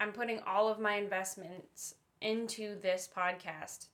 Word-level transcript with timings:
I'm 0.00 0.12
putting 0.12 0.40
all 0.46 0.66
of 0.68 0.80
my 0.80 0.94
investments 0.94 1.94
into 2.22 2.80
this 2.80 3.08
podcast. 3.14 3.88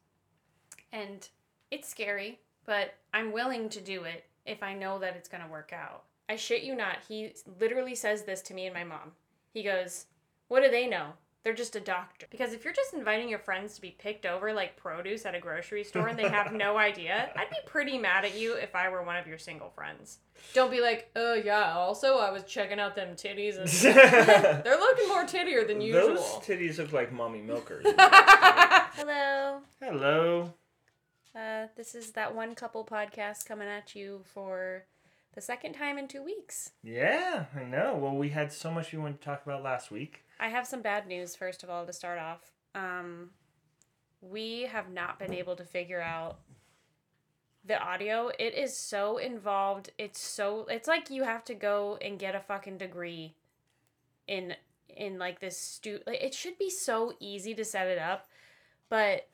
And 0.92 1.29
it's 1.71 1.88
scary, 1.88 2.38
but 2.64 2.94
I'm 3.12 3.32
willing 3.32 3.69
to 3.71 3.80
do 3.80 4.04
it 4.04 4.24
if 4.46 4.62
I 4.62 4.72
know 4.72 5.00
that 5.00 5.16
it's 5.16 5.29
going 5.29 5.42
to 5.42 5.50
work 5.50 5.72
out. 5.72 6.04
I 6.29 6.37
shit 6.37 6.62
you 6.62 6.77
not. 6.77 6.98
He 7.08 7.34
literally 7.61 7.96
says 7.96 8.22
this 8.22 8.40
to 8.42 8.54
me 8.54 8.66
and 8.66 8.74
my 8.74 8.84
mom. 8.84 9.12
He 9.53 9.62
goes, 9.62 10.06
What 10.48 10.62
do 10.62 10.71
they 10.71 10.87
know? 10.87 11.12
They're 11.47 11.54
just 11.54 11.76
a 11.76 11.81
doctor. 11.81 12.26
Because 12.28 12.53
if 12.53 12.65
you're 12.65 12.74
just 12.74 12.92
inviting 12.92 13.28
your 13.28 13.38
friends 13.38 13.76
to 13.76 13.81
be 13.81 13.95
picked 13.96 14.26
over 14.26 14.53
like 14.53 14.76
produce 14.76 15.24
at 15.24 15.37
a 15.37 15.38
grocery 15.38 15.85
store 15.85 16.09
and 16.09 16.19
they 16.19 16.28
have 16.28 16.52
no 16.52 16.77
idea, 16.91 17.30
I'd 17.37 17.51
be 17.51 17.59
pretty 17.66 17.98
mad 17.98 18.24
at 18.24 18.37
you 18.37 18.55
if 18.55 18.74
I 18.74 18.88
were 18.88 19.05
one 19.05 19.16
of 19.16 19.28
your 19.28 19.38
single 19.38 19.70
friends. 19.70 20.19
Don't 20.55 20.73
be 20.73 20.80
like, 20.80 21.09
oh 21.14 21.34
yeah, 21.34 21.74
also 21.74 22.19
I 22.19 22.32
was 22.32 22.42
checking 22.42 22.80
out 22.80 22.96
them 22.96 23.10
titties 23.14 23.59
and 23.60 23.69
they're 24.64 24.77
looking 24.77 25.06
more 25.06 25.24
tittier 25.24 25.64
than 25.64 25.80
usual. 25.80 26.16
Those 26.16 26.24
titties 26.45 26.78
look 26.78 26.92
like 26.92 27.12
mommy 27.12 27.42
milkers. 27.42 27.86
Hello. 27.97 29.60
Hello. 29.80 30.52
Uh, 31.33 31.66
this 31.77 31.94
is 31.94 32.10
that 32.10 32.34
one 32.34 32.56
couple 32.56 32.84
podcast 32.84 33.47
coming 33.47 33.69
at 33.69 33.94
you 33.94 34.22
for 34.24 34.83
the 35.36 35.41
second 35.41 35.74
time 35.74 35.97
in 35.97 36.08
two 36.08 36.24
weeks. 36.24 36.72
Yeah, 36.83 37.44
I 37.55 37.62
know. 37.62 37.94
Well, 37.94 38.16
we 38.16 38.30
had 38.30 38.52
so 38.52 38.72
much 38.72 38.91
we 38.91 38.98
wanted 38.98 39.20
to 39.20 39.24
talk 39.24 39.47
about 39.47 39.62
last 39.62 39.92
week. 39.92 40.24
I 40.38 40.48
have 40.48 40.66
some 40.66 40.82
bad 40.82 41.06
news, 41.06 41.34
first 41.34 41.62
of 41.62 41.70
all, 41.70 41.86
to 41.86 41.92
start 41.92 42.18
off. 42.18 42.52
Um, 42.74 43.30
we 44.20 44.62
have 44.62 44.90
not 44.90 45.18
been 45.18 45.32
able 45.32 45.56
to 45.56 45.64
figure 45.64 46.00
out 46.00 46.38
the 47.64 47.80
audio. 47.80 48.30
It 48.38 48.54
is 48.54 48.77
so 48.77 49.18
involved. 49.18 49.91
It's 49.98 50.20
so 50.20 50.66
it's 50.70 50.88
like 50.88 51.10
you 51.10 51.24
have 51.24 51.44
to 51.44 51.54
go 51.54 51.98
and 52.00 52.18
get 52.18 52.34
a 52.34 52.41
fucking 52.41 52.78
degree 52.78 53.34
in 54.27 54.54
in 54.88 55.18
like 55.18 55.41
this 55.41 55.58
stu 55.58 56.00
like 56.06 56.22
it 56.22 56.32
should 56.34 56.58
be 56.58 56.70
so 56.70 57.14
easy 57.20 57.55
to 57.55 57.64
set 57.64 57.86
it 57.86 57.98
up, 57.98 58.28
but 58.88 59.28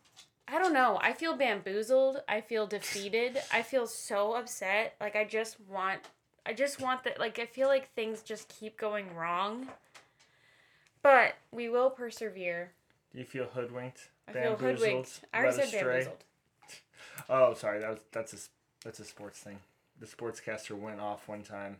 I 0.48 0.58
don't 0.58 0.72
know. 0.72 0.98
I 1.00 1.12
feel 1.12 1.36
bamboozled. 1.36 2.22
I 2.28 2.40
feel 2.40 2.66
defeated. 2.66 3.38
I 3.52 3.62
feel 3.62 3.86
so 3.86 4.34
upset. 4.34 4.96
Like 5.00 5.16
I 5.16 5.24
just 5.24 5.58
want 5.68 6.00
I 6.44 6.52
just 6.52 6.80
want 6.80 7.04
that 7.04 7.20
like 7.20 7.38
I 7.38 7.46
feel 7.46 7.68
like 7.68 7.92
things 7.94 8.22
just 8.22 8.48
keep 8.48 8.78
going 8.78 9.14
wrong. 9.14 9.68
But 11.02 11.34
we 11.50 11.68
will 11.68 11.90
persevere. 11.90 12.72
Do 13.12 13.18
you 13.18 13.24
feel 13.24 13.46
hoodwinked? 13.46 14.08
I 14.28 14.32
feel 14.32 14.56
hoodwinked. 14.56 15.20
I 15.34 15.38
already 15.38 15.56
said 15.56 15.64
astray? 15.66 15.82
bamboozled. 15.82 16.24
Oh, 17.28 17.54
sorry. 17.54 17.80
That 17.80 17.90
was 17.90 17.98
that's 18.10 18.32
a 18.32 18.36
that's 18.84 18.98
a 19.00 19.04
sports 19.04 19.38
thing. 19.38 19.58
The 20.00 20.06
sportscaster 20.06 20.78
went 20.78 21.00
off 21.00 21.28
one 21.28 21.42
time 21.42 21.76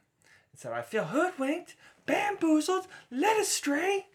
and 0.53 0.61
said, 0.61 0.73
"I 0.73 0.83
feel 0.83 1.05
hoodwinked, 1.05 1.75
bamboozled, 2.07 2.87
led 3.11 3.41
astray." 3.41 4.07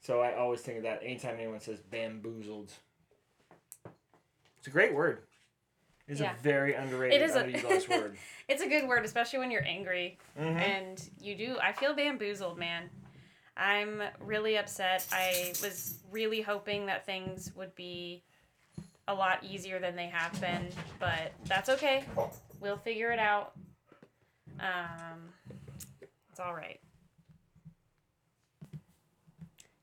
So 0.00 0.20
I 0.20 0.34
always 0.34 0.60
think 0.60 0.78
of 0.78 0.82
that 0.84 1.02
anytime 1.02 1.36
anyone 1.38 1.60
says 1.60 1.80
bamboozled. 1.80 2.72
It's 4.58 4.66
a 4.66 4.70
great 4.70 4.94
word. 4.94 5.22
It's 6.08 6.20
Yeah. 6.20 6.32
a 6.34 6.36
very 6.42 6.74
underrated, 6.74 7.20
It 7.20 7.24
is 7.24 7.36
a- 7.36 7.90
word. 7.90 8.16
It's 8.48 8.62
a 8.62 8.68
good 8.68 8.86
word, 8.88 9.04
especially 9.04 9.38
when 9.40 9.50
you're 9.50 9.64
angry. 9.66 10.18
Mhm. 10.38 10.56
And 10.60 11.10
you 11.20 11.34
do. 11.34 11.58
I 11.62 11.72
feel 11.72 11.94
bamboozled, 11.94 12.58
man. 12.58 12.90
I'm 13.56 14.02
really 14.20 14.56
upset. 14.56 15.06
I 15.12 15.52
was 15.62 15.98
really 16.10 16.40
hoping 16.40 16.86
that 16.86 17.06
things 17.06 17.52
would 17.54 17.74
be 17.74 18.22
a 19.06 19.14
lot 19.14 19.44
easier 19.44 19.78
than 19.78 19.94
they 19.96 20.06
have 20.06 20.38
been, 20.40 20.68
but 20.98 21.32
that's 21.46 21.68
okay. 21.68 22.04
We'll 22.60 22.78
figure 22.78 23.10
it 23.10 23.18
out. 23.18 23.52
Um, 24.60 25.20
it's 26.30 26.40
all 26.40 26.54
right. 26.54 26.80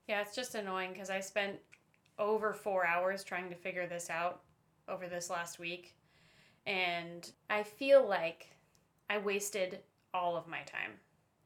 Yeah, 0.07 0.21
it's 0.21 0.35
just 0.35 0.55
annoying 0.55 0.91
because 0.91 1.09
I 1.09 1.21
spent 1.21 1.57
over 2.19 2.53
four 2.53 2.85
hours 2.85 3.23
trying 3.23 3.49
to 3.49 3.55
figure 3.55 3.87
this 3.87 4.09
out 4.09 4.41
over 4.89 5.07
this 5.07 5.29
last 5.29 5.59
week. 5.59 5.95
And 6.65 7.29
I 7.49 7.63
feel 7.63 8.07
like 8.07 8.49
I 9.09 9.17
wasted 9.19 9.79
all 10.13 10.35
of 10.35 10.47
my 10.47 10.59
time. 10.61 10.91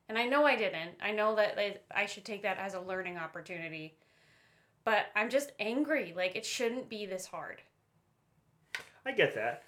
And 0.08 0.18
I 0.18 0.26
know 0.26 0.46
I 0.46 0.56
didn't. 0.56 0.92
I 1.02 1.12
know 1.12 1.36
that 1.36 1.84
I 1.94 2.06
should 2.06 2.26
take 2.26 2.44
that 2.44 2.58
as 2.60 2.74
a 2.74 2.80
learning 2.80 3.18
opportunity. 3.18 3.98
But 4.84 5.08
I'm 5.16 5.30
just 5.30 5.52
angry. 5.60 6.14
Like, 6.16 6.36
it 6.36 6.46
shouldn't 6.46 6.90
be 6.90 7.06
this 7.06 7.26
hard. 7.26 7.62
I 9.06 9.12
get 9.12 9.36
that, 9.36 9.64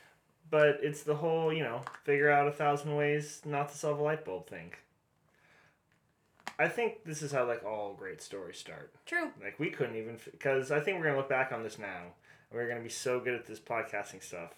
but 0.50 0.80
it's 0.82 1.04
the 1.04 1.16
whole 1.16 1.54
you 1.54 1.64
know 1.64 1.82
figure 2.04 2.32
out 2.32 2.48
a 2.48 2.52
thousand 2.52 2.96
ways 2.96 3.42
not 3.46 3.70
to 3.70 3.78
solve 3.78 4.00
a 4.00 4.04
light 4.04 4.26
bulb 4.26 4.48
thing. 4.50 4.72
I 6.60 6.68
think 6.68 7.04
this 7.04 7.22
is 7.22 7.32
how 7.32 7.46
like 7.46 7.64
all 7.64 7.94
great 7.94 8.22
stories 8.22 8.58
start. 8.58 8.92
True. 9.06 9.30
Like 9.42 9.60
we 9.60 9.70
couldn't 9.70 9.96
even 9.96 10.18
because 10.32 10.72
I 10.72 10.80
think 10.80 10.98
we're 10.98 11.06
gonna 11.06 11.18
look 11.18 11.30
back 11.30 11.52
on 11.52 11.62
this 11.62 11.78
now. 11.78 12.02
and 12.50 12.60
We're 12.60 12.68
gonna 12.68 12.82
be 12.82 12.90
so 12.90 13.20
good 13.20 13.36
at 13.36 13.46
this 13.46 13.60
podcasting 13.60 14.24
stuff, 14.24 14.54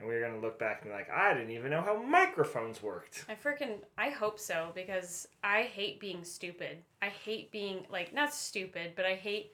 and 0.00 0.08
we're 0.08 0.26
gonna 0.26 0.40
look 0.40 0.58
back 0.58 0.80
and 0.82 0.90
be 0.90 0.96
like, 0.96 1.10
I 1.10 1.34
didn't 1.34 1.50
even 1.50 1.70
know 1.70 1.82
how 1.82 2.02
microphones 2.02 2.82
worked. 2.82 3.26
I 3.28 3.34
freaking 3.34 3.78
I 3.98 4.08
hope 4.10 4.38
so 4.40 4.72
because 4.74 5.28
I 5.44 5.62
hate 5.62 6.00
being 6.00 6.24
stupid. 6.24 6.78
I 7.02 7.08
hate 7.08 7.52
being 7.52 7.86
like 7.90 8.12
not 8.14 8.34
stupid, 8.34 8.92
but 8.96 9.04
I 9.04 9.14
hate 9.14 9.52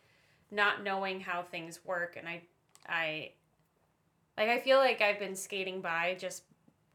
not 0.51 0.83
knowing 0.85 1.21
how 1.21 1.43
things 1.43 1.85
work 1.85 2.17
and 2.17 2.29
I 2.29 2.43
I 2.89 3.33
like 4.39 4.49
I 4.49 4.61
feel 4.61 4.79
like 4.79 5.01
I've 5.01 5.19
been 5.19 5.35
skating 5.35 5.81
by 5.81 6.17
just 6.19 6.45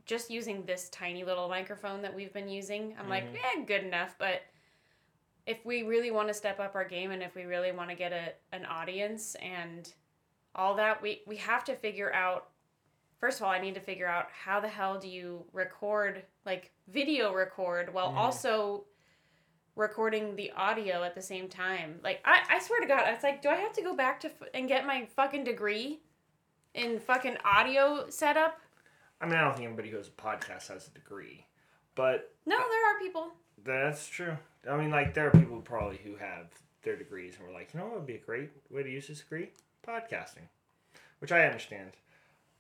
just 0.06 0.32
using 0.32 0.64
this 0.66 0.90
tiny 0.90 1.24
little 1.24 1.48
microphone 1.50 2.02
that 2.02 2.16
we've 2.16 2.34
been 2.34 2.50
using. 2.50 2.96
I'm 2.98 3.08
like, 3.10 3.26
Mhm. 3.32 3.36
yeah, 3.36 3.64
good 3.66 3.84
enough, 3.84 4.16
but 4.18 4.42
if 5.46 5.64
we 5.66 5.84
really 5.84 6.12
want 6.12 6.28
to 6.28 6.34
step 6.34 6.60
up 6.60 6.76
our 6.76 6.86
game 6.86 7.12
and 7.12 7.22
if 7.22 7.36
we 7.36 7.44
really 7.44 7.72
want 7.72 7.90
to 7.90 7.96
get 7.96 8.14
a 8.14 8.34
an 8.56 8.66
audience 8.66 9.36
and 9.36 9.94
all 10.56 10.76
that, 10.76 11.02
we 11.02 11.24
we 11.28 11.36
have 11.38 11.64
to 11.66 11.76
figure 11.76 12.14
out 12.14 12.51
first 13.22 13.40
of 13.40 13.46
all, 13.46 13.52
I 13.52 13.60
need 13.62 13.76
to 13.76 13.80
figure 13.82 14.08
out 14.08 14.28
how 14.32 14.60
the 14.60 14.68
hell 14.68 15.00
do 15.00 15.08
you 15.08 15.46
record, 15.54 16.24
like 16.46 16.72
video 16.90 17.34
record, 17.34 17.94
while 17.94 18.10
Mhm. 18.12 18.16
also 18.18 18.86
recording 19.76 20.36
the 20.36 20.52
audio 20.52 21.04
at 21.04 21.16
the 21.16 21.22
same 21.22 21.48
time. 21.48 22.00
Like, 22.04 22.20
I, 22.26 22.44
I 22.50 22.60
swear 22.60 22.82
to 22.82 22.88
God, 22.88 23.04
it's 23.08 23.24
like, 23.24 23.42
do 23.42 23.48
I 23.50 23.56
have 23.56 23.72
to 23.74 23.82
go 23.82 23.96
back 23.96 24.20
to 24.22 24.28
f- 24.28 24.50
and 24.54 24.68
get 24.68 24.86
my 24.86 25.06
fucking 25.16 25.46
degree 25.46 26.02
in 26.74 27.00
fucking 27.00 27.38
audio 27.46 28.10
setup? 28.10 28.60
I 29.22 29.26
mean, 29.28 29.36
I 29.36 29.42
don't 29.42 29.54
think 29.56 29.68
anybody 29.68 29.90
who 29.90 29.98
has 29.98 30.08
a 30.08 30.12
podcast 30.12 30.68
has 30.68 30.88
a 30.88 30.92
degree, 30.92 31.46
but 31.96 32.34
No, 32.46 32.58
there 32.58 32.86
are 32.96 33.00
people. 33.00 33.32
that's 33.64 34.08
true. 34.08 34.36
I 34.70 34.76
mean, 34.78 34.90
like 34.92 35.14
there 35.14 35.28
are 35.28 35.32
people 35.32 35.62
probably 35.62 35.98
who 35.98 36.16
have 36.18 36.48
their 36.82 36.96
degrees 36.98 37.38
and 37.38 37.48
we're 37.48 37.54
like, 37.54 37.74
you 37.74 37.80
know, 37.80 37.86
what 37.86 37.96
would 37.98 38.08
be 38.08 38.16
a 38.16 38.20
great 38.20 38.50
way 38.72 38.84
to 38.84 38.90
use 38.90 39.08
this 39.08 39.20
degree? 39.22 39.52
Podcasting, 39.88 40.50
which 41.20 41.32
I 41.32 41.46
understand. 41.46 41.92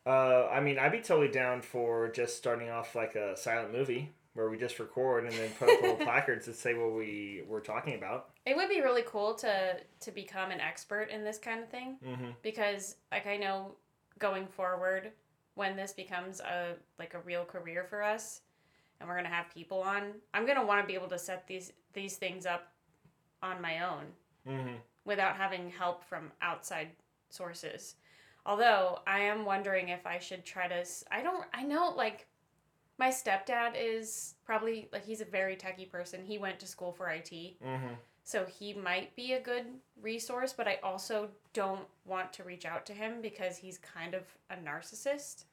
Uh, 0.06 0.47
I 0.47 0.59
mean, 0.62 0.79
I'd 0.79 0.91
be 0.91 1.00
totally 1.00 1.28
down 1.28 1.62
for 1.62 2.09
just 2.09 2.38
starting 2.38 2.69
off 2.69 2.95
like 2.95 3.16
a 3.16 3.38
silent 3.38 3.72
movie 3.72 4.12
where 4.34 4.50
we 4.50 4.57
just 4.57 4.79
record 4.79 5.25
and 5.25 5.34
then 5.34 5.50
put 5.59 5.69
up 5.69 5.81
little 5.81 5.95
placards 6.06 6.45
that 6.45 6.56
say 6.56 6.73
what 6.73 6.94
we 6.94 7.44
were 7.47 7.59
talking 7.59 7.95
about. 7.95 8.29
It 8.45 8.56
would 8.56 8.69
be 8.69 8.81
really 8.81 9.03
cool 9.06 9.35
to 9.35 9.75
to 10.00 10.12
become 10.12 10.51
an 10.51 10.59
expert 10.62 11.09
in 11.09 11.23
this 11.23 11.38
kind 11.38 11.62
of 11.62 11.69
thing 11.69 11.97
Mm-hmm. 12.06 12.29
because, 12.41 12.95
like, 13.12 13.28
I 13.28 13.38
know 13.38 13.75
going 14.19 14.47
forward 14.47 15.12
when 15.56 15.75
this 15.75 15.91
becomes 15.94 16.39
a 16.39 16.75
like 16.97 17.13
a 17.13 17.19
real 17.19 17.44
career 17.45 17.83
for 17.83 18.01
us, 18.01 18.41
and 19.00 19.07
we're 19.09 19.16
gonna 19.18 19.28
have 19.29 19.53
people 19.53 19.81
on, 19.81 20.13
I'm 20.33 20.47
gonna 20.47 20.66
want 20.66 20.81
to 20.81 20.88
be 20.88 20.95
able 20.95 21.09
to 21.09 21.19
set 21.19 21.45
these 21.45 21.73
these 21.94 22.16
things 22.16 22.45
up 22.45 22.72
on 23.44 23.62
my 23.62 23.85
own 23.88 24.06
Mm-hmm. 24.50 24.75
without 25.06 25.35
having 25.35 25.69
help 25.69 26.03
from 26.03 26.31
outside 26.41 26.88
sources. 27.29 27.95
Although 28.46 29.00
I 29.06 29.19
am 29.19 29.46
wondering 29.46 29.90
if 29.90 30.06
I 30.07 30.19
should 30.19 30.46
try 30.46 30.68
to. 30.68 30.84
I 31.12 31.22
don't. 31.22 31.46
I 31.53 31.63
know 31.63 31.94
like 31.96 32.28
my 32.97 33.09
stepdad 33.09 33.74
is 33.78 34.35
probably 34.46 34.90
like 34.91 35.06
he's 35.06 35.22
a 35.22 35.25
very 35.25 35.56
techie 35.56 35.90
person. 35.90 36.24
He 36.25 36.38
went 36.38 36.59
to 36.59 36.68
school 36.68 36.91
for 36.91 37.09
IT, 37.09 37.30
Mm-hmm. 37.31 37.94
so 38.24 38.46
he 38.46 38.74
might 38.74 39.16
be 39.16 39.34
a 39.34 39.40
good 39.41 39.66
resource. 40.01 40.54
But 40.54 40.68
I 40.68 40.80
also 40.83 41.30
don't 41.54 41.86
want 42.06 42.33
to 42.33 42.44
reach 42.44 42.65
out 42.65 42.86
to 42.88 42.94
him 42.94 43.21
because 43.21 43.57
he's 43.57 43.77
kind 43.77 44.13
of 44.15 44.24
a 44.50 44.56
narcissist. 44.56 45.44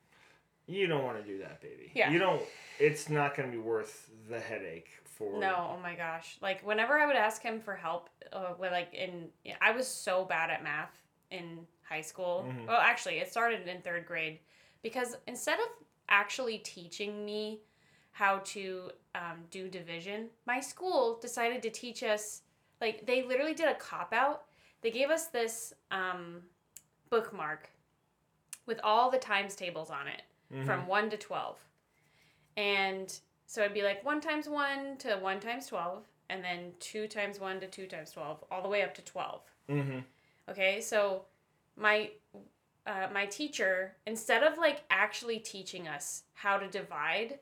You 0.67 0.87
don't 0.87 1.03
want 1.05 1.17
to 1.19 1.25
do 1.25 1.39
that, 1.39 1.61
baby. 1.63 1.91
Yeah. 1.95 2.11
You 2.11 2.19
don't. 2.19 2.43
It's 2.79 3.09
not 3.09 3.35
going 3.37 3.51
to 3.51 3.57
be 3.57 3.63
worth 3.63 4.11
the 4.29 4.39
headache 4.41 4.89
for. 5.05 5.39
No, 5.39 5.75
oh 5.77 5.81
my 5.83 5.95
gosh! 5.95 6.37
Like 6.43 6.67
whenever 6.67 6.99
I 6.99 7.07
would 7.07 7.17
ask 7.17 7.43
him 7.43 7.61
for 7.61 7.75
help, 7.75 8.09
uh, 8.33 8.55
like 8.61 8.93
in 8.95 9.29
I 9.61 9.73
was 9.73 9.87
so 9.89 10.25
bad 10.25 10.51
at 10.51 10.63
math 10.63 10.95
in 11.31 11.67
high 11.89 12.01
school. 12.03 12.47
Mhm. 12.49 12.67
Well, 12.67 12.81
actually, 12.81 13.19
it 13.19 13.31
started 13.31 13.67
in 13.67 13.81
third 13.83 14.07
grade 14.07 14.39
because 14.83 15.17
instead 15.27 15.59
of 15.59 15.67
actually 16.09 16.59
teaching 16.59 17.25
me 17.25 17.61
how 18.13 18.39
to 18.39 18.91
um, 19.15 19.45
do 19.51 19.69
division, 19.69 20.29
my 20.47 20.61
school 20.61 21.19
decided 21.21 21.63
to 21.63 21.71
teach 21.71 22.03
us 22.03 22.43
like 22.81 23.07
they 23.07 23.23
literally 23.23 23.55
did 23.55 23.69
a 23.69 23.75
cop 23.75 24.13
out. 24.13 24.45
They 24.83 24.91
gave 24.91 25.11
us 25.11 25.27
this 25.27 25.73
um, 25.91 26.43
bookmark 27.11 27.71
with 28.67 28.81
all 28.85 29.11
the 29.11 29.19
times 29.19 29.55
tables 29.57 29.91
on 29.91 30.07
it 30.09 30.23
Mhm. 30.53 30.65
from 30.67 30.87
1 30.87 31.11
to 31.11 31.17
12. 31.17 31.59
And 32.57 33.21
so 33.47 33.63
it'd 33.63 33.75
be 33.75 33.83
like 33.83 34.05
1 34.05 34.21
times 34.21 34.49
1 34.49 34.97
to 34.99 35.17
1 35.17 35.41
times 35.41 35.67
12. 35.67 36.05
and 36.31 36.45
then 36.45 36.75
2 36.79 37.09
times 37.09 37.41
1 37.41 37.59
to 37.59 37.67
2 37.67 37.87
times 37.87 38.11
12, 38.13 38.45
all 38.51 38.61
the 38.61 38.69
way 38.69 38.83
up 38.83 38.93
to 38.95 39.01
12. 39.01 39.41
Mm-hmm. 39.71 40.01
Okay, 40.51 40.79
so 40.83 41.25
my 41.79 42.11
uh, 42.87 43.09
my 43.13 43.27
teacher 43.27 43.95
instead 44.07 44.43
of 44.43 44.57
like 44.59 44.83
actually 44.91 45.39
teaching 45.39 45.87
us 45.89 46.23
how 46.33 46.57
to 46.57 46.67
divide 46.69 47.39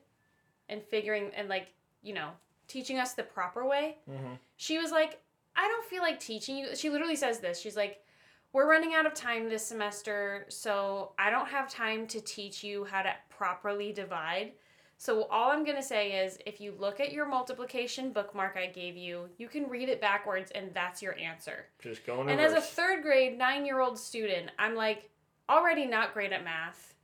and 0.69 0.83
figuring 0.83 1.31
and 1.35 1.47
like 1.47 1.67
you 2.03 2.13
know 2.13 2.29
teaching 2.67 2.97
us 2.99 3.13
the 3.13 3.23
proper 3.23 3.65
way, 3.65 3.95
Mm-hmm. 4.09 4.33
she 4.57 4.77
was 4.77 4.91
like, 4.91 5.21
I 5.55 5.67
don't 5.69 5.85
feel 5.85 6.01
like 6.01 6.19
teaching 6.19 6.57
you. 6.57 6.75
She 6.75 6.89
literally 6.89 7.15
says 7.15 7.39
this. 7.39 7.59
She's 7.61 7.77
like, 7.77 8.03
we're 8.51 8.69
running 8.69 8.93
out 8.93 9.05
of 9.05 9.13
time 9.13 9.47
this 9.47 9.65
semester, 9.65 10.45
so 10.49 11.13
I 11.17 11.29
don't 11.29 11.47
have 11.47 11.69
time 11.71 12.07
to 12.07 12.19
teach 12.19 12.63
you 12.65 12.83
how 12.83 13.03
to 13.03 13.13
properly 13.29 13.93
divide. 13.93 14.51
So 14.99 15.23
all 15.25 15.51
I'm 15.51 15.63
going 15.63 15.77
to 15.77 15.83
say 15.83 16.23
is 16.25 16.39
if 16.45 16.59
you 16.59 16.73
look 16.77 16.99
at 16.99 17.11
your 17.13 17.27
multiplication 17.27 18.11
bookmark 18.11 18.57
I 18.57 18.65
gave 18.65 18.97
you, 18.97 19.29
you 19.37 19.47
can 19.47 19.69
read 19.69 19.89
it 19.89 20.01
backwards 20.01 20.51
and 20.55 20.73
that's 20.73 21.01
your 21.03 21.17
answer. 21.19 21.65
Just 21.79 22.05
going 22.05 22.29
And 22.29 22.41
as 22.41 22.53
a 22.53 22.61
third 22.61 23.03
grade, 23.03 23.37
nine 23.37 23.65
year 23.65 23.79
old 23.79 23.99
student, 23.99 24.49
I'm 24.57 24.75
like 24.75 25.09
already 25.49 25.85
not 25.85 26.13
great 26.13 26.31
at 26.33 26.43
math. 26.43 26.95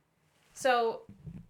So 0.54 1.02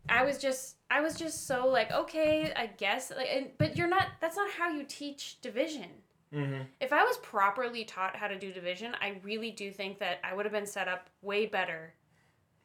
I 0.09 0.23
was 0.23 0.39
just 0.39 0.77
I 0.91 1.01
was 1.01 1.15
just 1.17 1.47
so 1.47 1.67
like, 1.67 1.91
okay, 1.91 2.53
I 2.55 2.67
guess 2.67 3.11
like 3.17 3.29
and, 3.31 3.49
but 3.57 3.77
you're 3.77 3.89
not 3.89 4.09
that's 4.21 4.37
not 4.37 4.51
how 4.51 4.69
you 4.69 4.85
teach 4.87 5.41
division. 5.41 5.89
mm-hmm. 6.33 6.63
If 6.79 6.93
I 6.93 7.05
was 7.05 7.17
properly 7.19 7.85
taught 7.85 8.17
how 8.17 8.29
to 8.29 8.39
do 8.39 8.53
division, 8.53 8.95
I 9.01 9.19
really 9.23 9.51
do 9.51 9.71
think 9.71 9.99
that 10.01 10.19
I 10.23 10.35
would 10.35 10.45
have 10.45 10.53
been 10.53 10.67
set 10.67 10.89
up 10.89 11.09
way 11.23 11.47
better 11.47 11.95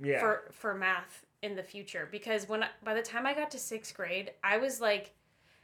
Yeah. 0.02 0.20
for 0.20 0.50
for 0.52 0.76
math 0.76 1.26
in 1.42 1.56
the 1.56 1.64
future 1.64 2.08
because 2.12 2.48
when 2.50 2.64
I, 2.64 2.68
by 2.84 2.94
the 2.94 3.02
time 3.02 3.26
I 3.26 3.34
got 3.34 3.52
to 3.52 3.58
6th 3.58 3.94
grade, 3.94 4.32
I 4.44 4.58
was 4.58 4.82
like 4.82 5.14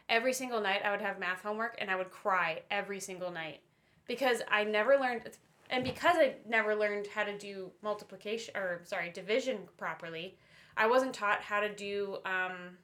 every 0.07 0.33
single 0.33 0.61
night 0.61 0.81
I 0.85 0.91
would 0.91 1.01
have 1.01 1.19
math 1.19 1.41
homework 1.41 1.75
and 1.79 1.89
I 1.91 1.95
would 1.95 2.11
cry 2.11 2.61
every 2.71 2.99
single 2.99 3.31
night 3.31 3.59
because 4.07 4.41
I 4.49 4.63
never 4.63 4.97
learned 4.97 5.23
and 5.69 5.83
because 5.83 6.15
I 6.17 6.35
never 6.47 6.75
learned 6.75 7.07
how 7.07 7.23
to 7.23 7.37
do 7.37 7.71
multiplication 7.81 8.55
or 8.55 8.81
sorry, 8.85 9.09
division 9.09 9.59
properly, 9.77 10.37
I 10.77 10.87
wasn't 10.87 11.13
taught 11.13 11.41
how 11.41 11.59
to 11.59 11.73
do 11.73 12.17
um, 12.25 12.77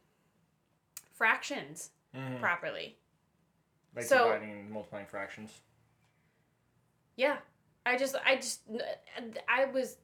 fractions 1.13 1.91
Mhm. 2.15 2.39
properly. 2.39 2.97
Like 3.95 4.05
so- 4.05 4.25
dividing 4.25 4.51
and 4.51 4.69
multiplying 4.71 5.05
fractions. 5.05 5.61
Yeah. 7.15 7.37
I 7.85 7.97
just 7.97 8.15
I 8.25 8.35
just 8.35 8.61
I 9.47 9.65
was 9.65 9.97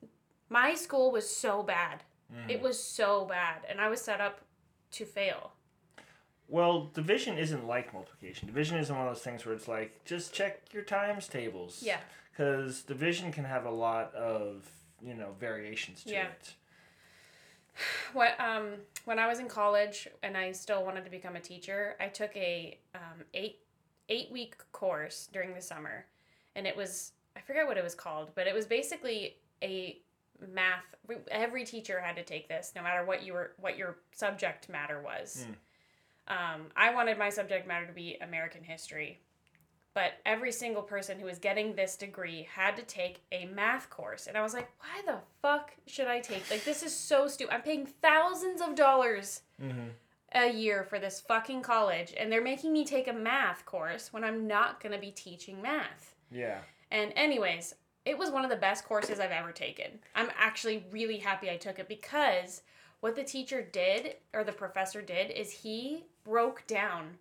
my 0.49 0.73
school 0.75 1.11
was 1.11 1.29
so 1.29 1.61
bad. 1.63 2.03
Mhm. 2.33 2.49
It 2.49 2.61
was 2.61 2.81
so 2.81 3.25
bad 3.25 3.65
and 3.69 3.79
I 3.79 3.89
was 3.89 4.01
set 4.01 4.19
up 4.21 4.41
to 4.91 5.05
fail. 5.05 5.53
Well, 6.49 6.85
division 6.93 7.37
isn't 7.37 7.67
like 7.67 7.93
multiplication. 7.93 8.47
Division 8.47 8.77
isn't 8.77 8.95
one 8.95 9.07
of 9.07 9.13
those 9.13 9.23
things 9.23 9.45
where 9.45 9.53
it's 9.53 9.67
like 9.67 10.03
just 10.05 10.33
check 10.33 10.73
your 10.73 10.83
times 10.83 11.27
tables. 11.27 11.81
Yeah. 11.83 11.99
Because 12.31 12.83
division 12.83 13.31
can 13.31 13.43
have 13.43 13.65
a 13.65 13.71
lot 13.71 14.13
of 14.13 14.69
you 15.01 15.13
know 15.13 15.33
variations 15.39 16.03
to 16.05 16.11
Yeah. 16.11 16.27
it. 16.27 16.53
What 18.13 18.39
um 18.39 18.73
when 19.05 19.19
I 19.19 19.27
was 19.27 19.39
in 19.39 19.47
college 19.47 20.07
and 20.23 20.35
I 20.37 20.51
still 20.51 20.83
wanted 20.83 21.03
to 21.05 21.11
become 21.11 21.35
a 21.35 21.39
teacher, 21.39 21.95
I 21.99 22.07
took 22.07 22.35
a 22.35 22.79
um, 22.95 23.23
eight 23.33 23.59
eight 24.09 24.31
week 24.31 24.55
course 24.71 25.27
during 25.31 25.53
the 25.53 25.61
summer, 25.61 26.05
and 26.55 26.65
it 26.65 26.75
was 26.75 27.11
I 27.35 27.41
forget 27.41 27.67
what 27.67 27.77
it 27.77 27.83
was 27.83 27.93
called, 27.93 28.31
but 28.35 28.47
it 28.47 28.53
was 28.55 28.65
basically 28.65 29.37
a 29.61 30.01
math. 30.53 30.83
Every 31.31 31.63
teacher 31.65 31.99
had 31.99 32.15
to 32.17 32.23
take 32.23 32.47
this, 32.47 32.73
no 32.75 32.81
matter 32.83 33.05
what 33.05 33.23
you 33.23 33.33
were 33.33 33.51
what 33.59 33.77
your 33.77 33.97
subject 34.13 34.69
matter 34.69 35.01
was. 35.01 35.45
Um, 36.27 36.67
I 36.75 36.93
wanted 36.93 37.17
my 37.17 37.29
subject 37.29 37.67
matter 37.67 37.85
to 37.85 37.93
be 37.93 38.17
American 38.21 38.61
history, 38.63 39.21
but 39.93 40.13
every 40.25 40.51
single 40.51 40.81
person 40.83 41.19
who 41.19 41.25
was 41.25 41.39
getting 41.39 41.73
this 41.73 41.95
degree 41.95 42.47
had 42.53 42.75
to 42.75 42.83
take 42.83 43.21
a 43.31 43.45
math 43.45 43.89
course, 43.89 44.27
and 44.27 44.37
I 44.37 44.41
was 44.41 44.53
like, 44.53 44.69
why 44.79 45.01
the 45.05 45.19
fuck 45.41 45.71
should 45.85 46.07
I 46.07 46.19
take? 46.19 46.49
Like 46.51 46.65
this 46.65 46.83
is 46.83 46.93
so 46.93 47.27
stupid. 47.27 47.53
I'm 47.53 47.61
paying 47.61 47.85
thousands 47.85 48.61
of 48.61 48.75
dollars 48.75 49.41
Mm-hmm. 49.61 49.87
a 50.33 50.51
year 50.53 50.83
for 50.83 50.99
this 50.99 51.19
fucking 51.21 51.63
college 51.63 52.13
and 52.15 52.31
they're 52.31 52.43
making 52.43 52.71
me 52.71 52.85
take 52.85 53.07
a 53.07 53.13
math 53.13 53.65
course 53.65 54.13
when 54.13 54.23
I'm 54.23 54.45
not 54.45 54.79
going 54.79 54.91
to 54.93 54.99
be 55.01 55.09
teaching 55.09 55.63
math. 55.63 56.13
Yeah. 56.29 56.59
And 56.91 57.11
anyways, 57.15 57.73
it 58.07 58.17
was 58.17 58.31
one 58.31 58.45
of 58.45 58.49
the 58.49 58.55
best 58.55 58.85
courses 58.85 59.19
I've 59.19 59.31
ever 59.31 59.51
taken. 59.51 59.99
I'm 60.15 60.29
actually 60.37 60.85
really 60.91 61.17
happy 61.17 61.49
I 61.49 61.57
took 61.57 61.77
it 61.77 61.89
because 61.89 62.61
what 63.01 63.15
the 63.15 63.23
teacher 63.23 63.61
did 63.61 64.15
or 64.33 64.45
the 64.45 64.53
professor 64.53 65.01
did 65.01 65.29
is 65.29 65.51
he 65.51 66.05
broke 66.23 66.65
down 66.67 67.17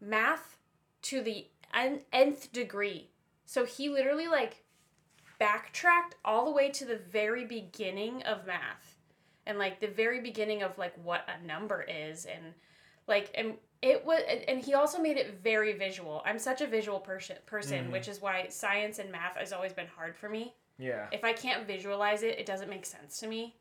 math 0.00 0.56
to 1.02 1.20
the 1.20 1.46
nth 1.74 2.52
degree. 2.52 3.10
So 3.44 3.66
he 3.66 3.90
literally 3.90 4.28
like 4.28 4.64
backtracked 5.38 6.14
all 6.24 6.46
the 6.46 6.52
way 6.52 6.70
to 6.70 6.86
the 6.86 6.96
very 6.96 7.44
beginning 7.44 8.22
of 8.22 8.46
math 8.46 8.96
and 9.46 9.58
like 9.58 9.80
the 9.80 9.88
very 9.88 10.20
beginning 10.20 10.62
of 10.62 10.78
like 10.78 10.94
what 11.04 11.28
a 11.28 11.46
number 11.46 11.82
is 11.82 12.24
and 12.24 12.54
like 13.06 13.30
and 13.34 13.54
it 13.82 14.04
was 14.04 14.22
and 14.48 14.60
he 14.60 14.74
also 14.74 14.98
made 15.00 15.16
it 15.16 15.40
very 15.42 15.72
visual 15.72 16.22
i'm 16.24 16.38
such 16.38 16.60
a 16.60 16.66
visual 16.66 17.00
person 17.00 17.36
person 17.46 17.86
Mhm. 17.88 17.92
which 17.92 18.08
is 18.08 18.20
why 18.20 18.46
science 18.48 18.98
and 18.98 19.10
math 19.10 19.36
has 19.36 19.52
always 19.52 19.72
been 19.72 19.86
hard 19.88 20.16
for 20.16 20.28
me 20.28 20.54
Yeah. 20.78 21.08
if 21.12 21.24
i 21.24 21.32
can't 21.32 21.66
visualize 21.66 22.22
it 22.22 22.38
it 22.38 22.46
doesn't 22.46 22.68
make 22.70 22.86
sense 22.86 23.18
to 23.20 23.26
me 23.26 23.56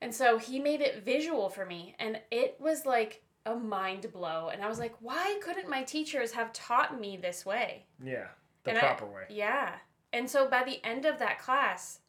and 0.00 0.14
so 0.14 0.38
he 0.38 0.58
made 0.58 0.80
it 0.80 1.04
visual 1.04 1.48
for 1.48 1.64
me 1.66 1.94
and 1.98 2.20
it 2.30 2.56
was 2.60 2.84
like 2.86 3.22
a 3.46 3.54
mind 3.54 4.12
blow 4.12 4.48
and 4.48 4.62
i 4.62 4.68
was 4.68 4.78
like 4.78 4.94
why 5.00 5.38
couldn't 5.42 5.68
my 5.68 5.82
teachers 5.82 6.32
have 6.32 6.52
taught 6.52 7.00
me 7.00 7.16
this 7.16 7.46
way 7.46 7.86
Yeah. 8.02 8.28
The 8.64 8.70
And 8.70 8.78
I- 8.78 8.82
proper 8.82 9.06
way. 9.06 9.24
yeah. 9.30 9.78
And 10.12 10.28
so 10.28 10.46
by 10.48 10.64
the 10.64 10.84
end 10.84 11.06
of 11.06 11.18
that 11.20 11.38
class, 11.38 12.00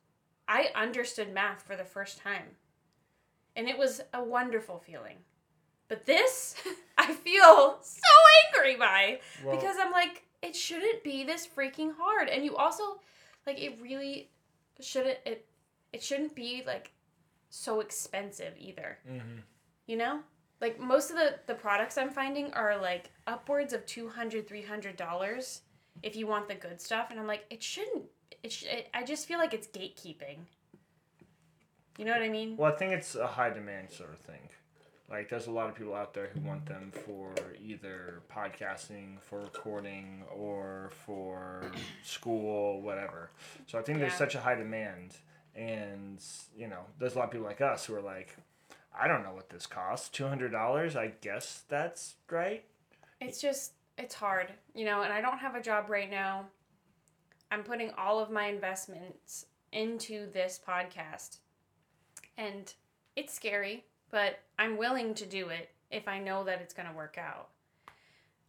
I 0.50 0.70
understood 0.76 1.32
math 1.32 1.62
for 1.62 1.78
the 1.78 1.86
first 1.86 2.18
time. 2.18 2.58
And 3.56 3.70
it 3.70 3.78
was 3.78 4.02
a 4.14 4.22
wonderful 4.22 4.80
feeling. 4.80 5.24
But 5.92 6.06
this, 6.06 6.56
I 6.98 7.14
feel 7.14 7.78
so 7.82 8.02
angry 8.48 8.78
by 8.78 9.20
Well, 9.44 9.58
because 9.58 9.76
I'm 9.78 9.92
like, 9.92 10.24
it 10.42 10.56
shouldn't 10.56 11.04
be 11.04 11.26
this 11.26 11.46
freaking 11.46 11.92
hard. 12.00 12.30
And 12.30 12.46
you 12.46 12.56
also, 12.56 13.02
like, 13.46 13.62
it 13.62 13.78
really 13.82 14.30
shouldn't, 14.80 15.18
it, 15.26 15.46
it 15.92 16.02
shouldn't 16.02 16.34
be, 16.34 16.64
like, 16.66 16.92
so 17.50 17.82
expensive 17.82 18.54
either. 18.58 19.00
Mm-hmm. 19.06 19.40
You 19.86 19.98
know? 19.98 20.20
Like, 20.62 20.80
most 20.80 21.10
of 21.10 21.18
the, 21.18 21.36
the 21.46 21.56
products 21.56 21.98
I'm 21.98 22.10
finding 22.10 22.54
are, 22.54 22.78
like, 22.82 23.12
upwards 23.28 23.74
of 23.74 23.86
$200, 23.86 24.48
$300 24.48 25.60
if 26.04 26.16
you 26.16 26.26
want 26.26 26.48
the 26.48 26.56
good 26.56 26.80
stuff. 26.80 27.08
And 27.12 27.20
I'm 27.20 27.28
like, 27.28 27.44
it 27.50 27.62
shouldn't, 27.62 28.04
it 28.44 28.54
sh- 28.54 28.64
it, 28.64 28.88
I 28.94 29.04
just 29.04 29.28
feel 29.28 29.40
like 29.40 29.54
it's 29.54 29.68
gatekeeping. 29.68 30.38
You 31.98 32.06
know 32.06 32.14
what 32.14 32.22
I 32.22 32.30
mean? 32.30 32.56
Well, 32.56 32.72
I 32.72 32.78
think 32.78 32.94
it's 32.94 33.16
a 33.16 33.28
high 33.28 33.50
demand 33.50 33.92
sort 33.92 34.14
of 34.14 34.20
thing. 34.20 34.48
Like, 35.12 35.28
there's 35.30 35.48
a 35.48 35.52
lot 35.52 35.68
of 35.68 35.76
people 35.76 35.94
out 35.94 36.14
there 36.14 36.30
who 36.34 36.40
want 36.40 36.66
them 36.66 36.94
for 37.06 37.34
either 37.62 38.22
podcasting, 38.34 39.20
for 39.20 39.42
recording, 39.42 40.24
or 40.34 40.90
for 41.06 41.70
school, 42.02 42.82
whatever. 42.82 43.30
So 43.68 43.78
I 43.78 43.82
think 43.82 44.00
there's 44.00 44.14
such 44.14 44.36
a 44.36 44.40
high 44.40 44.56
demand. 44.56 45.18
And, 45.54 46.24
you 46.56 46.70
know, 46.70 46.86
there's 46.98 47.16
a 47.16 47.18
lot 47.18 47.26
of 47.26 47.32
people 47.32 47.46
like 47.46 47.60
us 47.60 47.86
who 47.86 47.96
are 47.96 48.02
like, 48.02 48.38
I 48.98 49.10
don't 49.10 49.24
know 49.24 49.34
what 49.34 49.50
this 49.50 49.68
costs. 49.68 50.18
$200? 50.18 50.96
I 50.96 51.12
guess 51.20 51.64
that's 51.68 52.16
right. 52.30 52.64
It's 53.20 53.42
just, 53.42 53.74
it's 53.98 54.16
hard, 54.16 54.54
you 54.74 54.86
know, 54.86 55.02
and 55.02 55.12
I 55.12 55.20
don't 55.20 55.40
have 55.40 55.56
a 55.56 55.62
job 55.62 55.90
right 55.90 56.10
now. 56.10 56.46
I'm 57.52 57.64
putting 57.64 57.92
all 57.98 58.20
of 58.20 58.32
my 58.32 58.46
investments 58.46 59.46
into 59.74 60.32
this 60.32 60.60
podcast. 60.66 61.40
And 62.38 62.74
it's 63.18 63.34
scary, 63.34 63.84
but 64.12 64.40
I'm 64.60 64.78
willing 64.78 65.14
to 65.16 65.26
do 65.26 65.50
it 65.50 65.70
if 65.90 66.08
I 66.08 66.20
know 66.20 66.44
that 66.44 66.62
it's 66.62 66.74
going 66.74 66.88
to 66.88 66.96
work 66.96 67.18
out. 67.18 67.50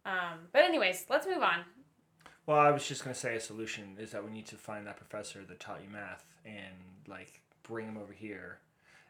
Um, 0.05 0.47
but, 0.51 0.63
anyways, 0.63 1.05
let's 1.09 1.25
move 1.25 1.41
on. 1.41 1.61
Well, 2.45 2.59
I 2.59 2.71
was 2.71 2.85
just 2.85 3.03
going 3.03 3.13
to 3.13 3.19
say 3.19 3.35
a 3.35 3.39
solution 3.39 3.95
is 3.97 4.11
that 4.11 4.23
we 4.23 4.31
need 4.31 4.45
to 4.47 4.55
find 4.55 4.85
that 4.85 4.97
professor 4.97 5.43
that 5.45 5.59
taught 5.59 5.81
you 5.81 5.89
math 5.89 6.25
and, 6.45 6.75
like, 7.07 7.41
bring 7.63 7.85
him 7.85 7.97
over 7.97 8.11
here 8.11 8.59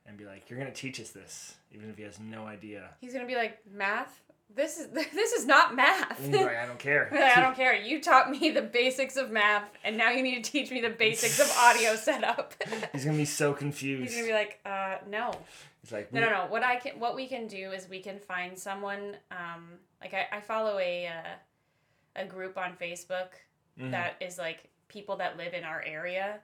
and 0.05 0.17
be 0.17 0.25
like, 0.25 0.49
you're 0.49 0.59
going 0.59 0.71
to 0.71 0.79
teach 0.79 0.99
us 0.99 1.09
this, 1.09 1.55
even 1.71 1.89
if 1.89 1.97
he 1.97 2.03
has 2.03 2.19
no 2.19 2.45
idea. 2.45 2.91
He's 3.01 3.13
going 3.13 3.25
to 3.25 3.31
be 3.31 3.35
like, 3.37 3.59
math? 3.71 4.21
This 4.55 4.77
is 4.77 4.87
this 5.13 5.33
is 5.33 5.45
not 5.45 5.75
math. 5.75 6.19
And 6.23 6.35
I 6.35 6.65
don't 6.65 6.79
care. 6.79 7.09
I 7.35 7.41
don't 7.41 7.55
care. 7.55 7.75
You 7.75 8.01
taught 8.01 8.29
me 8.29 8.51
the 8.51 8.61
basics 8.61 9.17
of 9.17 9.31
math, 9.31 9.69
and 9.83 9.97
now 9.97 10.11
you 10.11 10.21
need 10.23 10.43
to 10.43 10.51
teach 10.51 10.71
me 10.71 10.81
the 10.81 10.89
basics 10.89 11.39
of 11.39 11.51
audio 11.57 11.95
setup. 12.07 12.53
He's 12.91 13.05
gonna 13.05 13.17
be 13.17 13.25
so 13.25 13.53
confused. 13.53 14.03
He's 14.13 14.15
gonna 14.15 14.27
be 14.27 14.33
like, 14.33 14.59
uh, 14.65 14.97
no, 15.09 15.31
He's 15.81 15.91
like, 15.91 16.13
no, 16.13 16.21
no, 16.21 16.29
no. 16.29 16.45
What 16.49 16.63
I 16.63 16.75
can, 16.77 16.99
what 16.99 17.15
we 17.15 17.27
can 17.27 17.47
do 17.47 17.71
is 17.71 17.89
we 17.89 17.99
can 17.99 18.19
find 18.19 18.57
someone. 18.57 19.17
Um, 19.31 19.69
like 20.01 20.13
I, 20.13 20.27
I 20.37 20.41
follow 20.41 20.77
a, 20.79 21.07
uh, 21.07 22.21
a 22.21 22.25
group 22.25 22.57
on 22.57 22.73
Facebook 22.79 23.29
Mhm. 23.79 23.89
that 23.91 24.17
is 24.21 24.37
like 24.37 24.69
people 24.87 25.15
that 25.15 25.35
live 25.37 25.53
in 25.55 25.63
our 25.63 25.81
area, 25.83 26.39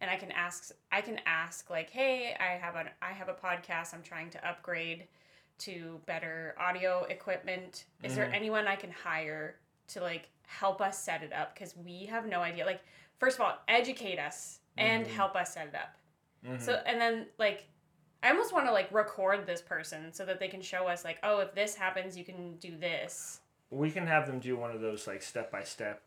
and 0.00 0.10
I 0.10 0.16
can 0.16 0.30
ask, 0.32 0.70
I 0.90 1.02
can 1.02 1.20
ask 1.26 1.68
like, 1.68 1.90
hey, 1.90 2.34
I 2.40 2.56
have 2.56 2.74
a, 2.74 2.86
I 3.02 3.12
have 3.12 3.28
a 3.28 3.34
podcast. 3.34 3.92
I'm 3.92 4.02
trying 4.02 4.30
to 4.30 4.48
upgrade 4.48 5.06
to 5.60 6.00
better 6.06 6.54
audio 6.58 7.04
equipment. 7.04 7.84
Is 8.02 8.14
there 8.16 8.26
Mhm. 8.26 8.34
anyone 8.34 8.66
I 8.68 8.76
can 8.76 8.90
hire 8.90 9.56
to 9.88 10.00
like 10.00 10.28
help 10.46 10.80
us 10.80 10.98
set 10.98 11.22
it 11.22 11.32
up 11.32 11.54
because 11.54 11.76
we 11.76 12.06
have 12.06 12.26
no 12.26 12.40
idea. 12.40 12.64
Like, 12.66 12.80
first 13.18 13.36
of 13.38 13.42
all, 13.42 13.58
educate 13.68 14.18
us 14.18 14.60
and 14.76 15.06
Mhm. 15.06 15.10
help 15.10 15.36
us 15.36 15.54
set 15.54 15.68
it 15.68 15.74
up. 15.74 15.94
Mhm. 16.44 16.60
So 16.60 16.74
and 16.86 17.00
then 17.00 17.28
like 17.38 17.66
I 18.22 18.30
almost 18.30 18.52
want 18.52 18.66
to 18.66 18.72
like 18.72 18.90
record 18.92 19.46
this 19.46 19.62
person 19.62 20.12
so 20.12 20.26
that 20.26 20.38
they 20.38 20.48
can 20.48 20.60
show 20.60 20.86
us 20.88 21.04
like, 21.04 21.18
oh, 21.22 21.38
if 21.40 21.54
this 21.54 21.74
happens, 21.74 22.16
you 22.18 22.24
can 22.24 22.56
do 22.58 22.76
this. 22.76 23.40
we 23.72 23.88
can 23.92 24.04
have 24.04 24.26
them 24.26 24.40
do 24.40 24.56
one 24.56 24.72
of 24.72 24.80
those 24.80 25.06
like 25.06 25.22
step 25.22 25.48
by 25.52 25.62
step 25.62 26.02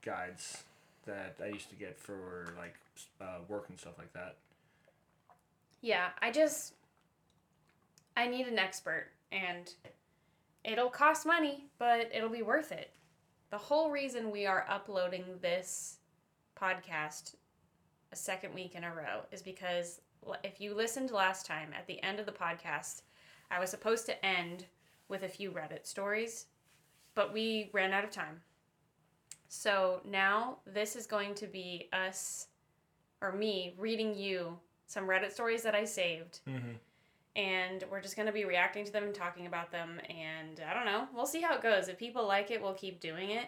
guides 0.00 0.64
that 1.04 1.36
I 1.42 1.48
used 1.48 1.68
to 1.68 1.76
get 1.76 1.98
for 1.98 2.54
like 2.56 2.74
uh, 3.20 3.40
work 3.48 3.68
and 3.68 3.78
stuff 3.78 3.98
like 3.98 4.12
that. 4.14 4.36
Yeah, 5.82 6.10
I 6.22 6.30
just 6.30 6.74
I 8.16 8.26
need 8.26 8.46
an 8.46 8.58
expert 8.58 9.08
and 9.30 9.72
it'll 10.64 10.90
cost 10.90 11.26
money, 11.26 11.66
but 11.78 12.10
it'll 12.14 12.28
be 12.28 12.42
worth 12.42 12.72
it. 12.72 12.90
The 13.50 13.58
whole 13.58 13.90
reason 13.90 14.30
we 14.30 14.46
are 14.46 14.66
uploading 14.68 15.24
this 15.40 15.98
podcast 16.58 17.34
a 18.12 18.16
second 18.16 18.54
week 18.54 18.74
in 18.74 18.84
a 18.84 18.94
row 18.94 19.22
is 19.30 19.42
because 19.42 20.00
if 20.44 20.60
you 20.60 20.74
listened 20.74 21.10
last 21.10 21.46
time 21.46 21.70
at 21.76 21.86
the 21.86 22.02
end 22.02 22.20
of 22.20 22.26
the 22.26 22.32
podcast, 22.32 23.02
I 23.50 23.58
was 23.58 23.70
supposed 23.70 24.06
to 24.06 24.24
end 24.24 24.66
with 25.08 25.22
a 25.22 25.28
few 25.28 25.50
Reddit 25.50 25.86
stories, 25.86 26.46
but 27.14 27.32
we 27.32 27.70
ran 27.72 27.92
out 27.92 28.04
of 28.04 28.10
time. 28.10 28.40
So 29.48 30.00
now 30.08 30.58
this 30.66 30.96
is 30.96 31.06
going 31.06 31.34
to 31.36 31.46
be 31.46 31.88
us 31.92 32.46
or 33.20 33.32
me 33.32 33.74
reading 33.78 34.14
you 34.14 34.58
some 34.86 35.06
Reddit 35.06 35.32
stories 35.32 35.62
that 35.62 35.74
I 35.74 35.84
saved, 35.84 36.40
Mm-hmm. 36.48 36.72
And 37.36 37.84
we're 37.90 38.00
just 38.00 38.16
gonna 38.16 38.32
be 38.32 38.44
reacting 38.44 38.84
to 38.84 38.92
them 38.92 39.04
and 39.04 39.14
talking 39.14 39.46
about 39.46 39.70
them. 39.72 40.00
And 40.08 40.60
I 40.68 40.74
don't 40.74 40.84
know, 40.86 41.08
we'll 41.14 41.26
see 41.26 41.40
how 41.40 41.54
it 41.54 41.62
goes. 41.62 41.88
If 41.88 41.98
people 41.98 42.26
like 42.26 42.50
it, 42.50 42.60
we'll 42.62 42.74
keep 42.74 43.00
doing 43.00 43.30
it. 43.30 43.46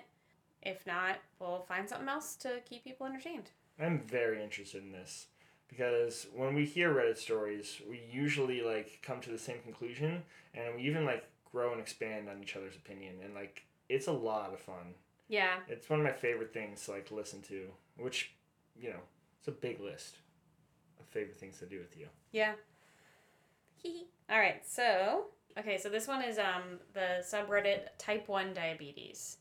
If 0.63 0.87
not, 0.87 1.19
we'll 1.39 1.61
find 1.69 1.89
something 1.89 2.09
else 2.09 2.37
to 2.37 2.61
keep 2.69 2.85
people 2.85 3.07
entertained. 3.07 3.51
I'm 3.79 4.01
very 4.01 4.43
interested 4.43 4.83
in 4.83 4.93
this 4.93 5.27
because 5.69 6.27
when 6.35 6.55
we 6.55 6.65
hear 6.65 6.95
Reddit 6.95 7.19
stories, 7.19 7.81
we 7.89 8.01
usually 8.11 8.63
like 8.63 9.01
come 9.03 9.21
to 9.21 9.31
the 9.31 9.39
same 9.39 9.61
conclusion, 9.63 10.23
and 10.55 10.77
we 10.77 10.83
even 10.83 11.05
like 11.05 11.25
grow 11.53 11.73
and 11.73 11.81
expand 11.81 12.29
on 12.29 12.41
each 12.43 12.57
other's 12.57 12.77
opinion, 12.77 13.17
and 13.23 13.35
like 13.35 13.65
it's 13.89 14.07
a 14.07 14.13
lot 14.13 14.53
of 14.53 14.61
fun. 14.61 14.95
Yeah, 15.29 15.57
It's 15.69 15.89
one 15.91 16.01
of 16.01 16.05
my 16.05 16.13
favorite 16.13 16.53
things 16.53 16.85
to 16.85 16.93
like 16.93 17.11
listen 17.11 17.43
to, 17.43 17.67
which 17.99 18.33
you 18.81 18.91
know 18.91 19.01
it's 19.39 19.49
a 19.49 19.53
big 19.53 19.81
list 19.81 20.17
of 21.01 21.07
favorite 21.07 21.37
things 21.37 21.59
to 21.59 21.67
do 21.67 21.79
with 21.79 21.97
you. 21.99 22.07
yeah. 22.33 22.53
All 24.31 24.39
right, 24.39 24.63
so 24.67 25.27
okay, 25.59 25.79
so 25.79 25.89
this 25.89 26.09
one 26.09 26.23
is 26.23 26.39
um 26.39 26.79
the 26.93 27.23
subreddit 27.23 27.89
type 27.99 28.29
one 28.29 28.55
diabetes. 28.55 29.39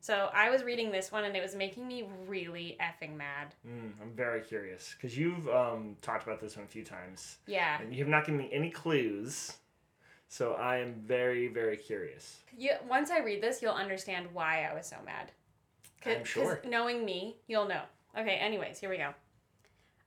So 0.00 0.30
I 0.34 0.50
was 0.50 0.64
reading 0.64 0.90
this 0.90 1.12
one 1.12 1.22
and 1.22 1.36
it 1.36 1.40
was 1.42 1.54
making 1.54 1.86
me 1.86 2.08
really 2.26 2.76
effing 2.80 3.16
mad. 3.16 3.54
Mm, 3.64 3.92
I'm 4.02 4.10
very 4.16 4.40
curious 4.40 4.96
because 4.96 5.16
you've 5.16 5.48
um, 5.48 5.96
talked 6.02 6.26
about 6.26 6.40
this 6.40 6.56
one 6.56 6.64
a 6.64 6.68
few 6.68 6.82
times, 6.82 7.36
Yeah. 7.46 7.80
and 7.80 7.92
you 7.92 8.00
have 8.00 8.08
not 8.08 8.26
given 8.26 8.38
me 8.38 8.50
any 8.52 8.68
clues. 8.68 9.52
So 10.26 10.54
I 10.54 10.78
am 10.78 10.94
very, 11.06 11.46
very 11.46 11.76
curious. 11.76 12.38
You, 12.58 12.72
once 12.88 13.12
I 13.12 13.20
read 13.20 13.40
this, 13.40 13.62
you'll 13.62 13.74
understand 13.74 14.26
why 14.32 14.64
I 14.68 14.74
was 14.74 14.86
so 14.86 14.96
mad. 15.06 15.30
I'm 16.04 16.24
sure. 16.24 16.60
knowing 16.66 17.04
me, 17.04 17.36
you'll 17.46 17.68
know. 17.68 17.82
Okay, 18.18 18.34
anyways, 18.36 18.80
here 18.80 18.90
we 18.90 18.96
go. 18.96 19.14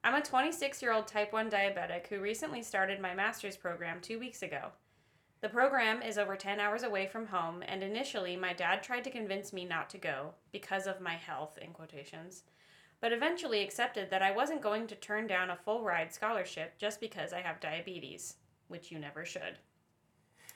I'm 0.05 0.13
a 0.13 0.21
26 0.21 0.83
year 0.83 0.93
old 0.93 1.07
type 1.07 1.33
1 1.33 1.49
diabetic 1.49 2.05
who 2.05 2.19
recently 2.19 2.61
started 2.61 3.01
my 3.01 3.15
master's 3.15 3.57
program 3.57 3.99
two 3.99 4.19
weeks 4.19 4.43
ago. 4.43 4.67
The 5.41 5.49
program 5.49 6.03
is 6.03 6.19
over 6.19 6.35
10 6.35 6.59
hours 6.59 6.83
away 6.83 7.07
from 7.07 7.25
home, 7.25 7.63
and 7.67 7.81
initially 7.81 8.35
my 8.35 8.53
dad 8.53 8.83
tried 8.83 9.03
to 9.05 9.09
convince 9.09 9.51
me 9.51 9.65
not 9.65 9.89
to 9.89 9.97
go 9.97 10.35
because 10.51 10.85
of 10.85 11.01
my 11.01 11.15
health, 11.15 11.57
in 11.59 11.71
quotations, 11.71 12.43
but 13.01 13.13
eventually 13.13 13.63
accepted 13.63 14.11
that 14.11 14.21
I 14.21 14.29
wasn't 14.29 14.61
going 14.61 14.85
to 14.87 14.95
turn 14.95 15.25
down 15.25 15.49
a 15.49 15.55
full 15.55 15.83
ride 15.83 16.13
scholarship 16.13 16.77
just 16.77 16.99
because 16.99 17.33
I 17.33 17.41
have 17.41 17.59
diabetes, 17.59 18.35
which 18.67 18.91
you 18.91 18.99
never 18.99 19.25
should. 19.25 19.57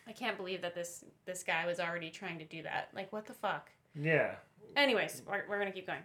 I 0.08 0.12
can't 0.12 0.38
believe 0.38 0.62
that 0.62 0.76
this 0.76 1.04
this 1.26 1.44
guy 1.44 1.66
was 1.66 1.80
already 1.80 2.12
trying 2.12 2.38
to 2.38 2.46
do 2.46 2.62
that. 2.62 2.90
Like 2.94 3.12
what 3.12 3.26
the 3.26 3.34
fuck? 3.34 3.72
Yeah. 4.00 4.36
Anyways, 4.76 5.24
we're, 5.26 5.46
we're 5.50 5.60
going 5.60 5.72
to 5.72 5.74
keep 5.74 5.88
going. 5.88 6.04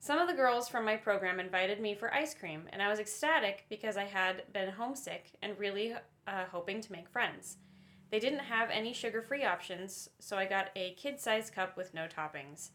Some 0.00 0.18
of 0.18 0.28
the 0.28 0.34
girls 0.34 0.68
from 0.68 0.84
my 0.84 0.96
program 0.96 1.40
invited 1.40 1.80
me 1.80 1.94
for 1.94 2.14
ice 2.14 2.32
cream, 2.32 2.62
and 2.72 2.80
I 2.80 2.88
was 2.88 3.00
ecstatic 3.00 3.66
because 3.68 3.96
I 3.96 4.04
had 4.04 4.44
been 4.52 4.70
homesick 4.70 5.32
and 5.42 5.58
really 5.58 5.92
uh, 5.92 6.44
hoping 6.50 6.80
to 6.80 6.92
make 6.92 7.08
friends. 7.08 7.56
They 8.10 8.20
didn't 8.20 8.38
have 8.38 8.70
any 8.70 8.92
sugar 8.92 9.20
free 9.20 9.44
options, 9.44 10.08
so 10.18 10.38
I 10.38 10.46
got 10.46 10.70
a 10.76 10.94
kid 10.94 11.20
sized 11.20 11.52
cup 11.52 11.76
with 11.76 11.94
no 11.94 12.06
toppings. 12.06 12.70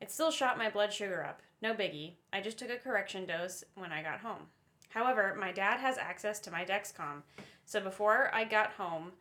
It 0.00 0.10
still 0.10 0.30
shot 0.30 0.58
my 0.58 0.68
blood 0.68 0.92
sugar 0.92 1.24
up. 1.24 1.40
No 1.62 1.72
biggie. 1.72 2.16
I 2.32 2.42
just 2.42 2.58
took 2.58 2.70
a 2.70 2.76
correction 2.76 3.24
dose 3.24 3.64
when 3.74 3.90
I 3.90 4.02
got 4.02 4.20
home. 4.20 4.42
However, 4.90 5.34
my 5.38 5.52
dad 5.52 5.80
has 5.80 5.98
access 5.98 6.38
to 6.40 6.50
my 6.50 6.64
Dexcom, 6.64 7.22
so 7.64 7.80
before 7.80 8.30
I 8.32 8.44
got 8.44 8.72
home, 8.74 9.12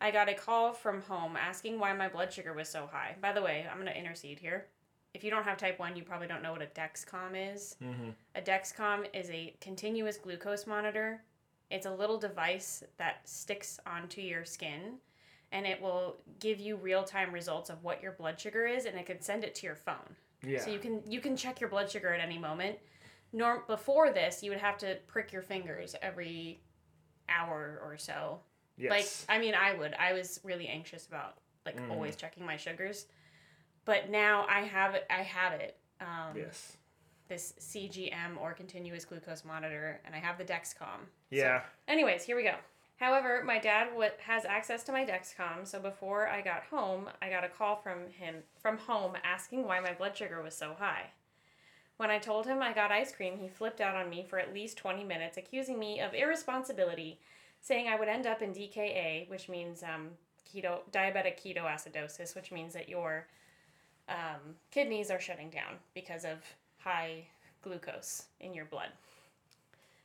I 0.00 0.10
got 0.10 0.30
a 0.30 0.34
call 0.34 0.72
from 0.72 1.02
home 1.02 1.36
asking 1.36 1.78
why 1.78 1.92
my 1.92 2.08
blood 2.08 2.32
sugar 2.32 2.54
was 2.54 2.68
so 2.68 2.88
high. 2.90 3.16
By 3.20 3.32
the 3.32 3.42
way, 3.42 3.66
I'm 3.68 3.78
going 3.78 3.92
to 3.92 3.98
intercede 3.98 4.38
here. 4.38 4.66
If 5.14 5.24
you 5.24 5.30
don't 5.30 5.44
have 5.44 5.58
type 5.58 5.78
1, 5.78 5.96
you 5.96 6.02
probably 6.02 6.28
don't 6.28 6.42
know 6.42 6.52
what 6.52 6.62
a 6.62 6.66
Dexcom 6.66 7.54
is. 7.54 7.76
Mm-hmm. 7.82 8.10
A 8.36 8.40
Dexcom 8.40 9.06
is 9.12 9.28
a 9.30 9.54
continuous 9.60 10.16
glucose 10.16 10.66
monitor. 10.66 11.22
It's 11.70 11.86
a 11.86 11.90
little 11.90 12.18
device 12.18 12.84
that 12.96 13.28
sticks 13.28 13.80
onto 13.86 14.20
your 14.20 14.44
skin 14.44 14.98
and 15.52 15.66
it 15.66 15.80
will 15.80 16.16
give 16.38 16.60
you 16.60 16.76
real-time 16.76 17.32
results 17.32 17.70
of 17.70 17.82
what 17.82 18.02
your 18.02 18.12
blood 18.12 18.38
sugar 18.38 18.66
is 18.66 18.84
and 18.86 18.96
it 18.96 19.06
can 19.06 19.20
send 19.20 19.42
it 19.42 19.54
to 19.56 19.66
your 19.66 19.74
phone. 19.74 20.16
Yeah. 20.42 20.60
So 20.60 20.70
you 20.70 20.78
can 20.78 21.02
you 21.06 21.20
can 21.20 21.36
check 21.36 21.60
your 21.60 21.68
blood 21.68 21.90
sugar 21.90 22.12
at 22.14 22.20
any 22.20 22.38
moment. 22.38 22.78
Norm 23.32 23.62
before 23.66 24.10
this, 24.12 24.42
you 24.42 24.50
would 24.50 24.60
have 24.60 24.78
to 24.78 24.96
prick 25.06 25.32
your 25.32 25.42
fingers 25.42 25.94
every 26.02 26.60
hour 27.28 27.80
or 27.84 27.96
so 27.98 28.40
yes. 28.76 29.26
like 29.28 29.36
I 29.36 29.40
mean, 29.40 29.54
I 29.54 29.74
would. 29.74 29.94
I 29.98 30.12
was 30.12 30.40
really 30.42 30.66
anxious 30.68 31.06
about 31.06 31.38
like 31.66 31.76
Mhm. 31.76 31.90
always 31.90 32.16
checking 32.16 32.44
my 32.46 32.56
sugars, 32.56 33.06
but 33.84 34.10
now 34.10 34.46
I 34.48 34.60
have 34.60 34.94
it. 34.94 35.06
I 35.10 35.22
have 35.22 35.52
it. 35.54 35.76
Um, 36.00 36.36
yes. 36.36 36.76
This 37.28 37.54
CGM 37.60 38.40
or 38.40 38.52
continuous 38.52 39.04
glucose 39.04 39.44
monitor, 39.44 40.00
and 40.04 40.14
I 40.14 40.18
have 40.18 40.36
the 40.38 40.44
Dexcom. 40.44 41.06
Yeah. 41.30 41.62
Anyways, 41.86 42.24
here 42.24 42.36
we 42.36 42.42
go. 42.42 42.54
However, 42.96 43.42
my 43.44 43.58
dad 43.58 43.90
w- 43.90 44.10
has 44.26 44.44
access 44.44 44.82
to 44.84 44.92
my 44.92 45.06
Dexcom, 45.06 45.66
so 45.66 45.80
before 45.80 46.28
I 46.28 46.42
got 46.42 46.64
home, 46.64 47.08
I 47.22 47.30
got 47.30 47.44
a 47.44 47.48
call 47.48 47.76
from 47.76 48.08
him 48.10 48.36
from 48.60 48.76
home 48.76 49.14
asking 49.24 49.64
why 49.64 49.80
my 49.80 49.94
blood 49.94 50.16
sugar 50.16 50.42
was 50.42 50.54
so 50.54 50.74
high. 50.78 51.12
When 51.96 52.10
I 52.10 52.18
told 52.18 52.46
him 52.46 52.62
I 52.62 52.72
got 52.72 52.90
ice 52.90 53.12
cream, 53.12 53.38
he 53.38 53.48
flipped 53.48 53.80
out 53.80 53.94
on 53.94 54.10
me 54.10 54.26
for 54.28 54.38
at 54.38 54.52
least 54.52 54.76
20 54.78 55.04
minutes, 55.04 55.36
accusing 55.36 55.78
me 55.78 56.00
of 56.00 56.14
irresponsibility, 56.14 57.20
saying 57.60 57.88
I 57.88 57.96
would 57.98 58.08
end 58.08 58.26
up 58.26 58.42
in 58.42 58.52
DKA, 58.52 59.28
which 59.30 59.48
means 59.48 59.82
um, 59.82 60.08
keto 60.50 60.80
diabetic 60.90 61.38
ketoacidosis, 61.40 62.34
which 62.34 62.52
means 62.52 62.74
that 62.74 62.88
your 62.88 63.28
um, 64.10 64.56
kidneys 64.70 65.10
are 65.10 65.20
shutting 65.20 65.48
down 65.50 65.76
because 65.94 66.24
of 66.24 66.38
high 66.78 67.26
glucose 67.62 68.24
in 68.40 68.52
your 68.52 68.64
blood 68.66 68.90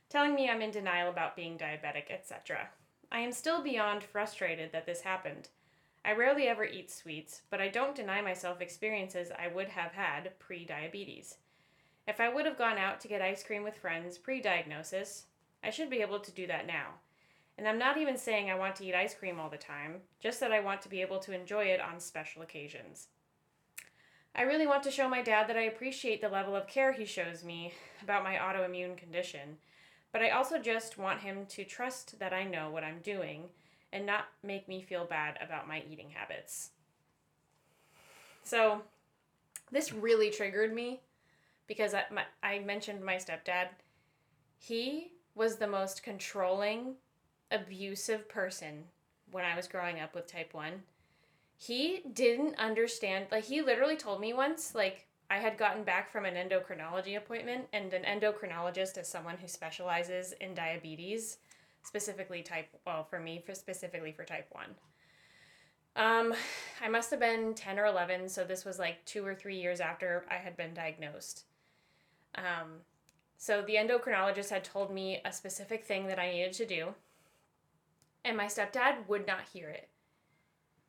telling 0.08 0.34
me 0.34 0.48
I'm 0.48 0.62
in 0.62 0.70
denial 0.70 1.10
about 1.10 1.36
being 1.36 1.58
diabetic, 1.58 2.10
etc. 2.10 2.68
I 3.10 3.20
am 3.20 3.32
still 3.32 3.62
beyond 3.62 4.04
frustrated 4.04 4.72
that 4.72 4.86
this 4.86 5.02
happened. 5.02 5.48
I 6.04 6.12
rarely 6.12 6.46
ever 6.46 6.64
eat 6.64 6.90
sweets, 6.90 7.42
but 7.50 7.60
I 7.60 7.68
don't 7.68 7.94
deny 7.94 8.22
myself 8.22 8.60
experiences 8.60 9.30
I 9.36 9.48
would 9.48 9.68
have 9.68 9.92
had 9.92 10.38
pre 10.38 10.64
diabetes. 10.64 11.36
If 12.06 12.20
I 12.20 12.32
would 12.32 12.46
have 12.46 12.56
gone 12.56 12.78
out 12.78 13.00
to 13.00 13.08
get 13.08 13.20
ice 13.20 13.42
cream 13.42 13.64
with 13.64 13.76
friends 13.76 14.16
pre 14.16 14.40
diagnosis, 14.40 15.26
I 15.64 15.70
should 15.70 15.90
be 15.90 16.00
able 16.02 16.20
to 16.20 16.30
do 16.30 16.46
that 16.46 16.66
now. 16.66 16.94
And 17.58 17.66
I'm 17.66 17.78
not 17.78 17.96
even 17.96 18.16
saying 18.16 18.50
I 18.50 18.54
want 18.54 18.76
to 18.76 18.84
eat 18.84 18.94
ice 18.94 19.14
cream 19.14 19.40
all 19.40 19.50
the 19.50 19.56
time, 19.56 19.96
just 20.20 20.40
that 20.40 20.52
I 20.52 20.60
want 20.60 20.82
to 20.82 20.88
be 20.88 21.00
able 21.00 21.18
to 21.20 21.32
enjoy 21.32 21.64
it 21.64 21.80
on 21.80 21.98
special 21.98 22.42
occasions. 22.42 23.08
I 24.38 24.42
really 24.42 24.66
want 24.66 24.82
to 24.82 24.90
show 24.90 25.08
my 25.08 25.22
dad 25.22 25.48
that 25.48 25.56
I 25.56 25.62
appreciate 25.62 26.20
the 26.20 26.28
level 26.28 26.54
of 26.54 26.66
care 26.66 26.92
he 26.92 27.06
shows 27.06 27.42
me 27.42 27.72
about 28.02 28.22
my 28.22 28.34
autoimmune 28.34 28.94
condition, 28.94 29.56
but 30.12 30.20
I 30.20 30.28
also 30.28 30.58
just 30.58 30.98
want 30.98 31.20
him 31.20 31.46
to 31.46 31.64
trust 31.64 32.18
that 32.18 32.34
I 32.34 32.44
know 32.44 32.68
what 32.68 32.84
I'm 32.84 32.98
doing 32.98 33.44
and 33.94 34.04
not 34.04 34.26
make 34.42 34.68
me 34.68 34.82
feel 34.82 35.06
bad 35.06 35.38
about 35.42 35.66
my 35.66 35.82
eating 35.90 36.10
habits. 36.10 36.72
So, 38.42 38.82
this 39.72 39.90
really 39.90 40.30
triggered 40.30 40.74
me 40.74 41.00
because 41.66 41.94
I, 41.94 42.04
my, 42.12 42.24
I 42.42 42.58
mentioned 42.58 43.02
my 43.02 43.16
stepdad. 43.16 43.68
He 44.58 45.12
was 45.34 45.56
the 45.56 45.66
most 45.66 46.02
controlling, 46.02 46.96
abusive 47.50 48.28
person 48.28 48.84
when 49.30 49.46
I 49.46 49.56
was 49.56 49.66
growing 49.66 49.98
up 49.98 50.14
with 50.14 50.30
type 50.30 50.52
1. 50.52 50.82
He 51.56 52.02
didn't 52.12 52.58
understand, 52.58 53.26
like, 53.30 53.44
he 53.44 53.62
literally 53.62 53.96
told 53.96 54.20
me 54.20 54.32
once, 54.32 54.74
like, 54.74 55.06
I 55.30 55.38
had 55.38 55.58
gotten 55.58 55.82
back 55.82 56.12
from 56.12 56.24
an 56.24 56.34
endocrinology 56.34 57.16
appointment, 57.16 57.66
and 57.72 57.92
an 57.92 58.04
endocrinologist 58.04 58.98
is 58.98 59.08
someone 59.08 59.36
who 59.38 59.48
specializes 59.48 60.32
in 60.40 60.54
diabetes, 60.54 61.38
specifically 61.82 62.42
type, 62.42 62.68
well, 62.86 63.04
for 63.04 63.18
me, 63.18 63.42
for 63.44 63.54
specifically 63.54 64.12
for 64.12 64.24
type 64.24 64.48
1. 64.52 64.66
Um, 65.96 66.34
I 66.84 66.88
must 66.88 67.10
have 67.10 67.20
been 67.20 67.54
10 67.54 67.78
or 67.78 67.86
11, 67.86 68.28
so 68.28 68.44
this 68.44 68.64
was 68.64 68.78
like 68.78 69.04
two 69.06 69.24
or 69.24 69.34
three 69.34 69.58
years 69.58 69.80
after 69.80 70.26
I 70.30 70.34
had 70.34 70.56
been 70.56 70.74
diagnosed. 70.74 71.44
Um, 72.34 72.82
so 73.38 73.62
the 73.62 73.76
endocrinologist 73.76 74.50
had 74.50 74.62
told 74.62 74.92
me 74.92 75.20
a 75.24 75.32
specific 75.32 75.84
thing 75.84 76.06
that 76.06 76.18
I 76.18 76.30
needed 76.30 76.52
to 76.54 76.66
do, 76.66 76.94
and 78.24 78.36
my 78.36 78.46
stepdad 78.46 79.08
would 79.08 79.26
not 79.26 79.48
hear 79.52 79.70
it. 79.70 79.88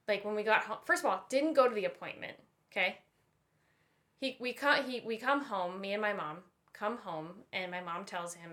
Like 0.08 0.24
when 0.24 0.36
we 0.36 0.44
got 0.44 0.64
home, 0.64 0.78
first 0.86 1.04
of 1.04 1.10
all, 1.10 1.26
didn't 1.30 1.54
go 1.54 1.68
to 1.68 1.76
the 1.76 1.86
appointment. 1.86 2.38
Okay. 2.72 2.98
He 4.20 4.38
we 4.40 4.54
come 4.54 4.84
he 4.86 5.02
we 5.06 5.18
come 5.18 5.44
home. 5.44 5.80
Me 5.82 5.94
and 5.94 6.02
my 6.02 6.14
mom 6.14 6.38
come 6.74 6.98
home, 6.98 7.30
and 7.54 7.72
my 7.72 7.82
mom 7.82 8.06
tells 8.06 8.34
him, 8.34 8.52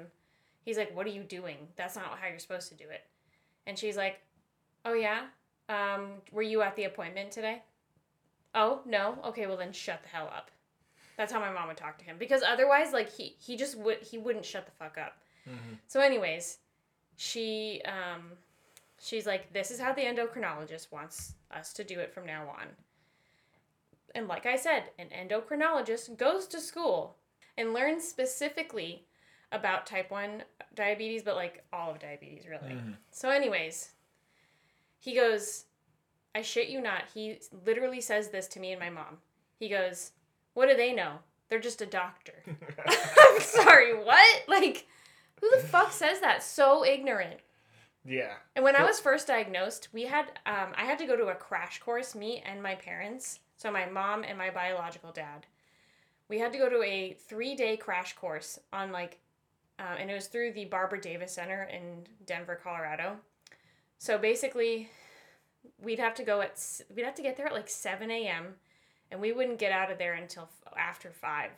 he's 0.65 0.77
like, 0.77 0.95
"What 0.95 1.07
are 1.07 1.11
you 1.11 1.23
doing? 1.23 1.69
That's 1.77 1.97
not 1.97 2.19
how 2.19 2.29
you're 2.29 2.39
supposed 2.39 2.69
to 2.69 2.75
do 2.75 2.85
it." 2.85 3.05
And 3.67 3.79
she's 3.79 3.97
like, 3.97 4.21
"Oh 4.85 4.95
yeah, 4.95 5.23
um, 5.69 6.23
were 6.33 6.43
you 6.43 6.63
at 6.63 6.77
the 6.77 6.85
appointment 6.85 7.31
today?" 7.31 7.63
Oh 8.55 8.81
no. 8.85 9.19
Okay, 9.25 9.47
well 9.47 9.57
then 9.57 9.73
shut 9.73 10.03
the 10.03 10.09
hell 10.09 10.31
up. 10.35 10.51
That's 11.17 11.33
how 11.33 11.41
my 11.41 11.53
mom 11.53 11.69
would 11.69 11.77
talk 11.77 11.99
to 11.99 12.05
him 12.05 12.17
because 12.19 12.43
otherwise, 12.43 12.93
like 12.93 13.13
he 13.13 13.37
he 13.39 13.57
just 13.57 13.79
would 13.79 13.99
he 13.99 14.19
wouldn't 14.19 14.45
shut 14.45 14.67
the 14.67 14.73
fuck 14.73 14.99
up. 14.99 15.19
Mm-hmm. 15.49 15.75
So, 15.87 16.01
anyways, 16.01 16.59
she 17.17 17.83
um, 17.85 18.33
she's 19.05 19.27
like, 19.27 19.53
this 19.53 19.71
is 19.71 19.79
how 19.79 19.93
the 19.93 20.03
endocrinologist 20.03 20.91
wants 20.91 21.35
us 21.51 21.73
to 21.75 21.85
do 21.85 22.01
it 22.01 22.13
from 22.13 22.25
now 22.27 22.49
on. 22.49 22.67
And 24.15 24.29
like 24.29 24.47
I 24.47 24.57
said, 24.57 24.85
an 24.99 25.09
endocrinologist 25.09 26.17
goes 26.17 26.47
to 26.49 26.61
school 26.61 27.17
and 27.59 27.75
learns 27.75 28.05
specifically 28.05 29.05
about 29.53 29.87
type 29.87 30.11
1 30.11 30.43
diabetes, 30.75 31.23
but 31.23 31.37
like 31.37 31.65
all 31.73 31.91
of 31.91 31.99
diabetes, 31.99 32.47
really. 32.49 32.75
Mhm. 32.75 32.97
So, 33.11 33.29
anyways, 33.31 33.91
he 34.99 35.15
goes, 35.15 35.67
I 36.35 36.43
shit 36.43 36.69
you 36.69 36.81
not. 36.81 37.03
He 37.13 37.39
literally 37.65 38.01
says 38.01 38.31
this 38.31 38.49
to 38.49 38.61
me 38.61 38.73
and 38.73 38.81
my 38.81 38.91
mom. 38.91 39.19
He 39.59 39.69
goes, 39.69 40.13
What 40.55 40.69
do 40.69 40.77
they 40.77 40.93
know? 40.93 41.19
They're 41.49 41.61
just 41.61 41.83
a 41.83 41.87
doctor. 41.87 42.43
I'm 42.87 43.41
sorry, 43.41 43.95
what? 43.95 44.49
Like, 44.49 44.87
who 45.41 45.51
the 45.51 45.63
fuck 45.63 45.93
says 45.93 46.21
that? 46.21 46.43
So 46.43 46.85
ignorant. 46.85 47.41
Yeah. 48.05 48.35
And 48.55 48.65
when 48.65 48.77
I 48.77 48.85
was 48.85 49.01
first 49.01 49.27
diagnosed, 49.27 49.89
we 49.93 50.05
had 50.05 50.27
um, 50.47 50.73
I 50.77 50.85
had 50.85 50.99
to 50.99 51.07
go 51.07 51.17
to 51.17 51.29
a 51.29 51.35
crash 51.35 51.81
course, 51.81 52.15
me 52.15 52.43
and 52.45 52.63
my 52.63 52.75
parents, 52.75 53.41
so 53.57 53.71
my 53.71 53.87
mom 53.87 54.25
and 54.25 54.37
my 54.37 54.51
biological 54.51 55.11
dad. 55.11 55.47
We 56.29 56.39
had 56.39 56.53
to 56.53 56.59
go 56.59 56.69
to 56.69 56.83
a 56.83 57.15
three 57.15 57.55
day 57.55 57.77
crash 57.77 58.15
course 58.15 58.59
on 58.73 58.93
like, 58.93 59.19
uh, 59.79 59.97
and 59.99 60.11
it 60.11 60.15
was 60.15 60.27
through 60.27 60.53
the 60.53 60.67
Barbara 60.67 61.01
Davis 61.01 61.33
Center 61.33 61.65
in 61.65 62.07
Denver, 62.27 62.59
Colorado. 62.63 63.17
So 63.99 64.19
basically, 64.19 64.91
we'd 65.83 65.99
have 65.99 66.15
to 66.17 66.25
go 66.25 66.43
at 66.43 66.61
we'd 66.95 67.05
have 67.05 67.15
to 67.15 67.23
get 67.23 67.37
there 67.37 67.47
at 67.47 67.55
like 67.55 67.71
seven 67.71 68.11
a.m. 68.11 68.55
and 69.11 69.21
we 69.21 69.33
wouldn't 69.33 69.59
get 69.59 69.73
out 69.73 69.91
of 69.91 69.99
there 69.99 70.15
until 70.15 70.49
after 70.77 71.11
five. 71.11 71.53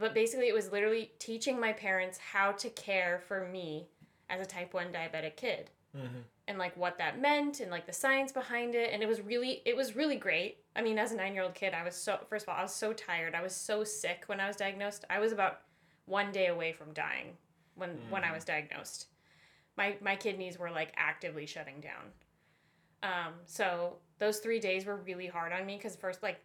But 0.00 0.14
basically, 0.14 0.48
it 0.48 0.54
was 0.54 0.72
literally 0.72 1.10
teaching 1.18 1.60
my 1.60 1.74
parents 1.74 2.18
how 2.32 2.52
to 2.52 2.70
care 2.70 3.20
for 3.28 3.46
me 3.46 3.88
as 4.32 4.40
a 4.40 4.46
type 4.46 4.74
1 4.74 4.86
diabetic 4.92 5.36
kid. 5.36 5.70
Mm-hmm. 5.94 6.22
and 6.48 6.56
like 6.56 6.74
what 6.74 6.96
that 6.96 7.20
meant 7.20 7.60
and 7.60 7.70
like 7.70 7.84
the 7.86 7.92
science 7.92 8.32
behind 8.32 8.74
it. 8.74 8.88
And 8.94 9.02
it 9.02 9.06
was 9.06 9.20
really 9.20 9.60
it 9.66 9.76
was 9.76 9.94
really 9.94 10.16
great. 10.16 10.56
I 10.74 10.80
mean 10.80 10.98
as 10.98 11.12
a 11.12 11.16
nine 11.16 11.34
year 11.34 11.42
old 11.42 11.54
kid 11.54 11.74
i 11.74 11.84
was 11.84 11.94
so 11.94 12.18
first 12.30 12.44
of 12.46 12.48
all 12.48 12.56
i 12.56 12.62
was 12.62 12.74
so 12.74 12.94
tired. 12.94 13.34
I 13.34 13.42
was 13.42 13.54
so 13.54 13.84
sick 13.84 14.24
when 14.26 14.40
i 14.40 14.46
was 14.48 14.56
diagnosed. 14.56 15.04
I 15.10 15.18
was 15.18 15.32
about 15.32 15.60
one 16.06 16.32
day 16.32 16.46
away 16.46 16.72
from 16.72 16.94
dying 16.94 17.36
when 17.74 17.90
when 18.08 18.24
i 18.24 18.32
was 18.32 18.42
diagnosed. 18.44 19.08
My 19.76 19.96
my 20.00 20.16
kidneys 20.16 20.58
were 20.58 20.70
like 20.70 20.94
actively 20.96 21.44
shutting 21.44 21.80
down. 21.80 22.04
Um 23.02 23.34
so 23.44 23.96
those 24.18 24.38
three 24.38 24.60
days 24.60 24.86
were 24.86 24.96
really 24.96 25.26
hard 25.26 25.52
on 25.52 25.66
me 25.66 25.76
because 25.76 25.94
first 25.94 26.22
like 26.22 26.40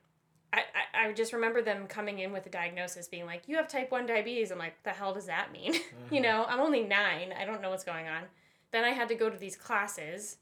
I, 0.54 0.60
I, 0.94 1.08
I 1.08 1.14
just 1.14 1.34
remember 1.34 1.62
them 1.62 1.88
coming 1.88 2.20
in 2.20 2.32
with 2.32 2.46
a 2.46 2.50
diagnosis 2.50 3.08
being 3.08 3.26
like 3.26 3.44
you 3.48 3.58
have 3.58 3.68
type 3.68 3.92
1 3.92 4.06
diabetes. 4.06 4.52
I'm 4.52 4.58
like 4.58 4.82
the 4.84 4.92
hell 4.92 5.14
does 5.14 5.26
that 5.26 5.52
mean? 5.52 5.74
You 6.10 6.22
uh-huh. 6.22 6.32
know 6.32 6.46
i'm 6.48 6.62
only 6.62 6.84
nine. 6.84 7.34
I 7.38 7.44
don't 7.44 7.62
know 7.62 7.70
what's 7.70 7.84
going 7.84 8.08
on. 8.08 8.24
Then 8.72 8.84
I 8.84 8.92
had 8.92 9.10
to 9.10 9.16
go 9.16 9.30
to 9.30 9.38
these 9.38 9.56
classes 9.56 10.38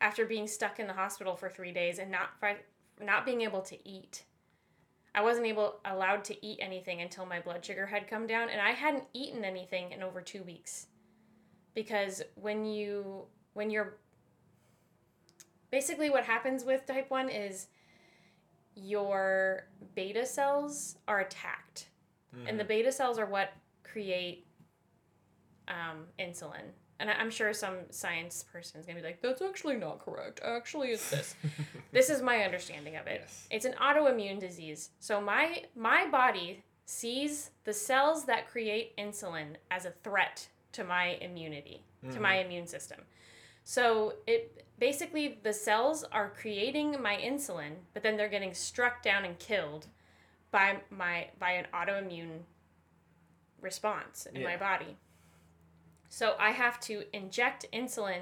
after 0.00 0.26
being 0.26 0.46
stuck 0.46 0.78
in 0.78 0.86
the 0.86 0.92
hospital 0.92 1.36
for 1.36 1.48
three 1.48 1.72
days 1.72 1.98
and 1.98 2.10
not 2.10 2.30
not 3.00 3.24
being 3.24 3.42
able 3.42 3.62
to 3.62 3.88
eat. 3.88 4.24
I 5.14 5.22
wasn't 5.22 5.46
able 5.46 5.76
allowed 5.84 6.24
to 6.24 6.46
eat 6.46 6.58
anything 6.60 7.00
until 7.00 7.24
my 7.24 7.40
blood 7.40 7.64
sugar 7.64 7.86
had 7.86 8.08
come 8.08 8.26
down, 8.26 8.48
and 8.48 8.60
I 8.60 8.72
hadn't 8.72 9.04
eaten 9.12 9.44
anything 9.44 9.92
in 9.92 10.02
over 10.02 10.20
two 10.20 10.42
weeks. 10.42 10.88
Because 11.74 12.22
when 12.34 12.64
you 12.64 13.24
when 13.52 13.70
you're 13.70 13.96
basically 15.70 16.10
what 16.10 16.24
happens 16.24 16.64
with 16.64 16.86
type 16.86 17.10
one 17.10 17.28
is 17.28 17.68
your 18.74 19.66
beta 19.94 20.26
cells 20.26 20.96
are 21.08 21.20
attacked, 21.20 21.88
and 22.48 22.58
the 22.58 22.64
beta 22.64 22.90
cells 22.90 23.18
are 23.18 23.26
what 23.26 23.52
create 23.82 24.46
um, 25.68 26.04
insulin. 26.18 26.62
And 27.00 27.10
I'm 27.10 27.30
sure 27.30 27.52
some 27.52 27.76
science 27.90 28.44
person 28.52 28.80
is 28.80 28.86
gonna 28.86 29.00
be 29.00 29.06
like, 29.06 29.20
"That's 29.20 29.42
actually 29.42 29.76
not 29.76 29.98
correct. 29.98 30.40
Actually, 30.44 30.90
it's 30.90 31.10
this." 31.10 31.34
this 31.92 32.08
is 32.10 32.22
my 32.22 32.42
understanding 32.44 32.96
of 32.96 33.06
it. 33.06 33.20
Yes. 33.22 33.48
It's 33.50 33.64
an 33.64 33.74
autoimmune 33.74 34.38
disease. 34.40 34.90
So 35.00 35.20
my 35.20 35.64
my 35.74 36.06
body 36.08 36.62
sees 36.86 37.50
the 37.64 37.72
cells 37.72 38.24
that 38.26 38.48
create 38.48 38.96
insulin 38.96 39.56
as 39.70 39.86
a 39.86 39.92
threat 40.02 40.48
to 40.72 40.84
my 40.84 41.18
immunity, 41.20 41.82
to 42.12 42.20
my 42.20 42.36
immune 42.38 42.66
system. 42.66 43.00
So 43.64 44.14
it 44.26 44.66
basically 44.78 45.40
the 45.42 45.52
cells 45.52 46.04
are 46.04 46.30
creating 46.30 47.00
my 47.02 47.16
insulin, 47.16 47.72
but 47.92 48.02
then 48.02 48.16
they're 48.16 48.28
getting 48.28 48.54
struck 48.54 49.02
down 49.02 49.24
and 49.24 49.38
killed 49.38 49.86
by 50.50 50.82
my 50.90 51.28
by 51.38 51.52
an 51.52 51.66
autoimmune 51.74 52.40
response 53.60 54.26
in 54.32 54.42
my 54.44 54.56
body. 54.56 54.96
So 56.08 56.36
I 56.38 56.50
have 56.50 56.78
to 56.82 57.02
inject 57.12 57.66
insulin, 57.72 58.20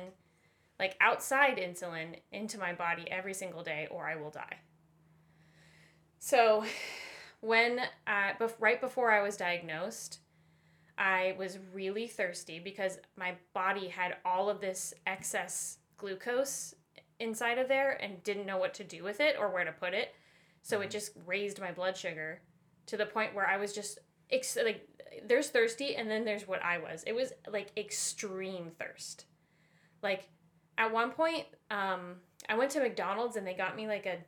like 0.79 0.97
outside 1.01 1.59
insulin, 1.59 2.17
into 2.31 2.59
my 2.59 2.73
body 2.73 3.05
every 3.11 3.35
single 3.35 3.63
day, 3.63 3.87
or 3.91 4.07
I 4.09 4.17
will 4.17 4.31
die. 4.31 4.61
So, 6.19 6.65
when 7.41 7.81
I, 8.07 8.33
bef- 8.41 8.55
right 8.61 8.81
before 8.81 9.11
I 9.11 9.21
was 9.21 9.37
diagnosed, 9.37 10.21
I 10.99 11.35
was 11.39 11.59
really 11.73 12.07
thirsty 12.07 12.59
because 12.59 12.99
my 13.17 13.35
body 13.55 13.89
had 13.89 14.17
all 14.25 14.49
of 14.51 14.61
this 14.61 14.93
excess 15.07 15.79
glucose 15.97 16.75
inside 17.19 17.59
of 17.59 17.69
there 17.69 17.93
and 18.03 18.23
didn't 18.23 18.47
know 18.47 18.59
what 18.59 18.75
to 18.75 18.85
do 18.85 19.03
with 19.03 19.21
it 19.21 19.37
or 19.39 19.49
where 19.51 19.65
to 19.65 19.73
put 19.73 19.95
it. 19.95 20.15
So 20.63 20.81
it 20.81 20.91
just 20.91 21.13
raised 21.27 21.61
my 21.61 21.73
blood 21.73 21.97
sugar 21.97 22.41
to 22.87 22.97
the 22.97 23.07
point 23.07 23.35
where 23.35 23.47
I 23.47 23.57
was 23.57 23.73
just 23.73 23.99
ex- 24.31 24.59
like 24.63 24.87
there's 25.27 25.49
thirsty 25.49 25.97
and 25.97 26.11
then 26.11 26.25
there's 26.25 26.47
what 26.47 26.63
I 26.63 26.79
was. 26.79 27.05
It 27.07 27.15
was 27.15 27.33
like 27.51 27.71
extreme 27.77 28.71
thirst. 28.79 29.27
Like 30.03 30.29
at 30.79 30.93
one 30.93 31.11
point 31.11 31.47
um 31.71 32.17
I 32.49 32.57
went 32.57 32.71
to 32.73 32.81
McDonald's 32.81 33.37
and 33.37 33.47
they 33.47 33.55
got 33.55 33.77
me 33.77 33.87
like 33.87 34.07
a 34.07 34.19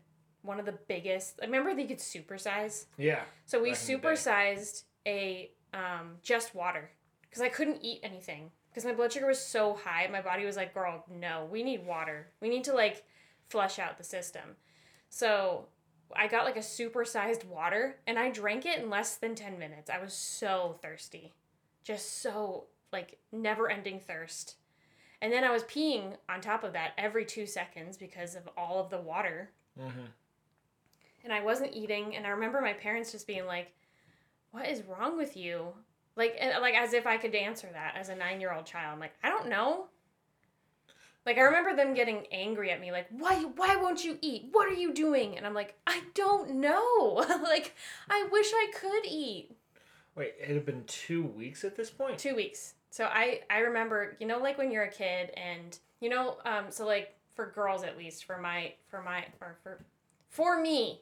one 0.42 0.60
of 0.60 0.66
the 0.66 0.78
biggest. 0.88 1.40
I 1.42 1.46
remember 1.46 1.74
they 1.74 1.86
could 1.86 1.98
supersize. 1.98 2.84
Yeah. 2.98 3.22
So 3.46 3.62
we 3.62 3.70
Back 3.72 3.80
in 3.80 3.86
the 3.86 3.92
day. 3.98 4.08
supersized 4.08 4.82
a 5.06 5.50
um, 5.74 6.12
just 6.22 6.54
water 6.54 6.90
because 7.22 7.42
I 7.42 7.48
couldn't 7.50 7.82
eat 7.82 8.00
anything 8.02 8.50
because 8.70 8.84
my 8.84 8.92
blood 8.94 9.12
sugar 9.12 9.26
was 9.26 9.38
so 9.40 9.74
high. 9.74 10.08
My 10.10 10.22
body 10.22 10.46
was 10.46 10.56
like, 10.56 10.72
"Girl, 10.72 11.04
no, 11.10 11.46
we 11.50 11.62
need 11.62 11.84
water. 11.86 12.28
We 12.40 12.48
need 12.48 12.64
to 12.64 12.72
like 12.74 13.04
flush 13.48 13.78
out 13.78 13.98
the 13.98 14.04
system." 14.04 14.56
So 15.10 15.66
I 16.16 16.28
got 16.28 16.44
like 16.44 16.56
a 16.56 16.60
supersized 16.60 17.44
water 17.44 17.96
and 18.06 18.18
I 18.18 18.30
drank 18.30 18.64
it 18.66 18.80
in 18.80 18.88
less 18.90 19.16
than 19.16 19.34
ten 19.34 19.58
minutes. 19.58 19.90
I 19.90 19.98
was 20.00 20.12
so 20.14 20.76
thirsty, 20.80 21.32
just 21.82 22.22
so 22.22 22.64
like 22.92 23.18
never-ending 23.32 24.00
thirst. 24.00 24.56
And 25.20 25.32
then 25.32 25.42
I 25.42 25.50
was 25.50 25.64
peeing 25.64 26.16
on 26.28 26.40
top 26.40 26.62
of 26.64 26.74
that 26.74 26.92
every 26.98 27.24
two 27.24 27.46
seconds 27.46 27.96
because 27.96 28.34
of 28.36 28.48
all 28.56 28.80
of 28.80 28.90
the 28.90 29.00
water 29.00 29.50
Mm-hmm. 29.80 30.06
and 31.24 31.32
I 31.32 31.42
wasn't 31.42 31.74
eating. 31.74 32.14
And 32.14 32.24
I 32.26 32.30
remember 32.30 32.60
my 32.60 32.74
parents 32.74 33.10
just 33.10 33.26
being 33.26 33.46
like, 33.46 33.72
"What 34.54 34.68
is 34.68 34.82
wrong 34.82 35.16
with 35.16 35.36
you?" 35.36 35.74
Like, 36.16 36.36
and, 36.38 36.60
like 36.62 36.74
as 36.74 36.92
if 36.92 37.06
I 37.06 37.16
could 37.16 37.34
answer 37.34 37.68
that 37.72 37.96
as 37.96 38.08
a 38.08 38.14
nine-year-old 38.14 38.66
child. 38.66 38.92
I'm 38.92 39.00
like, 39.00 39.14
I 39.24 39.28
don't 39.28 39.48
know. 39.48 39.86
Like 41.26 41.38
I 41.38 41.42
remember 41.42 41.74
them 41.74 41.94
getting 41.94 42.26
angry 42.30 42.70
at 42.70 42.80
me, 42.80 42.92
like, 42.92 43.08
"Why? 43.10 43.44
Why 43.56 43.76
won't 43.76 44.04
you 44.04 44.18
eat? 44.20 44.48
What 44.52 44.68
are 44.68 44.74
you 44.74 44.92
doing?" 44.92 45.36
And 45.36 45.44
I'm 45.44 45.54
like, 45.54 45.74
I 45.86 46.02
don't 46.14 46.56
know. 46.56 47.24
like, 47.42 47.74
I 48.08 48.28
wish 48.30 48.52
I 48.52 48.70
could 48.74 49.06
eat. 49.06 49.56
Wait, 50.14 50.34
it 50.40 50.48
had 50.48 50.64
been 50.64 50.84
two 50.84 51.24
weeks 51.24 51.64
at 51.64 51.76
this 51.76 51.90
point. 51.90 52.18
Two 52.18 52.36
weeks. 52.36 52.74
So 52.90 53.06
I 53.06 53.40
I 53.50 53.58
remember, 53.58 54.16
you 54.20 54.26
know, 54.26 54.38
like 54.38 54.58
when 54.58 54.70
you're 54.70 54.84
a 54.84 54.90
kid 54.90 55.32
and 55.36 55.76
you 56.00 56.08
know, 56.08 56.36
um, 56.44 56.66
so 56.68 56.86
like 56.86 57.16
for 57.34 57.50
girls 57.50 57.82
at 57.82 57.98
least, 57.98 58.24
for 58.24 58.38
my 58.38 58.74
for 58.88 59.02
my 59.02 59.24
or 59.40 59.56
for 59.62 59.80
for 60.28 60.60
me, 60.60 61.00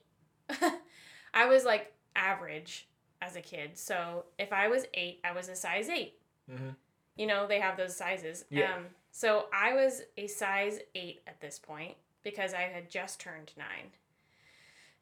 I 1.35 1.47
was 1.47 1.65
like 1.65 1.93
average 2.15 2.89
as 3.23 3.37
a 3.37 3.41
kid. 3.41 3.79
So 3.79 4.25
if 4.39 4.53
I 4.53 4.69
was 4.69 4.87
eight, 4.95 5.21
I 5.25 5.33
was 5.33 5.49
a 5.49 5.55
size 5.55 5.89
eight. 5.89 6.15
Mm-hmm. 6.51 6.71
You 7.17 7.27
know, 7.27 7.47
they 7.47 7.61
have 7.61 7.77
those 7.77 7.97
sizes. 7.97 8.45
Yeah. 8.51 8.75
Um, 8.75 8.87
so 9.13 9.47
I 9.55 9.75
was 9.75 10.03
a 10.17 10.27
size 10.27 10.81
eight 10.95 11.21
at 11.27 11.41
this 11.41 11.59
point, 11.59 11.95
because 12.23 12.55
I 12.55 12.63
had 12.63 12.91
just 12.91 13.21
turned 13.21 13.53
nine. 13.57 13.91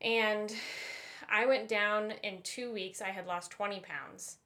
And 0.00 0.52
I 1.30 1.46
went 1.46 1.68
down 1.68 2.12
in 2.22 2.42
two 2.42 2.72
weeks. 2.72 3.00
I 3.00 3.10
had 3.10 3.26
lost 3.26 3.50
20 3.52 3.80
pounds. 3.80 4.36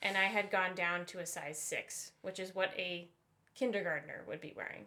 And 0.00 0.16
I 0.16 0.24
had 0.24 0.50
gone 0.50 0.74
down 0.74 1.04
to 1.06 1.18
a 1.18 1.26
size 1.26 1.58
six, 1.58 2.12
which 2.22 2.38
is 2.38 2.54
what 2.54 2.70
a 2.76 3.08
kindergartner 3.54 4.22
would 4.28 4.40
be 4.40 4.54
wearing. 4.56 4.86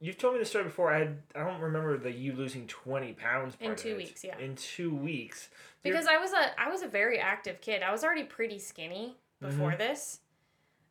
You've 0.00 0.18
told 0.18 0.34
me 0.34 0.38
this 0.40 0.50
story 0.50 0.64
before. 0.64 0.92
I 0.92 0.98
had, 1.00 1.18
I 1.34 1.40
don't 1.44 1.60
remember 1.60 1.98
the 1.98 2.10
you 2.12 2.32
losing 2.32 2.66
twenty 2.68 3.14
pounds 3.14 3.56
In 3.60 3.74
two 3.74 3.96
weeks, 3.96 4.24
yeah. 4.24 4.38
In 4.38 4.54
two 4.54 4.94
weeks. 4.94 5.48
You're- 5.82 5.92
because 5.96 6.06
I 6.06 6.18
was 6.18 6.32
a 6.32 6.60
I 6.60 6.70
was 6.70 6.82
a 6.82 6.88
very 6.88 7.18
active 7.18 7.60
kid. 7.60 7.82
I 7.82 7.90
was 7.90 8.04
already 8.04 8.24
pretty 8.24 8.58
skinny 8.58 9.16
before 9.40 9.74
this. 9.76 10.20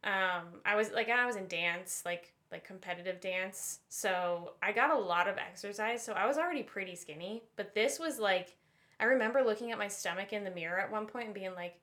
Um, 0.03 0.61
I 0.65 0.75
was 0.75 0.91
like 0.91 1.09
I 1.09 1.25
was 1.25 1.35
in 1.35 1.47
dance, 1.47 2.03
like 2.05 2.33
like 2.51 2.63
competitive 2.65 3.19
dance. 3.21 3.79
So 3.89 4.53
I 4.63 4.71
got 4.71 4.91
a 4.91 4.97
lot 4.97 5.27
of 5.27 5.37
exercise. 5.37 6.03
So 6.03 6.13
I 6.13 6.25
was 6.25 6.37
already 6.37 6.63
pretty 6.63 6.95
skinny. 6.95 7.43
But 7.55 7.73
this 7.73 7.99
was 7.99 8.19
like 8.19 8.55
I 8.99 9.05
remember 9.05 9.41
looking 9.43 9.71
at 9.71 9.77
my 9.77 9.87
stomach 9.87 10.33
in 10.33 10.43
the 10.43 10.51
mirror 10.51 10.79
at 10.79 10.91
one 10.91 11.05
point 11.05 11.25
and 11.25 11.33
being 11.33 11.53
like, 11.55 11.79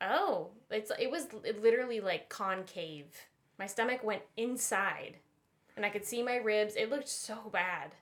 "Oh, 0.00 0.50
it's 0.70 0.90
it 0.98 1.10
was 1.10 1.26
literally 1.60 2.00
like 2.00 2.28
concave. 2.28 3.06
My 3.58 3.66
stomach 3.66 4.04
went 4.04 4.22
inside, 4.36 5.16
and 5.76 5.84
I 5.84 5.90
could 5.90 6.04
see 6.04 6.22
my 6.22 6.36
ribs. 6.36 6.74
It 6.76 6.90
looked 6.90 7.08
so 7.08 7.50
bad." 7.52 7.94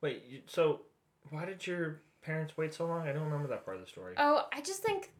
Wait, 0.00 0.24
you, 0.28 0.42
so 0.46 0.82
why 1.30 1.44
did 1.44 1.66
your 1.66 2.00
parents 2.22 2.56
wait 2.56 2.74
so 2.74 2.86
long? 2.86 3.06
I 3.08 3.12
don't 3.12 3.24
remember 3.24 3.48
that 3.48 3.64
part 3.64 3.76
of 3.76 3.82
the 3.82 3.88
story. 3.88 4.14
Oh, 4.16 4.46
I 4.52 4.60
just 4.60 4.82
think 4.82 5.10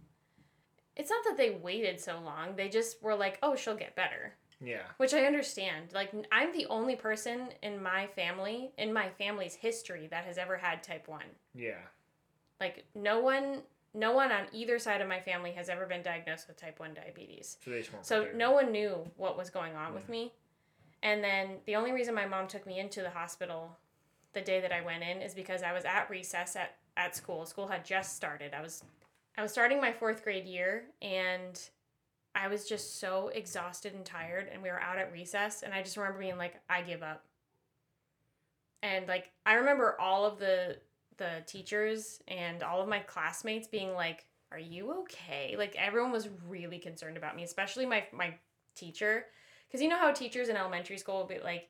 it's 0.97 1.11
not 1.11 1.25
that 1.25 1.37
they 1.37 1.51
waited 1.51 2.01
so 2.01 2.19
long. 2.21 2.57
They 2.57 2.69
just 2.69 3.03
were 3.03 3.15
like, 3.15 3.39
"Oh, 3.43 3.55
she'll 3.57 3.77
get 3.77 3.95
better," 3.95 4.35
yeah. 4.61 4.83
which 4.97 5.15
I 5.15 5.25
understand. 5.27 5.93
Like, 5.93 6.13
I'm 6.33 6.53
the 6.53 6.67
only 6.67 6.97
person 6.97 7.49
in 7.63 7.83
my 7.83 8.07
family, 8.09 8.73
in 8.79 8.93
my 8.93 9.11
family's 9.11 9.55
history, 9.55 10.07
that 10.09 10.25
has 10.25 10.39
ever 10.39 10.57
had 10.57 10.83
type 10.83 11.09
one. 11.09 11.27
Yeah. 11.55 11.81
Like, 12.61 12.87
no 12.95 13.21
one, 13.21 13.63
no 13.93 14.13
one 14.13 14.33
on 14.33 14.47
either 14.53 14.79
side 14.79 15.03
of 15.03 15.09
my 15.09 15.21
family 15.21 15.53
has 15.53 15.69
ever 15.69 15.85
been 15.85 16.03
diagnosed 16.03 16.49
with 16.49 16.57
type 16.57 16.81
one 16.81 16.95
diabetes. 16.95 17.59
So 17.63 17.71
they 17.71 17.83
just 17.83 17.93
So 18.03 18.29
no 18.35 18.53
one 18.53 18.73
knew 18.73 19.11
what 19.17 19.37
was 19.37 19.51
going 19.51 19.75
on 19.77 19.93
with 19.93 20.09
me. 20.09 20.33
And 21.07 21.23
then 21.23 21.59
the 21.67 21.77
only 21.77 21.93
reason 21.93 22.17
my 22.17 22.27
mom 22.27 22.49
took 22.49 22.67
me 22.67 22.81
into 22.81 23.01
the 23.01 23.11
hospital 23.11 23.79
the 24.33 24.41
day 24.41 24.61
that 24.61 24.73
I 24.73 24.81
went 24.81 25.05
in 25.05 25.23
is 25.23 25.35
because 25.35 25.63
I 25.63 25.73
was 25.73 25.85
at 25.85 26.11
recess 26.11 26.57
at, 26.57 26.75
at 26.97 27.15
school. 27.15 27.47
School 27.47 27.69
had 27.69 27.85
just 27.85 28.17
started. 28.17 28.53
I 28.53 28.61
was 28.61 28.83
I 29.39 29.43
was 29.43 29.53
starting 29.53 29.81
my 29.81 29.93
fourth 29.93 30.25
grade 30.25 30.47
year 30.47 30.87
and 31.01 31.61
I 32.35 32.49
was 32.49 32.69
just 32.69 32.99
so 32.99 33.29
exhausted 33.29 33.95
and 33.95 34.05
tired 34.05 34.49
and 34.53 34.61
we 34.61 34.69
were 34.69 34.81
out 34.81 34.99
at 34.99 35.13
recess 35.13 35.63
and 35.63 35.73
I 35.73 35.81
just 35.81 35.97
remember 35.97 36.19
being 36.19 36.39
like, 36.39 36.61
I 36.69 36.83
give 36.83 37.05
up. 37.05 37.25
And 38.83 39.07
like 39.07 39.31
I 39.47 39.55
remember 39.55 39.97
all 40.01 40.25
of 40.25 40.41
the 40.41 40.79
the 41.19 41.45
teachers 41.47 42.21
and 42.27 42.65
all 42.65 42.83
of 42.83 42.89
my 42.89 42.99
classmates 42.99 43.69
being 43.69 43.95
like, 43.95 44.27
Are 44.51 44.59
you 44.59 45.03
okay? 45.03 45.55
Like 45.57 45.77
everyone 45.79 46.11
was 46.11 46.29
really 46.49 46.81
concerned 46.81 47.17
about 47.17 47.37
me, 47.37 47.45
especially 47.45 47.87
my 47.87 48.03
my 48.13 48.35
teacher. 48.75 49.27
Because 49.69 49.83
you 49.83 49.89
know 49.89 49.99
how 49.99 50.13
teachers 50.13 50.49
in 50.49 50.57
elementary 50.57 50.99
school 50.99 51.17
will 51.19 51.27
be 51.27 51.39
like, 51.39 51.69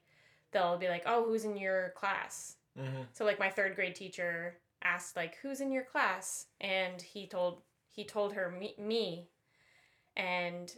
they'll 0.52 0.78
be 0.78 0.88
like, 0.88 1.02
oh, 1.06 1.24
who's 1.24 1.44
in 1.44 1.56
your 1.56 1.90
class? 1.96 2.56
Mm-hmm. 2.78 3.02
So 3.12 3.24
like 3.24 3.38
my 3.38 3.48
third 3.50 3.74
grade 3.74 3.94
teacher 3.94 4.58
asked 4.82 5.16
like, 5.16 5.36
who's 5.42 5.60
in 5.60 5.72
your 5.72 5.84
class? 5.84 6.46
And 6.60 7.00
he 7.00 7.26
told 7.26 7.62
he 7.90 8.04
told 8.04 8.34
her 8.34 8.50
me, 8.50 8.74
me. 8.78 9.28
and 10.16 10.74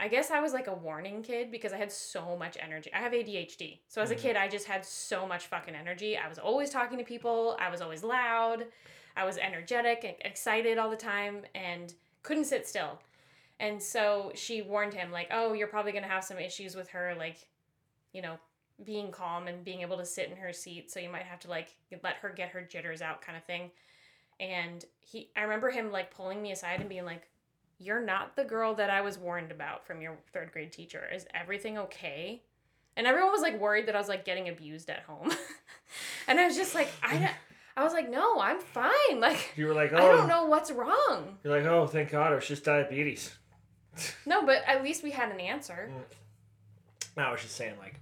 I 0.00 0.08
guess 0.08 0.30
I 0.32 0.40
was 0.40 0.52
like 0.52 0.66
a 0.66 0.74
warning 0.74 1.22
kid 1.22 1.50
because 1.52 1.72
I 1.72 1.76
had 1.76 1.90
so 1.92 2.36
much 2.36 2.56
energy. 2.60 2.90
I 2.92 2.98
have 2.98 3.12
ADHD. 3.12 3.80
So 3.88 4.02
as 4.02 4.10
a 4.10 4.16
Mhm. 4.16 4.20
kid, 4.20 4.36
I 4.36 4.48
just 4.48 4.66
had 4.66 4.84
so 4.84 5.26
much 5.26 5.46
fucking 5.46 5.74
energy. 5.76 6.16
I 6.16 6.28
was 6.28 6.38
always 6.38 6.70
talking 6.70 6.98
to 6.98 7.04
people. 7.04 7.56
I 7.60 7.70
was 7.70 7.80
always 7.80 8.02
loud. 8.02 8.66
I 9.16 9.24
was 9.24 9.38
energetic 9.38 10.02
and 10.04 10.16
excited 10.24 10.78
all 10.78 10.90
the 10.90 10.96
time 10.96 11.44
and 11.54 11.94
couldn't 12.24 12.46
sit 12.46 12.66
still. 12.66 13.00
And 13.60 13.82
so 13.82 14.32
she 14.34 14.62
warned 14.62 14.94
him, 14.94 15.12
like, 15.12 15.28
oh, 15.30 15.52
you're 15.52 15.68
probably 15.68 15.92
going 15.92 16.04
to 16.04 16.10
have 16.10 16.24
some 16.24 16.38
issues 16.38 16.74
with 16.74 16.88
her, 16.88 17.14
like, 17.16 17.46
you 18.12 18.20
know, 18.20 18.38
being 18.84 19.12
calm 19.12 19.46
and 19.46 19.64
being 19.64 19.82
able 19.82 19.96
to 19.98 20.04
sit 20.04 20.28
in 20.28 20.36
her 20.36 20.52
seat. 20.52 20.90
So 20.90 20.98
you 21.00 21.08
might 21.08 21.22
have 21.22 21.40
to, 21.40 21.50
like, 21.50 21.74
let 22.02 22.16
her 22.16 22.30
get 22.30 22.50
her 22.50 22.62
jitters 22.62 23.00
out, 23.00 23.22
kind 23.22 23.38
of 23.38 23.44
thing. 23.44 23.70
And 24.40 24.84
he, 25.00 25.30
I 25.36 25.42
remember 25.42 25.70
him, 25.70 25.92
like, 25.92 26.14
pulling 26.14 26.42
me 26.42 26.50
aside 26.52 26.80
and 26.80 26.88
being 26.88 27.04
like, 27.04 27.28
you're 27.78 28.04
not 28.04 28.36
the 28.36 28.44
girl 28.44 28.74
that 28.74 28.90
I 28.90 29.00
was 29.00 29.18
warned 29.18 29.50
about 29.50 29.86
from 29.86 30.00
your 30.00 30.16
third 30.32 30.52
grade 30.52 30.72
teacher. 30.72 31.04
Is 31.12 31.26
everything 31.34 31.78
okay? 31.78 32.42
And 32.96 33.06
everyone 33.06 33.32
was 33.32 33.42
like 33.42 33.58
worried 33.58 33.86
that 33.86 33.96
I 33.96 33.98
was 33.98 34.08
like 34.08 34.24
getting 34.24 34.48
abused 34.48 34.88
at 34.90 35.00
home. 35.00 35.30
and 36.28 36.38
I 36.38 36.46
was 36.46 36.56
just 36.56 36.74
like, 36.74 36.88
I 37.02 37.12
don't, 37.18 37.30
I 37.76 37.82
was 37.82 37.92
like, 37.92 38.08
no, 38.08 38.40
I'm 38.40 38.60
fine. 38.60 39.18
Like, 39.18 39.52
You 39.56 39.66
were 39.66 39.74
like, 39.74 39.92
oh, 39.92 39.96
I 39.96 40.00
don't 40.00 40.24
oh. 40.24 40.26
know 40.26 40.44
what's 40.46 40.70
wrong. 40.70 41.38
You're 41.42 41.56
like, 41.56 41.66
oh, 41.66 41.86
thank 41.86 42.10
God, 42.10 42.32
it 42.32 42.36
was 42.36 42.46
just 42.46 42.64
diabetes. 42.64 43.34
No, 44.26 44.44
but 44.44 44.62
at 44.66 44.82
least 44.82 45.02
we 45.02 45.10
had 45.10 45.30
an 45.30 45.40
answer. 45.40 45.90
No, 47.16 47.22
I 47.22 47.30
was 47.30 47.42
just 47.42 47.54
saying, 47.54 47.74
like, 47.78 48.00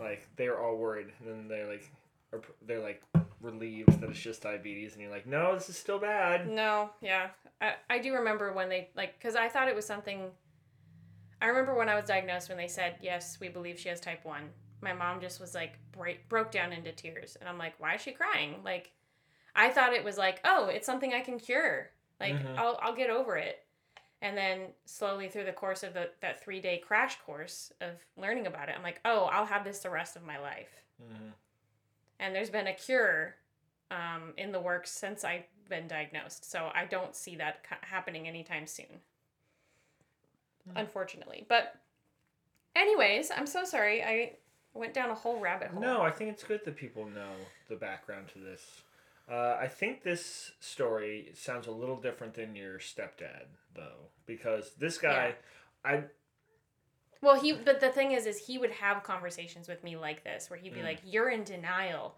like 0.00 0.26
they 0.36 0.48
were 0.48 0.58
all 0.58 0.76
worried, 0.76 1.08
and 1.20 1.28
then 1.28 1.48
they're 1.48 1.68
like, 1.68 1.84
they're 2.66 2.80
like 2.80 3.02
relieved 3.42 4.00
that 4.00 4.08
it's 4.08 4.18
just 4.18 4.40
diabetes, 4.42 4.92
and 4.94 5.02
you're 5.02 5.10
like, 5.10 5.26
no, 5.26 5.52
this 5.54 5.68
is 5.68 5.76
still 5.76 5.98
bad. 5.98 6.48
No, 6.48 6.88
yeah. 7.02 7.28
I, 7.60 7.74
I 7.90 7.98
do 7.98 8.14
remember 8.14 8.52
when 8.54 8.70
they, 8.70 8.88
like, 8.96 9.18
because 9.18 9.36
I 9.36 9.48
thought 9.50 9.68
it 9.68 9.74
was 9.74 9.84
something. 9.84 10.30
I 11.42 11.46
remember 11.48 11.74
when 11.74 11.90
I 11.90 11.94
was 11.94 12.06
diagnosed 12.06 12.48
when 12.48 12.56
they 12.56 12.68
said, 12.68 12.96
yes, 13.02 13.36
we 13.38 13.48
believe 13.50 13.78
she 13.78 13.90
has 13.90 14.00
type 14.00 14.24
1. 14.24 14.48
My 14.80 14.94
mom 14.94 15.20
just 15.20 15.38
was 15.38 15.54
like, 15.54 15.74
break, 15.92 16.26
broke 16.30 16.50
down 16.52 16.72
into 16.72 16.90
tears. 16.92 17.36
And 17.38 17.46
I'm 17.48 17.58
like, 17.58 17.74
why 17.78 17.96
is 17.96 18.00
she 18.00 18.12
crying? 18.12 18.54
Like, 18.64 18.92
I 19.54 19.68
thought 19.68 19.92
it 19.92 20.04
was 20.04 20.16
like, 20.16 20.40
oh, 20.46 20.68
it's 20.68 20.86
something 20.86 21.12
I 21.12 21.20
can 21.20 21.38
cure. 21.38 21.90
Like, 22.18 22.34
Mhm. 22.34 22.56
I'll, 22.56 22.78
I'll 22.80 22.94
get 22.94 23.10
over 23.10 23.36
it. 23.36 23.61
And 24.22 24.36
then 24.36 24.68
slowly 24.86 25.28
through 25.28 25.44
the 25.44 25.52
course 25.52 25.82
of 25.82 25.92
the, 25.94 26.08
that 26.20 26.42
three 26.42 26.60
day 26.60 26.78
crash 26.78 27.18
course 27.26 27.72
of 27.80 27.90
learning 28.16 28.46
about 28.46 28.68
it, 28.70 28.74
I'm 28.76 28.82
like, 28.82 29.00
oh, 29.04 29.24
I'll 29.24 29.44
have 29.46 29.64
this 29.64 29.80
the 29.80 29.90
rest 29.90 30.16
of 30.16 30.22
my 30.24 30.38
life. 30.38 30.70
Mm-hmm. 31.02 31.30
and 32.20 32.32
there's 32.34 32.50
been 32.50 32.68
a 32.68 32.74
cure 32.74 33.34
um, 33.90 34.32
in 34.38 34.52
the 34.52 34.60
works 34.60 34.90
since 34.92 35.24
I've 35.24 35.42
been 35.68 35.88
diagnosed. 35.88 36.48
So 36.48 36.70
I 36.74 36.84
don't 36.84 37.16
see 37.16 37.34
that 37.36 37.64
happening 37.80 38.28
anytime 38.28 38.66
soon, 38.68 39.00
Hmm. 40.70 40.76
unfortunately. 40.76 41.44
But, 41.48 41.74
anyways, 42.76 43.32
I'm 43.36 43.46
so 43.48 43.64
sorry. 43.64 44.02
I 44.04 44.32
went 44.74 44.94
down 44.94 45.10
a 45.10 45.14
whole 45.14 45.40
rabbit 45.40 45.68
hole. 45.72 45.80
No, 45.82 46.02
I 46.02 46.10
think 46.12 46.30
it's 46.30 46.44
good 46.44 46.60
that 46.64 46.76
people 46.76 47.06
know 47.06 47.32
the 47.68 47.74
background 47.76 48.28
to 48.34 48.38
this. 48.38 48.82
Uh, 49.30 49.56
I 49.60 49.68
think 49.68 50.02
this 50.02 50.52
story 50.60 51.30
sounds 51.34 51.66
a 51.66 51.70
little 51.72 51.96
different 51.96 52.34
than 52.34 52.56
your 52.56 52.78
stepdad, 52.78 53.46
though, 53.74 54.10
because 54.26 54.72
this 54.78 54.98
guy, 54.98 55.36
I 55.84 56.04
Well, 57.20 57.40
he. 57.40 57.52
But 57.52 57.80
the 57.80 57.90
thing 57.90 58.12
is, 58.12 58.26
is 58.26 58.46
he 58.46 58.58
would 58.58 58.72
have 58.72 59.02
conversations 59.02 59.68
with 59.68 59.84
me 59.84 59.96
like 59.96 60.24
this, 60.24 60.50
where 60.50 60.58
he'd 60.58 60.74
be 60.74 60.80
Mm. 60.80 60.84
like, 60.84 61.00
"You're 61.04 61.30
in 61.30 61.44
denial. 61.44 62.16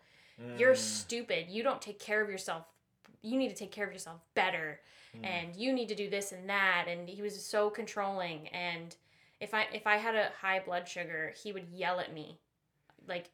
You're 0.54 0.74
Mm, 0.74 0.78
stupid. 0.78 1.48
You 1.50 1.62
don't 1.62 1.82
take 1.82 1.98
care 1.98 2.22
of 2.22 2.30
yourself. 2.30 2.66
You 3.22 3.36
need 3.38 3.48
to 3.50 3.54
take 3.56 3.72
care 3.72 3.86
of 3.86 3.92
yourself 3.92 4.20
better." 4.34 4.80
mm, 5.16 5.22
and 5.24 5.56
you 5.56 5.72
need 5.72 5.88
to 5.88 5.94
do 5.94 6.10
this 6.10 6.32
and 6.32 6.48
that 6.50 6.84
and 6.86 7.08
he 7.08 7.22
was 7.22 7.42
so 7.46 7.70
controlling 7.70 8.46
and 8.48 8.96
if 9.40 9.54
i 9.54 9.66
if 9.72 9.86
i 9.86 9.96
had 9.96 10.14
a 10.14 10.30
high 10.40 10.60
blood 10.60 10.86
sugar 10.86 11.32
he 11.42 11.50
would 11.52 11.66
yell 11.70 11.98
at 11.98 12.12
me 12.12 12.38
like 13.08 13.30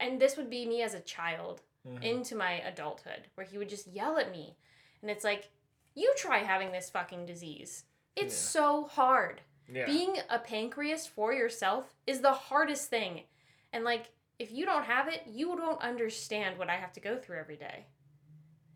and 0.00 0.20
this 0.20 0.36
would 0.36 0.50
be 0.50 0.66
me 0.66 0.82
as 0.82 0.94
a 0.94 1.00
child 1.00 1.62
mhm. 1.86 2.02
into 2.02 2.34
my 2.34 2.52
adulthood 2.60 3.28
where 3.34 3.46
he 3.46 3.58
would 3.58 3.68
just 3.68 3.86
yell 3.86 4.18
at 4.18 4.32
me. 4.32 4.56
And 5.02 5.10
it's 5.10 5.24
like 5.24 5.50
you 5.94 6.12
try 6.16 6.38
having 6.38 6.72
this 6.72 6.90
fucking 6.90 7.26
disease. 7.26 7.84
It's 8.14 8.34
Yeah. 8.34 8.50
so 8.60 8.84
hard. 8.84 9.40
Yeah. 9.68 9.84
being 9.86 10.16
a 10.30 10.38
pancreas 10.38 11.08
for 11.08 11.32
yourself 11.32 11.92
is 12.06 12.20
the 12.20 12.32
hardest 12.32 12.88
thing. 12.88 13.24
And 13.72 13.82
like 13.84 14.10
if 14.38 14.52
you 14.52 14.64
don't 14.64 14.84
have 14.84 15.08
it 15.08 15.22
you 15.26 15.56
don't 15.56 15.80
understand 15.80 16.58
what 16.58 16.68
i 16.68 16.76
have 16.76 16.92
to 16.92 17.00
go 17.00 17.16
through 17.18 17.38
every 17.38 17.56
day. 17.56 17.86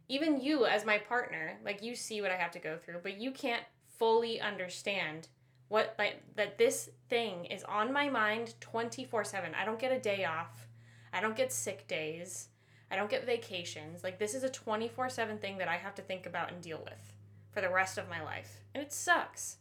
Even 0.08 0.40
you 0.40 0.66
as 0.66 0.84
my 0.84 0.98
partner 0.98 1.58
like 1.64 1.82
you 1.82 1.94
see 1.94 2.20
what 2.20 2.30
i 2.30 2.36
have 2.36 2.50
to 2.52 2.58
go 2.58 2.76
through 2.76 3.00
but 3.02 3.18
you 3.18 3.30
can't 3.30 3.62
fully 3.98 4.40
understand 4.40 5.28
what 5.68 5.94
like 5.98 6.20
that 6.34 6.58
this 6.58 6.90
thing 7.08 7.44
is 7.44 7.62
on 7.64 7.92
my 7.92 8.08
mind 8.08 8.54
24/7 8.60 9.54
i 9.54 9.64
don't 9.64 9.78
get 9.78 9.92
a 9.92 10.00
day 10.00 10.24
off. 10.24 10.66
I 11.12 11.20
don't 11.20 11.36
get 11.36 11.52
sick 11.52 11.86
days 11.88 12.49
i 12.90 12.96
don't 12.96 13.10
get 13.10 13.26
vacations. 13.26 14.02
Like 14.02 14.18
this 14.18 14.34
is 14.34 14.44
a 14.44 14.48
24/7 14.48 15.40
thing 15.40 15.58
that 15.58 15.68
i 15.68 15.76
have 15.76 15.94
to 15.96 16.02
think 16.02 16.26
about 16.26 16.52
and 16.52 16.60
deal 16.62 16.80
with 16.84 17.12
for 17.50 17.60
the 17.60 17.70
rest 17.70 17.98
of 17.98 18.08
my 18.08 18.22
life. 18.22 18.60
And 18.74 18.82
it 18.82 18.92
sucks. 18.92 19.58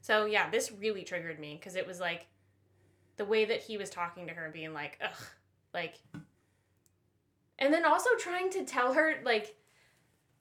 So 0.00 0.26
yeah 0.26 0.50
this 0.50 0.72
really 0.72 1.04
triggered 1.04 1.38
me 1.38 1.56
because 1.58 1.76
it 1.76 1.86
was 1.86 2.00
like 2.00 2.26
the 3.16 3.24
way 3.24 3.44
that 3.44 3.62
he 3.62 3.76
was 3.76 3.90
talking 3.90 4.26
to 4.26 4.32
her 4.32 4.50
being 4.50 4.72
like 4.72 4.98
ugh 5.02 5.26
like 5.74 5.96
and 7.58 7.72
then 7.72 7.84
also 7.84 8.10
trying 8.18 8.50
to 8.50 8.64
tell 8.64 8.94
her 8.94 9.20
like 9.24 9.56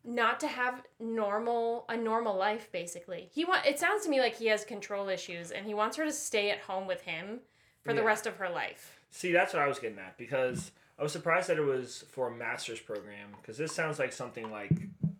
not 0.05 0.39
to 0.39 0.47
have 0.47 0.81
normal 0.99 1.85
a 1.89 1.97
normal 1.97 2.35
life 2.35 2.71
basically. 2.71 3.29
He 3.33 3.43
want 3.45 3.65
it 3.65 3.79
sounds 3.79 4.03
to 4.05 4.09
me 4.09 4.19
like 4.19 4.35
he 4.35 4.47
has 4.47 4.63
control 4.63 5.09
issues 5.09 5.51
and 5.51 5.65
he 5.65 5.73
wants 5.73 5.97
her 5.97 6.05
to 6.05 6.11
stay 6.11 6.49
at 6.49 6.59
home 6.59 6.87
with 6.87 7.01
him 7.01 7.41
for 7.83 7.93
the 7.93 8.03
rest 8.03 8.27
of 8.27 8.37
her 8.37 8.49
life. 8.49 8.99
See, 9.09 9.31
that's 9.31 9.53
what 9.53 9.61
I 9.61 9.67
was 9.67 9.79
getting 9.79 9.99
at 9.99 10.17
because 10.17 10.71
I 10.99 11.03
was 11.03 11.11
surprised 11.13 11.47
that 11.49 11.57
it 11.57 11.63
was 11.65 12.03
for 12.11 12.27
a 12.27 12.31
master's 12.35 12.79
program 12.81 13.29
because 13.41 13.57
this 13.57 13.73
sounds 13.73 13.99
like 13.99 14.11
something 14.11 14.51
like, 14.51 14.71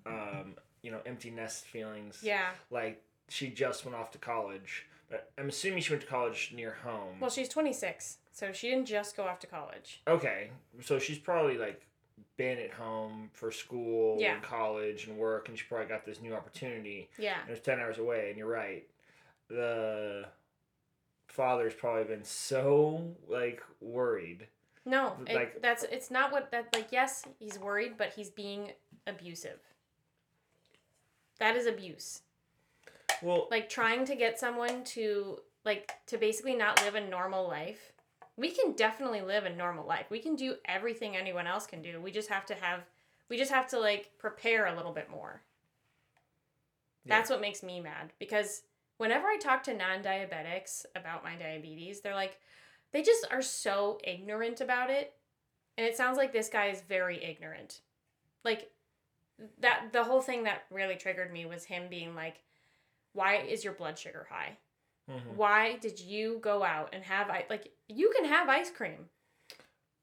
um, 0.06 0.56
you 0.82 0.92
know, 0.92 1.00
empty 1.06 1.30
nest 1.32 1.66
feelings. 1.66 2.20
Yeah. 2.22 2.50
Like 2.70 3.02
she 3.30 3.50
just 3.50 3.86
went 3.86 3.96
off 3.96 4.12
to 4.12 4.18
college, 4.18 4.86
but 5.10 5.32
I'm 5.38 5.48
assuming 5.50 5.82
she 5.82 5.94
went 5.94 6.02
to 6.04 6.08
college 6.10 6.52
near 6.56 6.76
home. 6.84 7.20
Well, 7.22 7.30
she's 7.30 7.48
26, 7.48 8.18
so 8.34 8.52
she 8.52 8.70
didn't 8.70 8.88
just 8.88 9.16
go 9.16 9.24
off 9.24 9.40
to 9.40 9.48
college. 9.48 10.02
okay, 10.08 10.50
so 10.84 11.00
she's 11.00 11.18
probably 11.18 11.58
like 11.58 11.82
been 12.36 12.58
at 12.58 12.72
home 12.72 13.30
for 13.34 13.52
school 13.52 14.18
Yeah. 14.20 14.34
and 14.36 14.44
college 14.44 15.08
and 15.08 15.18
work, 15.18 15.48
and 15.50 15.58
she 15.58 15.66
probably 15.68 15.88
got 15.88 16.06
this 16.06 16.22
new 16.22 16.34
opportunity. 16.34 17.10
Yeah. 17.18 17.36
and 17.42 17.52
it's 17.52 17.66
10 17.66 17.80
hours 17.80 17.98
away 18.00 18.28
and 18.30 18.38
you're 18.38 18.48
right 18.48 18.86
the 19.50 20.26
father's 21.28 21.74
probably 21.74 22.04
been 22.04 22.24
so 22.24 23.16
like 23.28 23.62
worried 23.82 24.48
No, 24.90 25.18
it, 25.28 25.62
that's 25.62 25.84
it's 25.84 26.10
not 26.10 26.32
what 26.32 26.50
that 26.50 26.74
like. 26.74 26.88
Yes, 26.92 27.24
he's 27.38 27.60
worried, 27.60 27.94
but 27.96 28.12
he's 28.16 28.32
being 28.32 28.72
abusive. 29.06 29.60
That 31.40 31.56
is 31.56 31.68
abuse. 31.68 32.24
well 33.22 33.48
Like 33.52 33.70
trying 33.70 34.04
to 34.06 34.16
get 34.16 34.40
someone 34.40 34.84
to 34.96 35.38
like 35.64 35.92
to 36.08 36.18
basically 36.18 36.56
not 36.56 36.82
live 36.84 36.96
a 36.96 37.08
normal 37.08 37.48
life. 37.48 37.94
We 38.36 38.50
can 38.50 38.72
definitely 38.72 39.22
live 39.22 39.46
a 39.46 39.56
normal 39.56 39.86
life. 39.86 40.08
We 40.10 40.20
can 40.20 40.36
do 40.36 40.56
everything 40.66 41.16
anyone 41.16 41.46
else 41.46 41.68
can 41.68 41.84
do. 41.84 42.02
We 42.02 42.12
just 42.12 42.30
have 42.30 42.48
to 42.48 42.56
have 42.56 42.82
we 43.30 43.38
just 43.38 43.52
have 43.52 43.68
to 43.70 43.80
like 43.80 44.10
prepare 44.18 44.66
a 44.66 44.76
little 44.76 44.92
bit 44.92 45.12
more. 45.12 45.44
That's 47.06 47.30
what 47.30 47.42
makes 47.42 47.62
me 47.62 47.80
mad 47.80 48.12
because 48.18 48.64
whenever 48.98 49.28
I 49.28 49.38
talk 49.38 49.62
to 49.64 49.74
non-diabetics 49.74 50.86
about 50.96 51.24
my 51.24 51.36
diabetes, 51.36 52.02
they're 52.02 52.16
like 52.16 52.40
they 52.92 53.02
just 53.02 53.26
are 53.32 53.42
so 53.42 54.00
ignorant 54.04 54.62
about 54.62 54.90
it. 54.90 55.14
And 55.78 55.86
it 55.88 55.96
sounds 55.96 56.18
like 56.18 56.34
this 56.34 56.50
guy 56.50 56.68
is 56.68 56.82
very 56.82 57.24
ignorant. 57.24 57.82
Like 58.44 58.72
that 59.60 59.94
the 59.94 60.04
whole 60.04 60.22
thing 60.22 60.44
that 60.44 60.64
really 60.70 60.96
triggered 60.96 61.32
me 61.32 61.46
was 61.46 61.64
him 61.66 61.84
being 61.90 62.14
like 62.16 62.42
why 63.14 63.38
is 63.38 63.64
your 63.64 63.74
blood 63.74 63.98
sugar 63.98 64.28
high? 64.30 64.58
Mhm. 65.10 65.36
Why 65.36 65.78
did 65.78 66.00
you 66.00 66.40
go 66.42 66.64
out 66.64 66.90
and 66.94 67.04
have 67.04 67.30
I 67.30 67.46
like 67.50 67.72
you 67.88 68.12
can 68.16 68.26
have 68.26 68.50
ice 68.50 68.70
cream. 68.72 69.10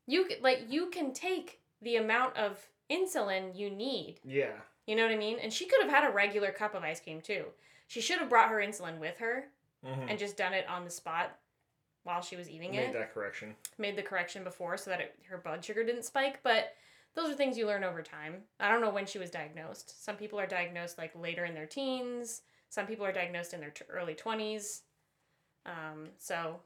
You 0.06 0.28
like 0.40 0.64
you 0.68 0.86
can 0.90 1.12
take 1.12 1.60
the 1.82 1.96
amount 1.96 2.36
of 2.36 2.66
insulin 2.90 3.56
you 3.56 3.68
need. 3.70 4.20
yeah 4.24 4.52
You 4.86 4.96
know 4.96 5.02
what 5.04 5.12
I 5.12 5.16
mean? 5.16 5.38
And 5.40 5.52
she 5.52 5.66
could 5.66 5.82
have 5.82 5.90
had 5.90 6.08
a 6.08 6.12
regular 6.12 6.52
cup 6.52 6.74
of 6.74 6.82
ice 6.82 7.00
cream 7.00 7.20
too. 7.20 7.46
She 7.88 8.00
should 8.00 8.18
have 8.18 8.28
brought 8.28 8.48
her 8.50 8.56
insulin 8.58 8.98
with 8.98 9.18
her 9.18 9.48
Mhm. 9.84 10.06
and 10.10 10.18
just 10.18 10.36
done 10.36 10.54
it 10.54 10.66
on 10.68 10.84
the 10.84 10.90
spot 10.90 11.38
while 12.06 12.22
she 12.22 12.36
was 12.36 12.48
eating 12.48 12.70
made 12.70 12.78
it. 12.80 12.92
that 12.92 13.12
correction 13.12 13.54
Made 13.78 13.96
the 13.96 14.02
correction 14.02 14.44
before 14.44 14.76
so 14.76 14.90
that 14.90 15.00
it, 15.00 15.14
her 15.28 15.38
blood 15.38 15.64
sugar 15.64 15.82
didn't 15.84 16.04
spike, 16.04 16.38
but 16.44 16.74
those 17.16 17.30
are 17.30 17.34
things 17.34 17.58
you 17.58 17.66
learn 17.66 17.82
over 17.82 18.00
time. 18.02 18.36
I 18.60 18.70
don't 18.70 18.80
know 18.80 18.90
when 18.90 19.06
she 19.06 19.18
was 19.18 19.30
diagnosed. 19.30 20.04
Some 20.04 20.16
people 20.16 20.38
are 20.38 20.46
diagnosed 20.46 20.98
like 20.98 21.12
later 21.18 21.44
in 21.44 21.54
their 21.54 21.66
teens. 21.66 22.42
Some 22.68 22.86
people 22.86 23.04
are 23.04 23.12
diagnosed 23.12 23.54
in 23.54 23.60
their 23.60 23.70
t- 23.70 23.84
early 23.90 24.14
20s. 24.14 24.82
Um, 25.66 26.10
so 26.18 26.60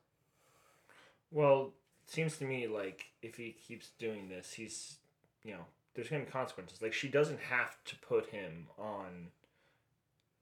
well 1.31 1.73
it 2.07 2.13
seems 2.13 2.37
to 2.37 2.45
me 2.45 2.67
like 2.67 3.07
if 3.23 3.37
he 3.37 3.53
keeps 3.67 3.91
doing 3.99 4.29
this 4.29 4.53
he's 4.53 4.97
you 5.43 5.53
know 5.53 5.65
there's 5.95 6.09
gonna 6.09 6.25
be 6.25 6.31
consequences 6.31 6.83
like 6.83 6.93
she 6.93 7.09
doesn't 7.09 7.41
have 7.41 7.83
to 7.87 7.97
put 7.97 8.29
him 8.29 8.67
on 8.79 9.29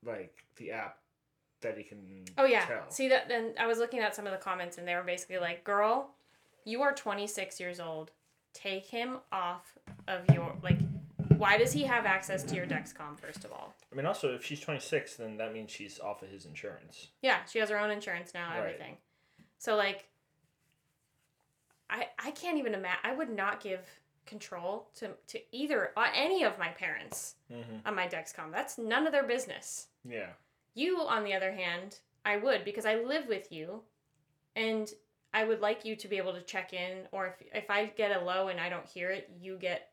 like 0.04 0.44
the 0.56 0.72
app 0.72 0.98
that 1.61 1.77
he 1.77 1.85
can 1.85 1.99
Oh 2.37 2.44
yeah. 2.44 2.64
tell. 2.66 2.90
See 2.90 3.09
that 3.09 3.29
then 3.29 3.55
I 3.59 3.66
was 3.66 3.79
looking 3.79 4.01
at 4.01 4.14
some 4.14 4.27
of 4.27 4.33
the 4.33 4.38
comments 4.38 4.79
and 4.79 4.87
they 4.87 4.94
were 4.94 5.03
basically 5.03 5.38
like, 5.38 5.64
"Girl, 5.64 6.11
you 6.64 6.83
are 6.83 6.92
26 6.94 7.59
years 7.61 7.81
old. 7.81 8.11
Take 8.55 8.87
him 8.87 9.18
off 9.33 9.75
of 10.07 10.23
your 10.35 10.55
like 10.62 10.79
why 11.37 11.57
does 11.57 11.73
he 11.73 11.83
have 11.85 12.05
access 12.07 12.42
to 12.44 12.55
your 12.57 12.66
Dexcom 12.66 13.18
first 13.18 13.44
of 13.44 13.53
all?" 13.53 13.75
i 13.92 13.97
mean 13.97 14.07
also 14.07 14.35
if 14.35 14.44
she's 14.44 14.61
26 14.61 15.16
then 15.16 15.37
that 15.37 15.53
means 15.53 15.71
she's 15.71 16.01
off 16.01 16.23
of 16.23 16.29
his 16.31 16.44
insurance 16.47 17.09
Yeah, 17.23 17.44
she 17.44 17.59
has 17.61 17.71
her 17.71 17.79
own 17.79 17.90
insurance 17.90 18.33
now, 18.35 18.49
Right. 18.51 18.59
everything. 18.59 18.97
So 19.59 19.77
like 19.77 20.09
I 21.90 22.07
I 22.18 22.31
can't 22.33 22.59
even 22.59 22.75
imagine 22.75 23.01
I 23.05 23.14
would 23.14 23.31
not 23.31 23.61
give 23.62 23.81
control 24.27 24.88
to 24.97 25.11
to 25.29 25.40
either 25.53 25.92
uh, 25.97 26.07
any 26.14 26.42
of 26.44 26.59
my 26.59 26.68
parents 26.68 27.37
mm-hmm. 27.53 27.87
on 27.87 27.94
my 27.94 28.07
Dexcom. 28.07 28.51
That's 28.53 28.77
none 28.79 29.07
of 29.07 29.12
their 29.12 29.25
business. 29.25 29.88
yeah 30.05 30.31
You, 30.78 31.00
on 31.00 31.24
the 31.24 31.34
other 31.34 31.52
hand, 31.52 31.98
I 32.24 32.36
would 32.36 32.64
because 32.64 32.86
I 32.86 32.96
live 32.96 33.26
with 33.26 33.50
you, 33.50 33.82
and 34.54 34.88
I 35.34 35.44
would 35.44 35.60
like 35.60 35.84
you 35.84 35.96
to 35.96 36.08
be 36.08 36.18
able 36.18 36.32
to 36.34 36.42
check 36.42 36.72
in, 36.72 37.08
or 37.10 37.26
if 37.26 37.34
if 37.52 37.70
I 37.70 37.86
get 37.86 38.12
a 38.20 38.24
low 38.24 38.48
and 38.48 38.60
I 38.60 38.68
don't 38.68 38.86
hear 38.86 39.10
it, 39.10 39.28
you 39.40 39.56
get, 39.58 39.90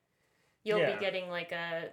you'll 0.63 0.79
Yeah. 0.79 0.93
be 0.95 0.99
getting 1.05 1.29
like 1.29 1.51
a, 1.51 1.89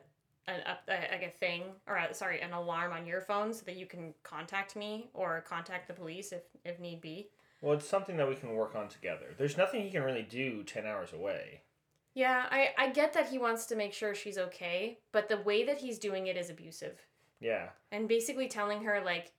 an 0.47 0.61
up 0.67 0.81
a, 0.89 0.99
like 1.11 1.23
a 1.23 1.31
thing 1.39 1.63
or 1.87 1.97
a, 1.97 2.13
sorry 2.13 2.41
an 2.43 2.53
alarm 2.53 2.93
on 2.93 3.07
your 3.07 3.21
phone 3.23 3.55
so 3.55 3.65
that 3.65 3.77
you 3.77 3.87
can 3.87 4.13
contact 4.25 4.77
me 4.77 5.09
or 5.15 5.41
contact 5.41 5.89
the 5.89 5.95
police 5.95 6.33
if 6.33 6.43
if 6.65 6.79
need 6.79 7.01
be. 7.01 7.31
Well, 7.63 7.75
it's 7.75 7.89
something 7.89 8.17
that 8.19 8.29
we 8.29 8.35
can 8.35 8.55
work 8.55 8.75
on 8.75 8.89
together. 8.89 9.29
There's 9.39 9.57
nothing 9.57 9.83
he 9.83 9.91
can 9.91 10.03
really 10.03 10.25
do 10.25 10.65
10 10.65 10.85
hours 10.85 11.13
away. 11.13 11.63
Yeah, 12.15 12.47
I 12.51 12.75
I 12.77 12.91
get 12.91 13.13
that 13.15 13.31
he 13.31 13.39
wants 13.39 13.65
to 13.67 13.77
make 13.77 13.95
sure 13.95 14.15
she's 14.15 14.37
okay, 14.37 14.99
but 15.13 15.29
the 15.29 15.41
way 15.41 15.65
that 15.65 15.79
he's 15.79 15.99
doing 15.99 16.27
it 16.27 16.37
is 16.37 16.51
abusive. 16.51 16.99
Yeah. 17.43 17.69
and 17.91 18.09
basically 18.09 18.49
telling 18.49 18.85
her 18.85 19.01
like 19.05 19.33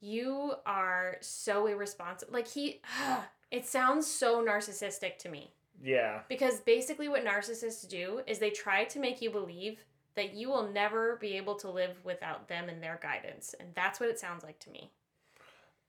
you 0.00 0.54
are 0.66 1.16
so 1.20 1.66
irresponsible 1.66 2.32
like 2.32 2.48
he 2.48 2.80
it 3.50 3.66
sounds 3.66 4.06
so 4.06 4.44
narcissistic 4.44 5.18
to 5.18 5.28
me 5.28 5.52
Yeah. 5.82 6.20
because 6.28 6.60
basically 6.60 7.08
what 7.08 7.24
narcissists 7.24 7.88
do 7.88 8.20
is 8.26 8.38
they 8.38 8.50
try 8.50 8.84
to 8.84 8.98
make 8.98 9.20
you 9.22 9.30
believe 9.30 9.84
that 10.14 10.34
you 10.34 10.48
will 10.48 10.68
never 10.72 11.16
be 11.16 11.36
able 11.36 11.54
to 11.56 11.70
live 11.70 11.98
without 12.04 12.48
them 12.48 12.68
and 12.68 12.82
their 12.82 12.98
guidance 13.02 13.54
and 13.60 13.68
that's 13.74 14.00
what 14.00 14.08
it 14.08 14.18
sounds 14.18 14.42
like 14.44 14.58
to 14.60 14.70
me 14.70 14.90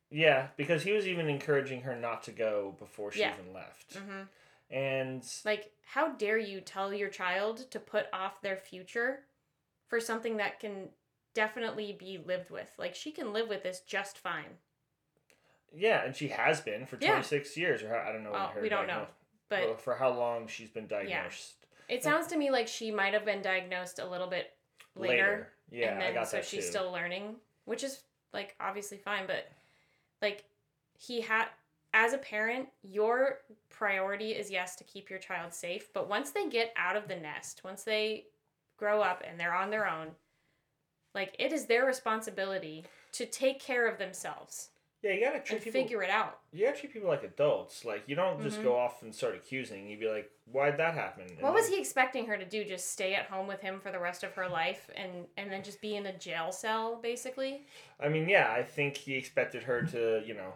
Yeah, 0.09 0.47
because 0.57 0.83
he 0.83 0.93
was 0.93 1.07
even 1.07 1.27
encouraging 1.29 1.81
her 1.81 1.95
not 1.95 2.23
to 2.23 2.31
go 2.31 2.75
before 2.79 3.11
she 3.11 3.19
Yeah. 3.21 3.33
even 3.39 3.53
left. 3.53 3.95
Mm-hmm. 3.95 4.21
And 4.73 5.23
like 5.45 5.71
how 5.85 6.09
dare 6.13 6.37
you 6.37 6.61
tell 6.61 6.93
your 6.93 7.09
child 7.09 7.69
to 7.71 7.79
put 7.79 8.05
off 8.13 8.41
their 8.41 8.57
future 8.57 9.19
for 9.87 9.99
something 9.99 10.37
that 10.37 10.59
can 10.59 10.89
definitely 11.37 11.95
be 11.99 12.19
lived 12.25 12.49
with 12.49 12.67
like 12.79 12.95
she 12.95 13.11
can 13.11 13.31
live 13.31 13.47
with 13.47 13.61
this 13.61 13.81
just 13.81 14.17
fine 14.17 14.57
yeah, 15.75 16.03
and 16.05 16.15
she 16.15 16.29
has 16.29 16.61
been 16.61 16.85
for 16.85 16.97
Yeah. 16.99 17.09
26 17.11 17.57
years 17.57 17.83
or 17.83 17.89
how, 17.89 18.09
I 18.09 18.11
don't 18.11 18.23
know 18.23 18.31
Well, 18.31 18.47
oh, 18.49 18.55
her 18.55 18.61
we 18.61 18.69
don't 18.69 18.87
know, 18.87 19.05
but 19.49 19.79
for 19.81 19.95
how 19.95 20.11
long 20.11 20.47
she's 20.47 20.69
been 20.69 20.87
diagnosed. 20.87 21.55
Yeah. 21.89 21.95
It 21.95 22.03
sounds 22.03 22.27
to 22.27 22.37
me 22.37 22.49
like 22.49 22.67
she 22.67 22.89
might 22.89 23.13
have 23.13 23.25
been 23.25 23.41
diagnosed 23.41 23.99
a 23.99 24.07
little 24.07 24.27
bit 24.27 24.53
later, 24.95 25.49
Yeah, 25.69 25.91
and 25.91 26.01
then 26.01 26.11
I 26.11 26.13
got 26.13 26.29
so 26.29 26.37
that 26.37 26.45
she's 26.45 26.65
too. 26.65 26.71
still 26.71 26.91
learning, 26.91 27.35
which 27.65 27.83
is 27.83 28.01
like 28.33 28.55
obviously 28.59 28.97
fine, 28.97 29.27
but 29.27 29.49
like 30.21 30.45
he 30.97 31.21
had 31.21 31.47
as 31.93 32.13
a 32.13 32.17
parent, 32.17 32.69
your 32.81 33.39
priority 33.69 34.31
is 34.31 34.49
yes 34.49 34.75
to 34.77 34.83
keep 34.83 35.09
your 35.09 35.19
child 35.19 35.53
safe, 35.53 35.89
but 35.93 36.09
once 36.09 36.31
they 36.31 36.47
get 36.49 36.73
out 36.77 36.95
of 36.95 37.07
the 37.07 37.15
nest, 37.15 37.61
once 37.63 37.83
they 37.83 38.25
grow 38.77 39.01
up 39.01 39.23
and 39.27 39.39
they're 39.39 39.53
on 39.55 39.69
their 39.69 39.87
own, 39.87 40.07
like 41.15 41.35
it 41.39 41.51
is 41.53 41.65
their 41.65 41.85
responsibility 41.85 42.85
to 43.13 43.25
take 43.25 43.59
care 43.59 43.87
of 43.87 43.97
themselves 43.97 44.69
Yeah, 45.03 45.11
you 45.13 45.21
gotta 45.25 45.39
treat 45.39 45.55
and 45.57 45.63
people. 45.63 45.81
figure 45.81 46.01
it 46.03 46.09
out. 46.09 46.39
you 46.51 46.65
gotta 46.65 46.77
treat 46.79 46.91
people 46.93 47.07
like 47.07 47.23
adults. 47.23 47.85
Like 47.85 48.03
you 48.07 48.15
don't 48.15 48.41
just 48.41 48.59
Mhm. 48.59 48.63
go 48.63 48.75
off 48.77 49.03
and 49.03 49.13
start 49.13 49.35
accusing. 49.35 49.87
You'd 49.87 49.99
be 49.99 50.09
like, 50.09 50.29
"Why'd 50.51 50.77
that 50.77 50.95
happen?" 50.95 51.27
And 51.29 51.41
What 51.41 51.53
was 51.53 51.67
he 51.69 51.79
expecting 51.79 52.25
her 52.25 52.35
to 52.37 52.45
do? 52.45 52.63
Just 52.65 52.91
stay 52.91 53.13
at 53.13 53.25
home 53.27 53.45
with 53.47 53.61
him 53.61 53.79
for 53.79 53.91
the 53.91 53.99
rest 53.99 54.23
of 54.23 54.33
her 54.33 54.47
life 54.49 54.89
and 54.95 55.27
and 55.37 55.51
then 55.51 55.63
just 55.63 55.81
be 55.81 55.95
in 55.95 56.05
a 56.07 56.13
jail 56.13 56.51
cell 56.51 56.95
basically? 56.95 57.65
I 57.99 58.09
mean, 58.09 58.27
yeah, 58.27 58.51
I 58.51 58.63
think 58.63 58.97
he 58.97 59.15
expected 59.15 59.63
her 59.63 59.83
to, 59.83 60.23
you 60.25 60.33
know, 60.33 60.53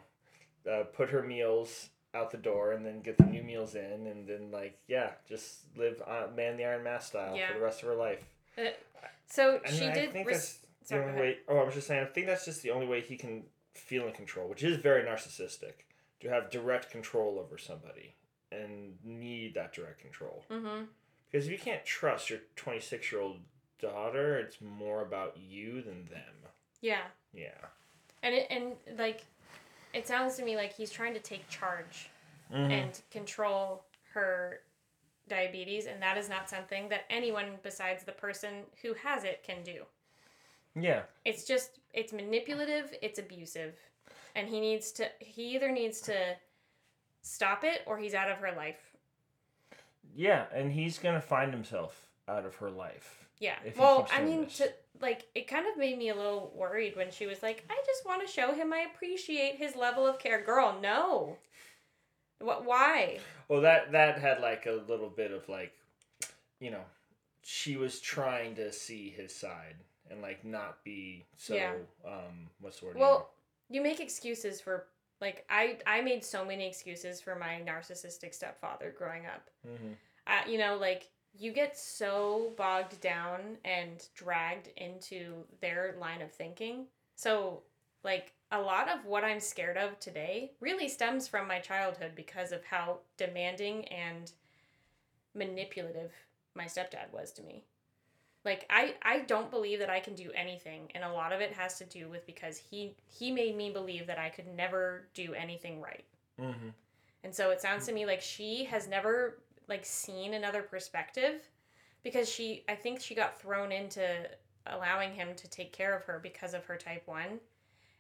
uh, 0.70 0.84
put 0.86 1.10
her 1.12 1.22
meals 1.22 1.90
out 2.14 2.32
the 2.32 2.38
door 2.38 2.72
and 2.74 2.84
then 2.86 3.02
get 3.02 3.18
the 3.18 3.24
new 3.26 3.44
meals 3.44 3.76
in, 3.76 4.08
and 4.08 4.28
then 4.28 4.52
like, 4.52 4.78
yeah, 4.88 5.12
just 5.30 5.66
live 5.78 6.02
uh, 6.06 6.28
man 6.36 6.58
the 6.58 6.66
Iron 6.66 6.84
Mask 6.84 7.10
style 7.10 7.36
Yeah. 7.38 7.48
for 7.50 7.54
the 7.60 7.64
rest 7.64 7.84
of 7.84 7.90
her 7.90 7.96
life. 7.96 8.26
So 9.32 9.60
And 9.66 9.74
she 9.76 9.88
I 9.88 9.94
did. 9.94 10.12
think 10.14 10.28
res- 10.28 10.38
that's 10.38 10.60
the 10.82 10.88
sorry, 10.88 11.06
only 11.10 11.22
way. 11.22 11.38
Oh, 11.48 11.58
I 11.58 11.64
was 11.64 11.74
just 11.76 11.88
saying. 11.88 12.04
I 12.04 12.06
think 12.06 12.28
that's 12.28 12.46
just 12.46 12.62
the 12.62 12.72
only 12.72 12.86
way 12.88 13.02
he 13.02 13.16
can 13.18 13.44
feel 13.74 14.06
in 14.08 14.14
control, 14.14 14.48
which 14.50 14.64
is 14.64 14.78
very 14.78 15.04
narcissistic, 15.04 15.74
to 16.20 16.30
have 16.30 16.50
direct 16.50 16.90
control 16.92 17.40
over 17.40 17.58
somebody 17.58 18.16
and 18.52 18.98
need 19.04 19.54
that 19.56 19.74
direct 19.74 20.00
control. 20.02 20.44
Mm-hmm. 20.52 20.84
Because 21.32 21.46
if 21.48 21.52
you 21.54 21.58
can't 21.60 21.86
trust 21.86 22.30
your 22.30 22.40
twenty 22.56 22.82
six 22.82 23.12
year 23.12 23.22
old 23.22 23.38
daughter, 23.80 24.38
it's 24.38 24.60
more 24.62 25.02
about 25.02 25.38
you 25.38 25.82
than 25.82 26.06
them. 26.10 26.34
Yeah, 26.82 27.04
Yeah. 27.34 27.52
and 28.24 28.36
it 28.36 28.48
and 28.50 28.74
like, 29.00 29.22
it 29.94 30.08
sounds 30.08 30.36
to 30.38 30.44
me 30.44 30.56
like 30.58 30.74
he's 30.76 30.92
trying 30.92 31.14
to 31.14 31.20
take 31.20 31.48
charge 31.50 32.10
Mm-hmm. 32.52 32.70
and 32.72 33.02
control 33.12 33.86
her 34.14 34.60
diabetes, 35.32 35.88
and 35.88 36.02
that 36.02 36.18
is 36.18 36.30
not 36.30 36.50
something 36.50 36.90
that 36.90 37.06
anyone 37.10 37.58
besides 37.64 38.04
the 38.04 38.12
person 38.12 38.50
who 38.82 38.94
has 38.94 39.24
it 39.24 39.44
can 39.44 39.64
do. 39.64 39.86
Yeah. 40.76 41.04
It's 41.26 41.46
just 41.46 41.80
it's 41.94 42.14
manipulative, 42.14 42.94
it's 43.02 43.18
abusive, 43.18 43.76
and 44.36 44.48
he 44.48 44.60
needs 44.60 44.92
to. 44.94 45.08
He 45.20 45.56
either 45.56 45.72
needs 45.72 46.02
to 46.02 46.36
stop 47.22 47.64
it 47.64 47.82
or 47.86 47.98
he's 47.98 48.14
out 48.14 48.30
of 48.30 48.38
her 48.38 48.52
life. 48.56 48.92
Yeah, 50.16 50.46
and 50.54 50.72
he's 50.72 51.00
gonna 51.00 51.22
find 51.22 51.54
himself 51.54 52.06
out 52.28 52.46
of 52.46 52.56
her 52.56 52.70
life. 52.70 53.26
Yeah. 53.40 53.56
Well, 53.78 54.08
I 54.14 54.22
mean, 54.22 54.46
to, 54.58 54.72
like 55.02 55.26
it 55.34 55.48
kind 55.48 55.66
of 55.66 55.78
made 55.78 55.98
me 55.98 56.10
a 56.10 56.16
little 56.16 56.54
worried 56.56 56.96
when 56.96 57.10
she 57.12 57.26
was 57.26 57.42
like, 57.42 57.66
"I 57.70 57.82
just 57.86 58.06
want 58.06 58.26
to 58.26 58.32
show 58.32 58.54
him 58.54 58.72
I 58.72 58.86
appreciate 58.94 59.56
his 59.56 59.76
level 59.76 60.06
of 60.06 60.20
care." 60.20 60.42
Girl, 60.42 60.78
no. 60.82 61.38
What? 62.42 62.66
Why? 62.66 63.20
Well, 63.48 63.62
that 63.62 63.92
that 63.92 64.20
had 64.20 64.40
like 64.42 64.66
a 64.66 64.84
little 64.88 65.10
bit 65.10 65.32
of 65.32 65.48
like, 65.50 65.74
you 66.60 66.72
know, 66.72 66.84
she 67.44 67.78
was 67.78 68.00
trying 68.00 68.56
to 68.56 68.72
see 68.72 69.10
his 69.10 69.34
side 69.36 69.76
and 70.10 70.22
like 70.22 70.44
not 70.44 70.84
be 70.84 71.26
so 71.38 71.56
Yeah. 71.56 71.74
um 72.06 72.50
what's 72.60 72.80
the 72.80 72.88
word? 72.88 72.98
Well, 72.98 73.30
you 73.70 73.82
make 73.82 74.00
excuses 74.00 74.62
for 74.62 74.88
like 75.20 75.46
I 75.50 75.78
I 75.86 76.02
made 76.02 76.24
so 76.24 76.46
many 76.46 76.68
excuses 76.68 77.22
for 77.22 77.36
my 77.36 77.62
narcissistic 77.66 78.34
stepfather 78.34 78.94
growing 78.98 79.26
up. 79.26 79.50
hmm 79.66 79.94
uh, 80.28 80.48
you 80.48 80.58
know, 80.58 80.78
like 80.78 81.10
you 81.38 81.52
get 81.52 81.78
so 81.78 82.52
bogged 82.58 83.00
down 83.02 83.58
and 83.66 84.08
dragged 84.16 84.70
into 84.78 85.44
their 85.62 85.96
line 86.00 86.22
of 86.22 86.32
thinking. 86.32 86.86
So, 87.16 87.62
like, 88.04 88.34
a 88.52 88.60
lot 88.60 88.90
of 88.90 89.06
what 89.06 89.24
I'm 89.24 89.40
scared 89.40 89.78
of 89.78 90.00
today 90.00 90.52
really 90.60 90.88
stems 90.90 91.28
from 91.28 91.48
my 91.48 91.60
childhood 91.60 92.14
because 92.16 92.52
of 92.52 92.64
how 92.66 93.00
demanding 93.18 93.86
and 93.88 94.32
manipulative 95.34 96.12
my 96.56 96.66
stepdad 96.66 97.12
was 97.12 97.32
to 97.34 97.44
me. 97.44 97.64
Like 98.46 98.66
I 98.70 98.96
I 99.04 99.20
don't 99.22 99.52
believe 99.52 99.80
that 99.80 99.90
I 99.90 100.00
can 100.00 100.16
do 100.16 100.32
anything 100.34 100.92
and 100.96 101.04
a 101.04 101.12
lot 101.14 101.34
of 101.34 101.42
it 101.42 101.54
has 101.54 101.78
to 101.80 101.86
do 101.86 102.10
with 102.10 102.26
because 102.26 102.58
he 102.58 102.96
he 103.08 103.32
made 103.32 103.56
me 103.58 103.72
believe 103.72 104.08
that 104.08 104.20
I 104.20 104.30
could 104.30 104.48
never 104.48 105.08
do 105.14 105.34
anything 105.34 105.82
right. 105.82 106.06
hmm 106.38 106.72
And 107.24 107.34
so 107.36 107.52
it 107.52 107.62
sounds 107.62 107.86
to 107.86 107.92
me 107.94 108.06
like 108.06 108.22
she 108.22 108.66
has 108.66 108.88
never 108.88 109.40
like 109.68 109.86
seen 109.86 110.34
another 110.34 110.62
perspective 110.62 111.50
because 112.04 112.30
she 112.30 112.64
I 112.68 112.76
think 112.76 113.00
she 113.02 113.16
got 113.16 113.40
thrown 113.40 113.72
into 113.72 114.30
allowing 114.68 115.14
him 115.14 115.36
to 115.36 115.48
take 115.50 115.74
care 115.74 115.96
of 115.96 116.04
her 116.06 116.20
because 116.22 116.54
of 116.54 116.66
her 116.66 116.78
type 116.78 117.08
1. 117.08 117.40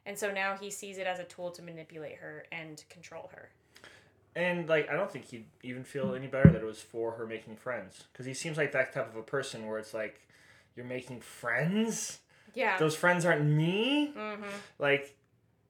And 0.05 0.17
so 0.17 0.31
now 0.31 0.57
he 0.59 0.71
sees 0.71 0.97
it 0.97 1.05
as 1.05 1.19
a 1.19 1.23
tool 1.23 1.51
to 1.51 1.61
manipulate 1.61 2.17
her 2.17 2.45
and 2.51 2.83
control 2.89 3.29
her. 3.33 3.49
And 4.35 4.67
like, 4.67 4.89
I 4.89 4.93
don't 4.93 5.11
think 5.11 5.25
he'd 5.25 5.45
even 5.61 5.83
feel 5.83 6.15
any 6.15 6.27
better 6.27 6.49
that 6.49 6.61
it 6.61 6.65
was 6.65 6.81
for 6.81 7.11
her 7.11 7.27
making 7.27 7.57
friends, 7.57 8.05
because 8.11 8.25
he 8.25 8.33
seems 8.33 8.57
like 8.57 8.71
that 8.71 8.93
type 8.93 9.09
of 9.09 9.15
a 9.15 9.23
person 9.23 9.67
where 9.67 9.77
it's 9.77 9.93
like, 9.93 10.27
you're 10.75 10.85
making 10.85 11.19
friends. 11.19 12.19
Yeah. 12.53 12.77
Those 12.77 12.95
friends 12.95 13.25
aren't 13.25 13.45
me. 13.45 14.13
Mm-hmm. 14.17 14.43
Like, 14.79 15.15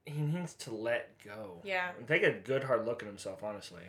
he 0.06 0.22
needs 0.22 0.54
to 0.56 0.72
let 0.72 1.18
go. 1.24 1.62
Yeah. 1.64 1.90
And 1.98 2.08
take 2.08 2.24
a 2.24 2.32
good 2.32 2.64
hard 2.64 2.86
look 2.86 3.02
at 3.02 3.08
himself, 3.08 3.44
honestly. 3.44 3.84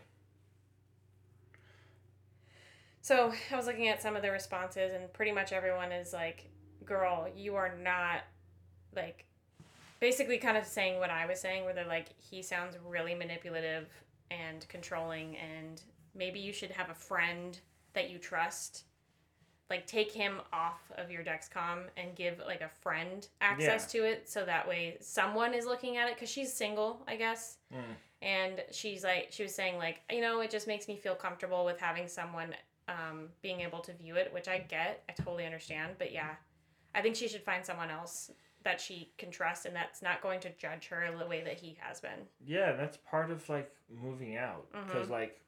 So 3.03 3.33
I 3.51 3.57
was 3.57 3.67
looking 3.67 3.89
at 3.89 4.01
some 4.01 4.17
of 4.17 4.23
the 4.23 4.31
responses, 4.31 4.93
and 4.93 5.13
pretty 5.13 5.33
much 5.33 5.53
everyone 5.53 5.91
is 5.91 6.13
like, 6.13 6.49
"Girl, 6.85 7.29
you 7.35 7.57
are 7.57 7.75
not 7.77 8.21
like." 8.95 9.25
Basically, 10.03 10.37
kind 10.37 10.57
of 10.57 10.67
saying 10.67 10.99
what 10.99 11.11
I 11.11 11.27
was 11.27 11.41
saying, 11.41 11.65
where 11.65 11.73
they're 11.73 11.87
like, 11.87 12.09
he 12.19 12.43
sounds 12.43 12.77
really 12.85 13.15
manipulative 13.15 13.87
and 14.33 14.67
controlling, 14.69 15.37
and 15.37 15.81
maybe 16.15 16.41
you 16.41 16.53
should 16.53 16.73
have 16.73 16.91
a 16.91 16.95
friend 16.95 17.59
that 17.95 18.11
you 18.11 18.19
trust. 18.19 18.85
Like, 19.71 19.87
take 19.87 20.11
him 20.13 20.41
off 20.53 20.81
of 20.99 21.11
your 21.11 21.23
Dexcom 21.23 21.85
and 21.97 22.15
give 22.17 22.43
like 22.47 22.63
a 22.63 22.69
friend 22.69 23.27
access 23.41 23.91
to 23.93 23.99
it, 24.05 24.29
so 24.29 24.45
that 24.45 24.69
way 24.69 24.97
someone 25.01 25.55
is 25.55 25.67
looking 25.67 25.97
at 25.97 26.09
it 26.09 26.17
because 26.17 26.29
she's 26.29 26.53
single, 26.53 27.03
I 27.07 27.17
guess 27.17 27.59
Mm. 27.73 27.95
and 28.21 28.63
she's 28.71 29.03
like 29.03 29.29
she 29.31 29.43
was 29.45 29.55
saying 29.55 29.79
like 29.79 30.01
you 30.11 30.21
know 30.21 30.41
it 30.41 30.51
just 30.51 30.67
makes 30.67 30.89
me 30.89 30.97
feel 30.97 31.15
comfortable 31.15 31.65
with 31.65 31.79
having 31.81 32.07
someone 32.07 32.55
um, 32.87 33.29
being 33.41 33.61
able 33.61 33.81
to 33.81 33.93
view 33.95 34.17
it 34.17 34.31
which 34.35 34.47
i 34.47 34.59
get 34.59 35.03
i 35.09 35.13
totally 35.13 35.47
understand 35.47 35.93
but 35.99 36.13
yeah 36.13 36.35
i 36.95 37.01
think 37.01 37.17
she 37.17 37.27
should 37.29 37.43
find 37.43 37.65
someone 37.65 37.89
else 37.89 38.31
that 38.65 38.81
she 38.81 39.11
can 39.19 39.31
trust 39.31 39.67
and 39.67 39.75
that's 39.75 40.03
not 40.03 40.21
going 40.23 40.41
to 40.41 40.51
judge 40.59 40.89
her 40.89 41.07
the 41.19 41.27
way 41.27 41.43
that 41.43 41.55
he 41.59 41.77
has 41.81 42.01
been 42.01 42.27
Yeah, 42.45 42.73
that's 42.73 42.97
part 43.11 43.31
of 43.31 43.49
like 43.49 43.71
moving 44.03 44.37
out 44.37 44.67
because 44.73 45.09
Mhm. 45.09 45.11
like 45.11 45.41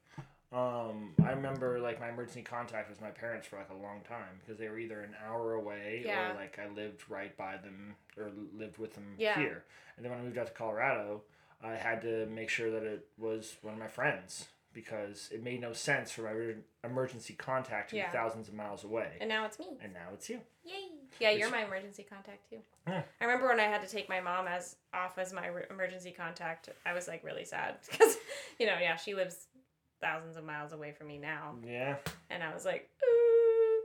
um 0.51 1.13
I 1.23 1.31
remember 1.31 1.79
like 1.79 1.99
my 1.99 2.09
emergency 2.09 2.41
contact 2.43 2.89
was 2.89 3.01
my 3.01 3.09
parents 3.09 3.47
for 3.47 3.57
like 3.57 3.69
a 3.69 3.73
long 3.81 4.01
time 4.07 4.39
because 4.39 4.57
they 4.59 4.69
were 4.69 4.77
either 4.79 5.01
an 5.01 5.15
hour 5.25 5.53
away 5.53 6.03
Yeah. 6.05 6.31
or 6.31 6.35
like 6.35 6.59
I 6.59 6.67
lived 6.67 7.09
right 7.09 7.35
by 7.35 7.57
them 7.57 7.95
or 8.17 8.31
lived 8.53 8.77
with 8.77 8.93
them 8.93 9.15
Yeah. 9.17 9.35
here. 9.39 9.65
And 9.97 10.05
then 10.05 10.11
when 10.11 10.21
I 10.21 10.23
moved 10.23 10.37
out 10.37 10.47
to 10.47 10.53
Colorado, 10.53 11.23
I 11.61 11.75
had 11.75 12.01
to 12.03 12.25
make 12.27 12.49
sure 12.49 12.69
that 12.71 12.83
it 12.83 13.07
was 13.17 13.57
one 13.63 13.73
of 13.73 13.79
my 13.79 13.87
friends 13.87 14.47
because 14.71 15.29
it 15.31 15.41
made 15.41 15.61
no 15.61 15.73
sense 15.73 16.11
for 16.11 16.21
my 16.23 16.55
emergency 16.87 17.33
contact 17.33 17.89
to 17.89 17.95
Yeah. 17.95 18.07
be 18.07 18.11
thousands 18.11 18.47
of 18.47 18.53
miles 18.53 18.83
away. 18.83 19.17
and 19.19 19.29
now 19.29 19.45
it's 19.45 19.57
me 19.57 19.77
And 19.81 19.93
now 19.93 20.09
it's 20.13 20.29
you. 20.29 20.41
yay 20.63 20.89
yeah 21.19 21.31
you're 21.31 21.49
my 21.49 21.63
emergency 21.65 22.03
contact 22.09 22.49
too 22.49 22.57
Yeah. 22.87 23.01
i 23.21 23.23
remember 23.25 23.47
when 23.47 23.59
i 23.59 23.63
had 23.63 23.81
to 23.81 23.87
take 23.87 24.07
my 24.09 24.19
mom 24.21 24.47
as 24.47 24.75
off 24.93 25.17
as 25.17 25.33
my 25.33 25.47
re- 25.47 25.65
emergency 25.69 26.11
contact 26.11 26.69
i 26.85 26.93
was 26.93 27.07
like 27.07 27.23
really 27.23 27.45
sad 27.45 27.75
because 27.91 28.17
you 28.59 28.65
know 28.65 28.77
yeah 28.81 28.95
she 28.95 29.13
lives 29.15 29.47
thousands 30.01 30.35
of 30.37 30.43
miles 30.43 30.71
away 30.73 30.91
from 30.91 31.07
me 31.07 31.17
now 31.17 31.55
Yeah. 31.65 31.95
and 32.29 32.43
i 32.43 32.53
was 32.53 32.65
like 32.65 32.89
Ooh. 33.03 33.81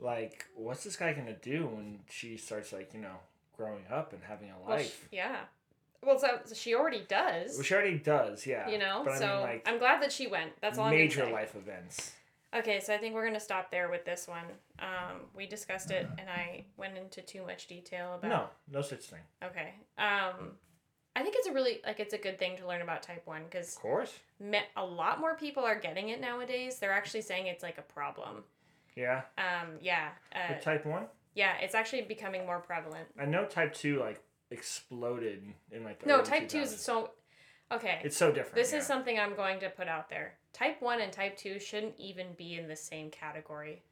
Like, 0.00 0.44
what's 0.56 0.82
this 0.84 0.96
guy 0.96 1.12
gonna 1.12 1.36
do 1.40 1.66
when 1.66 2.00
she 2.10 2.36
starts 2.36 2.72
like, 2.72 2.92
you 2.94 3.00
know, 3.00 3.14
growing 3.56 3.84
up 3.90 4.12
and 4.12 4.20
having 4.24 4.50
a 4.50 4.54
Well, 4.66 4.76
life? 4.78 5.08
yeah. 5.12 5.36
Well, 6.02 6.18
so, 6.18 6.40
so 6.44 6.54
she 6.54 6.74
already 6.74 7.04
does. 7.08 7.54
Well, 7.54 7.62
she 7.62 7.74
already 7.74 7.98
does, 7.98 8.44
yeah. 8.46 8.68
you 8.68 8.78
know, 8.78 9.02
But 9.04 9.18
so 9.18 9.26
I 9.26 9.30
mean, 9.36 9.40
like, 9.42 9.68
I'm 9.68 9.78
glad 9.78 10.02
that 10.02 10.10
she 10.12 10.26
went. 10.26 10.50
That's 10.60 10.78
all 10.78 10.90
major 10.90 11.26
life 11.30 11.54
events. 11.54 12.12
Okay, 12.54 12.78
so 12.80 12.94
I 12.94 12.98
think 12.98 13.14
we're 13.14 13.24
gonna 13.26 13.40
stop 13.40 13.70
there 13.70 13.88
with 13.90 14.04
this 14.04 14.28
one. 14.28 14.44
Um, 14.78 15.22
we 15.34 15.46
discussed 15.46 15.90
it, 15.90 16.06
and 16.18 16.28
I 16.30 16.64
went 16.76 16.96
into 16.96 17.20
too 17.22 17.44
much 17.44 17.66
detail 17.66 18.14
about. 18.14 18.28
No, 18.28 18.48
no 18.70 18.82
such 18.82 19.04
thing. 19.06 19.20
Okay. 19.42 19.74
Um, 19.98 20.52
I 21.16 21.22
think 21.22 21.34
it's 21.38 21.46
a 21.48 21.52
really 21.52 21.80
like 21.86 22.00
it's 22.00 22.14
a 22.14 22.18
good 22.18 22.38
thing 22.38 22.56
to 22.58 22.66
learn 22.66 22.82
about 22.82 23.02
type 23.02 23.26
one 23.26 23.42
because 23.44 23.76
Of 23.76 23.82
course. 23.82 24.12
me- 24.40 24.60
a 24.76 24.84
lot 24.84 25.20
more 25.20 25.36
people 25.36 25.64
are 25.64 25.78
getting 25.78 26.08
it 26.10 26.20
nowadays. 26.20 26.78
They're 26.78 26.92
actually 26.92 27.22
saying 27.22 27.46
it's 27.46 27.62
like 27.62 27.78
a 27.78 27.82
problem. 27.82 28.44
Yeah. 28.96 29.22
Um, 29.38 29.78
yeah. 29.80 30.10
Uh, 30.34 30.54
type 30.60 30.86
one, 30.86 31.06
yeah, 31.34 31.56
it's 31.60 31.74
actually 31.74 32.02
becoming 32.02 32.46
more 32.46 32.60
prevalent. 32.60 33.08
I 33.18 33.24
know 33.26 33.44
type 33.46 33.74
two 33.74 33.98
like 33.98 34.20
exploded 34.50 35.42
in 35.72 35.84
like 35.84 36.04
No, 36.06 36.22
type 36.22 36.48
two 36.48 36.60
is 36.60 36.70
2000s. 36.72 36.78
so. 36.78 37.10
Okay. 37.74 38.00
It's 38.02 38.16
so 38.16 38.30
different. 38.30 38.54
This 38.54 38.72
yeah. 38.72 38.78
is 38.78 38.86
something 38.86 39.18
I'm 39.18 39.34
going 39.34 39.60
to 39.60 39.68
put 39.68 39.88
out 39.88 40.08
there. 40.08 40.34
Type 40.52 40.80
1 40.80 41.00
and 41.00 41.12
type 41.12 41.36
2 41.36 41.58
shouldn't 41.58 41.94
even 41.98 42.28
be 42.36 42.54
in 42.54 42.68
the 42.68 42.76
same 42.76 43.10
category. 43.10 43.82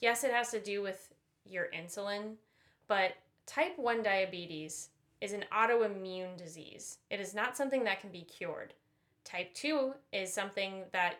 Yes, 0.00 0.24
it 0.24 0.32
has 0.32 0.50
to 0.50 0.60
do 0.60 0.82
with 0.82 1.12
your 1.44 1.68
insulin, 1.76 2.34
but 2.88 3.12
type 3.46 3.78
1 3.78 4.02
diabetes 4.02 4.90
is 5.20 5.32
an 5.32 5.44
autoimmune 5.52 6.36
disease. 6.36 6.98
It 7.10 7.20
is 7.20 7.34
not 7.34 7.56
something 7.56 7.84
that 7.84 8.00
can 8.00 8.10
be 8.10 8.22
cured. 8.22 8.74
Type 9.24 9.52
2 9.54 9.92
is 10.12 10.32
something 10.32 10.84
that 10.92 11.16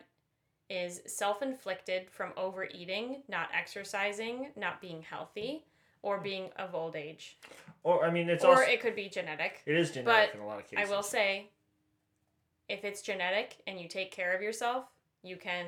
is 0.69 1.01
self 1.05 1.41
inflicted 1.41 2.09
from 2.09 2.31
overeating, 2.37 3.23
not 3.27 3.49
exercising, 3.53 4.51
not 4.55 4.81
being 4.81 5.01
healthy, 5.01 5.65
or 6.01 6.17
hmm. 6.17 6.23
being 6.23 6.49
of 6.57 6.73
old 6.73 6.95
age. 6.95 7.37
Or 7.83 8.05
I 8.05 8.11
mean, 8.11 8.29
it's 8.29 8.43
also 8.43 8.57
or 8.57 8.61
also 8.61 8.71
it 8.71 8.81
could 8.81 8.95
be 8.95 9.09
genetic. 9.09 9.61
it 9.65 9.75
is 9.75 9.91
genetic 9.91 10.31
but 10.31 10.35
in 10.35 10.43
a 10.43 10.47
lot 10.47 10.59
of 10.59 10.69
cases. 10.69 10.89
I 10.89 10.95
will 10.95 11.03
say, 11.03 11.49
if 12.71 12.85
it's 12.85 13.01
genetic 13.01 13.57
and 13.67 13.79
you 13.79 13.87
take 13.87 14.11
care 14.11 14.33
of 14.35 14.41
yourself, 14.41 14.85
you 15.23 15.35
can 15.35 15.65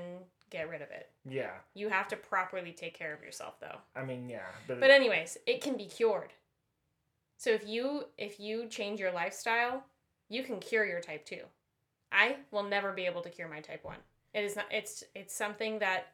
get 0.49 0.69
rid 0.69 0.81
of 0.81 0.89
it. 0.89 1.09
Yeah. 1.29 1.51
You 1.73 1.89
have 1.89 2.07
to 2.09 2.15
properly 2.15 2.71
take 2.71 2.97
care 2.97 3.13
of 3.13 3.21
yourself, 3.21 3.59
though. 3.59 3.77
I 3.95 4.03
mean, 4.03 4.29
yeah, 4.29 4.47
but, 4.67 4.79
But 4.79 4.91
anyways, 4.91 5.37
it 5.45 5.61
can 5.61 5.75
be 5.77 5.85
cured. 5.85 6.33
So 7.37 7.49
if 7.49 7.67
you 7.67 8.05
if 8.17 8.39
you 8.39 8.67
change 8.67 8.99
your 8.99 9.11
lifestyle, 9.11 9.83
you 10.29 10.43
can 10.43 10.59
cure 10.59 10.85
your 10.85 11.01
type 11.01 11.25
two. 11.25 11.41
I 12.11 12.37
will 12.51 12.63
never 12.63 12.93
be 12.93 13.05
able 13.05 13.21
to 13.21 13.29
cure 13.29 13.49
my 13.49 13.59
type 13.59 13.83
one. 13.83 13.97
It 14.33 14.43
is 14.43 14.55
not. 14.55 14.65
It's 14.71 15.03
it's 15.13 15.35
something 15.35 15.79
that 15.79 16.13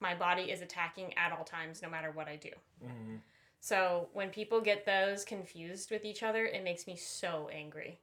my 0.00 0.14
body 0.14 0.50
is 0.50 0.62
attacking 0.62 1.16
at 1.16 1.32
all 1.32 1.44
times, 1.44 1.80
no 1.80 1.88
matter 1.88 2.10
what 2.10 2.26
I 2.26 2.36
do. 2.36 2.50
Mhm. 2.84 3.20
So 3.60 4.08
when 4.12 4.30
people 4.30 4.60
get 4.60 4.84
those 4.84 5.24
confused 5.24 5.90
with 5.90 6.04
each 6.04 6.22
other, 6.22 6.44
it 6.44 6.64
makes 6.64 6.86
me 6.86 6.96
so 6.96 7.48
angry. 7.52 8.00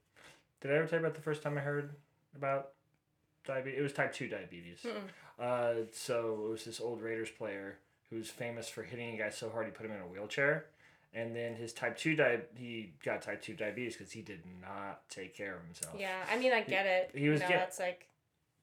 did 0.61 0.71
I 0.71 0.75
ever 0.75 0.87
tell 0.87 0.99
you 0.99 1.05
about 1.05 1.15
the 1.15 1.21
first 1.23 1.41
time 1.41 1.57
I 1.57 1.61
heard 1.61 1.95
about 2.35 2.69
diabetes? 3.45 3.79
It 3.79 3.81
was 3.81 3.93
type 3.93 4.13
two 4.13 4.27
diabetes. 4.27 4.85
Uh, 5.39 5.73
so 5.91 6.45
it 6.45 6.49
was 6.51 6.65
this 6.65 6.79
old 6.79 7.01
Raiders 7.01 7.29
player 7.29 7.77
who's 8.09 8.29
famous 8.29 8.67
for 8.69 8.83
hitting 8.83 9.15
a 9.15 9.17
guy 9.17 9.29
so 9.29 9.49
hard 9.49 9.65
he 9.65 9.71
put 9.71 9.85
him 9.85 9.91
in 9.91 10.01
a 10.01 10.05
wheelchair, 10.07 10.65
and 11.13 11.35
then 11.35 11.55
his 11.55 11.73
type 11.73 11.97
two 11.97 12.15
di- 12.15 12.41
he 12.55 12.93
got 13.03 13.21
type 13.21 13.41
two 13.41 13.53
diabetes 13.53 13.95
because 13.95 14.11
he 14.11 14.21
did 14.21 14.41
not 14.61 15.07
take 15.09 15.35
care 15.35 15.55
of 15.55 15.63
himself. 15.65 15.95
Yeah, 15.97 16.23
I 16.31 16.37
mean, 16.37 16.51
I 16.53 16.61
get 16.61 16.85
it. 16.85 17.11
he 17.15 17.29
was 17.29 17.39
you 17.39 17.45
know, 17.45 17.49
get- 17.49 17.59
that's 17.59 17.79
like 17.79 18.07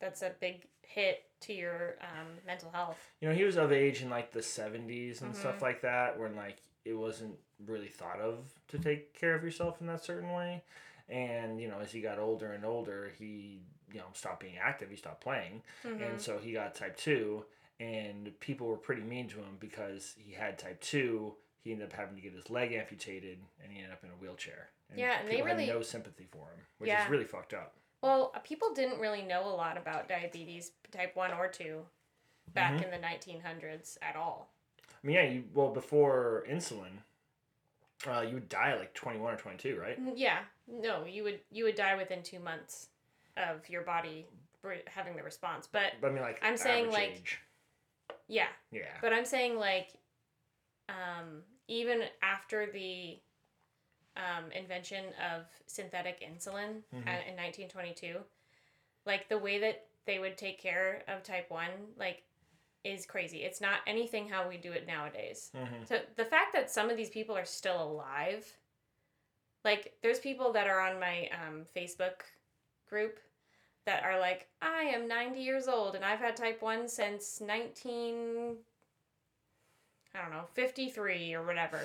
that's 0.01 0.23
a 0.23 0.33
big 0.41 0.67
hit 0.83 1.25
to 1.41 1.53
your 1.53 1.97
um, 2.01 2.27
mental 2.47 2.71
health. 2.71 2.99
You 3.21 3.29
know, 3.29 3.35
he 3.35 3.45
was 3.45 3.57
of 3.57 3.73
age 3.73 4.03
in 4.03 4.11
like 4.11 4.33
the 4.33 4.43
seventies 4.43 5.23
and 5.23 5.35
stuff 5.35 5.61
like 5.63 5.83
that, 5.83 6.19
when 6.19 6.37
like 6.37 6.59
it 6.85 6.95
wasn't 6.95 7.35
really 7.67 7.89
thought 7.89 8.21
of 8.21 8.39
to 8.69 8.79
take 8.79 9.13
care 9.19 9.35
of 9.35 9.43
yourself 9.43 9.81
in 9.81 9.87
that 9.89 10.05
certain 10.05 10.33
way. 10.33 10.63
And 11.09 11.61
you 11.61 11.69
know, 11.69 11.79
as 11.81 11.91
he 11.93 12.01
got 12.01 12.19
older 12.19 12.53
and 12.53 12.65
older, 12.65 13.11
he 13.19 13.61
you 13.93 13.99
know 14.01 14.07
stopped 14.13 14.41
being 14.41 14.59
active. 14.59 14.91
He 14.91 14.97
stopped 14.97 15.23
playing, 15.23 15.63
Mhm. 15.85 16.03
and 16.11 16.21
so 16.21 16.39
he 16.39 16.53
got 16.53 16.75
type 16.75 16.97
two. 16.97 17.45
And 17.81 18.39
people 18.41 18.67
were 18.67 18.77
pretty 18.77 19.03
mean 19.03 19.29
to 19.29 19.37
him 19.37 19.57
because 19.61 20.17
he 20.19 20.33
had 20.33 20.59
type 20.59 20.81
two. 20.81 21.37
He 21.63 21.71
ended 21.73 21.87
up 21.93 21.93
having 21.93 22.17
to 22.17 22.21
get 22.21 22.33
his 22.33 22.51
leg 22.51 22.73
amputated, 22.73 23.39
and 23.63 23.73
he 23.73 23.79
ended 23.79 23.93
up 23.93 24.03
in 24.03 24.11
a 24.11 24.15
wheelchair. 24.15 24.71
And 24.91 24.99
Yeah, 24.99 25.21
and 25.21 25.29
they 25.29 25.43
really- 25.43 25.67
had 25.67 25.75
no 25.77 25.83
sympathy 25.83 26.27
for 26.31 26.47
him, 26.51 26.67
which 26.79 26.89
Yeah. 26.89 27.05
is 27.05 27.11
really 27.11 27.25
fucked 27.25 27.55
up. 27.55 27.75
Well, 28.01 28.31
people 28.43 28.75
didn't 28.75 28.99
really 29.01 29.23
know 29.23 29.45
a 29.47 29.55
lot 29.55 29.77
about 29.77 30.09
diabetes 30.09 30.73
type 30.91 31.15
1 31.15 31.33
or 31.33 31.47
2 31.49 31.87
back 32.49 32.75
Mhm. 32.81 32.85
in 32.85 32.91
the 32.91 32.99
1900s 32.99 33.97
at 34.03 34.17
all. 34.17 34.51
I 34.91 35.07
mean, 35.07 35.15
yeah, 35.17 35.23
you 35.23 35.49
well 35.55 35.71
before 35.73 36.45
insulin, 36.49 37.03
uh, 38.07 38.21
you 38.23 38.35
would 38.35 38.49
die 38.49 38.75
like 38.75 38.95
twenty 38.95 39.19
one 39.21 39.35
or 39.35 39.37
twenty 39.37 39.59
two, 39.59 39.79
right? 39.79 39.99
Yeah, 40.17 40.45
no, 40.71 41.05
you 41.05 41.23
would 41.25 41.41
you 41.51 41.65
would 41.65 41.75
die 41.75 41.97
within 41.97 42.23
2 42.23 42.39
months 42.39 42.89
of 43.37 43.69
your 43.69 43.83
body 43.83 44.27
having 44.87 45.17
the 45.17 45.23
response. 45.23 45.69
But 45.71 45.93
But 46.01 46.09
I 46.09 46.13
mean, 46.13 46.23
like 46.23 46.39
I'm 46.43 46.57
saying, 46.57 46.91
like, 46.91 47.11
age. 47.11 47.39
yeah, 48.27 48.49
yeah, 48.71 48.83
But 49.01 49.13
I'm 49.13 49.25
saying 49.25 49.57
like, 49.59 49.95
um, 50.89 51.43
even 51.69 52.03
after 52.23 52.67
the 52.71 53.19
um, 54.17 54.51
invention 54.53 55.05
of 55.33 55.47
synthetic 55.67 56.21
insulin 56.21 56.83
Mhm. 56.93 57.07
at, 57.07 57.27
in 57.29 57.37
1922, 57.37 58.25
like 59.07 59.29
the 59.29 59.39
way 59.39 59.59
that 59.61 59.87
they 60.07 60.19
would 60.19 60.37
take 60.37 60.59
care 60.59 61.05
of 61.07 61.23
type 61.23 61.51
one, 61.51 61.71
like, 61.97 62.25
is 62.83 63.07
crazy. 63.07 63.45
It's 63.45 63.61
not 63.61 63.81
anything 63.87 64.29
how 64.29 64.49
we 64.49 64.57
do 64.57 64.73
it 64.73 64.87
nowadays. 64.87 65.51
hmm 65.55 65.85
So 65.85 66.01
the 66.17 66.25
fact 66.25 66.53
that 66.55 66.71
some 66.71 66.91
of 66.91 66.97
these 66.97 67.11
people 67.11 67.37
are 67.37 67.45
still 67.45 67.81
alive, 67.83 68.57
like 69.69 69.93
there's 70.03 70.19
people 70.19 70.51
that 70.55 70.67
are 70.67 70.81
on 70.81 70.99
my 70.99 71.29
um, 71.45 71.67
Facebook 71.77 72.23
group 72.89 73.19
that 73.85 74.03
are 74.03 74.19
like, 74.19 74.49
I 74.63 74.85
am 74.85 75.07
90 75.07 75.41
years 75.41 75.69
old 75.69 75.95
and 75.95 76.03
I've 76.03 76.21
had 76.21 76.37
type 76.37 76.63
1 76.63 76.89
since 76.89 77.43
19, 77.43 78.57
I 80.15 80.23
don't 80.23 80.31
know, 80.31 80.45
53 80.55 81.35
or 81.35 81.43
whatever. 81.43 81.81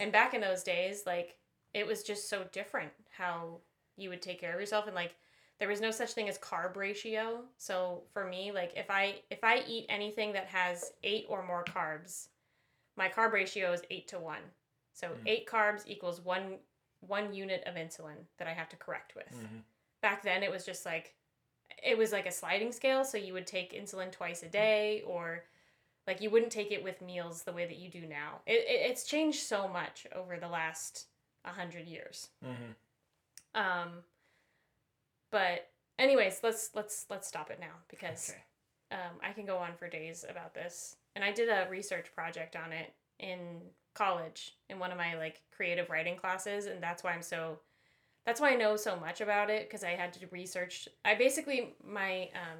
And 0.00 0.10
back 0.10 0.34
in 0.34 0.40
those 0.40 0.64
days, 0.64 1.04
like 1.06 1.36
it 1.72 1.86
was 1.86 2.02
just 2.02 2.28
so 2.28 2.44
different 2.50 2.90
how 3.16 3.58
you 3.96 4.08
would 4.08 4.22
take 4.22 4.40
care 4.40 4.52
of 4.52 4.58
yourself 4.58 4.86
and 4.86 4.96
like 4.96 5.14
there 5.60 5.68
was 5.68 5.80
no 5.80 5.92
such 5.92 6.12
thing 6.14 6.28
as 6.28 6.36
carb 6.38 6.74
ratio. 6.74 7.42
So 7.58 8.02
for 8.12 8.24
me, 8.24 8.50
like 8.50 8.72
if 8.74 8.90
I 8.90 9.20
if 9.30 9.44
I 9.44 9.62
eat 9.68 9.86
anything 9.88 10.32
that 10.32 10.46
has 10.46 10.92
8 11.04 11.26
or 11.28 11.46
more 11.46 11.64
carbs, 11.64 12.26
my 12.96 13.08
carb 13.08 13.32
ratio 13.32 13.72
is 13.72 13.82
8 13.88 14.08
to 14.08 14.18
1. 14.18 14.38
So 14.94 15.08
Mm. 15.08 15.26
8 15.26 15.46
carbs 15.46 15.82
equals 15.86 16.20
1 16.20 16.58
1 17.00 17.32
unit 17.34 17.62
of 17.66 17.74
insulin 17.74 18.26
that 18.38 18.48
I 18.48 18.52
have 18.52 18.68
to 18.70 18.76
correct 18.76 19.14
with. 19.14 19.28
hmm 19.28 19.58
Back 20.02 20.22
then 20.22 20.42
it 20.42 20.50
was 20.50 20.64
just 20.64 20.86
like 20.86 21.14
it 21.84 21.96
was 21.96 22.10
like 22.12 22.26
a 22.26 22.32
sliding 22.32 22.72
scale, 22.72 23.04
so 23.04 23.18
you 23.18 23.32
would 23.34 23.46
take 23.46 23.72
insulin 23.72 24.10
twice 24.10 24.42
a 24.42 24.48
day 24.48 25.02
or 25.06 25.44
like 26.06 26.20
you 26.20 26.30
wouldn't 26.30 26.52
take 26.52 26.72
it 26.72 26.82
with 26.82 27.02
meals 27.02 27.42
the 27.42 27.52
way 27.52 27.66
that 27.66 27.76
you 27.76 27.90
do 27.90 28.06
now. 28.06 28.40
It, 28.46 28.64
it 28.66 28.90
it's 28.90 29.04
changed 29.04 29.40
so 29.40 29.68
much 29.68 30.06
over 30.14 30.38
the 30.38 30.48
last 30.48 31.06
100 31.44 31.86
years. 31.86 32.28
hmm 32.42 32.72
Um 33.54 34.02
but 35.30 35.70
anyways, 35.98 36.40
let's 36.42 36.70
let's 36.74 37.06
let's 37.10 37.28
stop 37.28 37.50
it 37.50 37.60
now 37.60 37.74
because 37.88 38.30
Okay. 38.30 38.42
um, 39.02 39.18
I 39.22 39.32
can 39.32 39.46
go 39.46 39.56
on 39.58 39.74
for 39.76 39.88
days 39.88 40.24
about 40.28 40.54
this. 40.54 40.96
And 41.14 41.24
I 41.24 41.32
did 41.32 41.48
a 41.48 41.68
research 41.70 42.12
project 42.14 42.56
on 42.56 42.72
it 42.72 42.92
in 43.18 43.60
college 43.94 44.56
in 44.68 44.78
one 44.78 44.92
of 44.92 44.98
my 44.98 45.16
like 45.16 45.42
creative 45.54 45.90
writing 45.90 46.16
classes, 46.16 46.66
and 46.66 46.82
that's 46.82 47.02
why 47.02 47.12
I'm 47.12 47.22
so. 47.22 47.58
That's 48.26 48.40
why 48.40 48.52
I 48.52 48.56
know 48.56 48.76
so 48.76 48.96
much 48.96 49.20
about 49.22 49.48
it 49.50 49.66
because 49.68 49.82
I 49.82 49.90
had 49.90 50.12
to 50.14 50.26
research. 50.30 50.88
I 51.04 51.14
basically 51.14 51.74
my 51.84 52.28
um, 52.34 52.58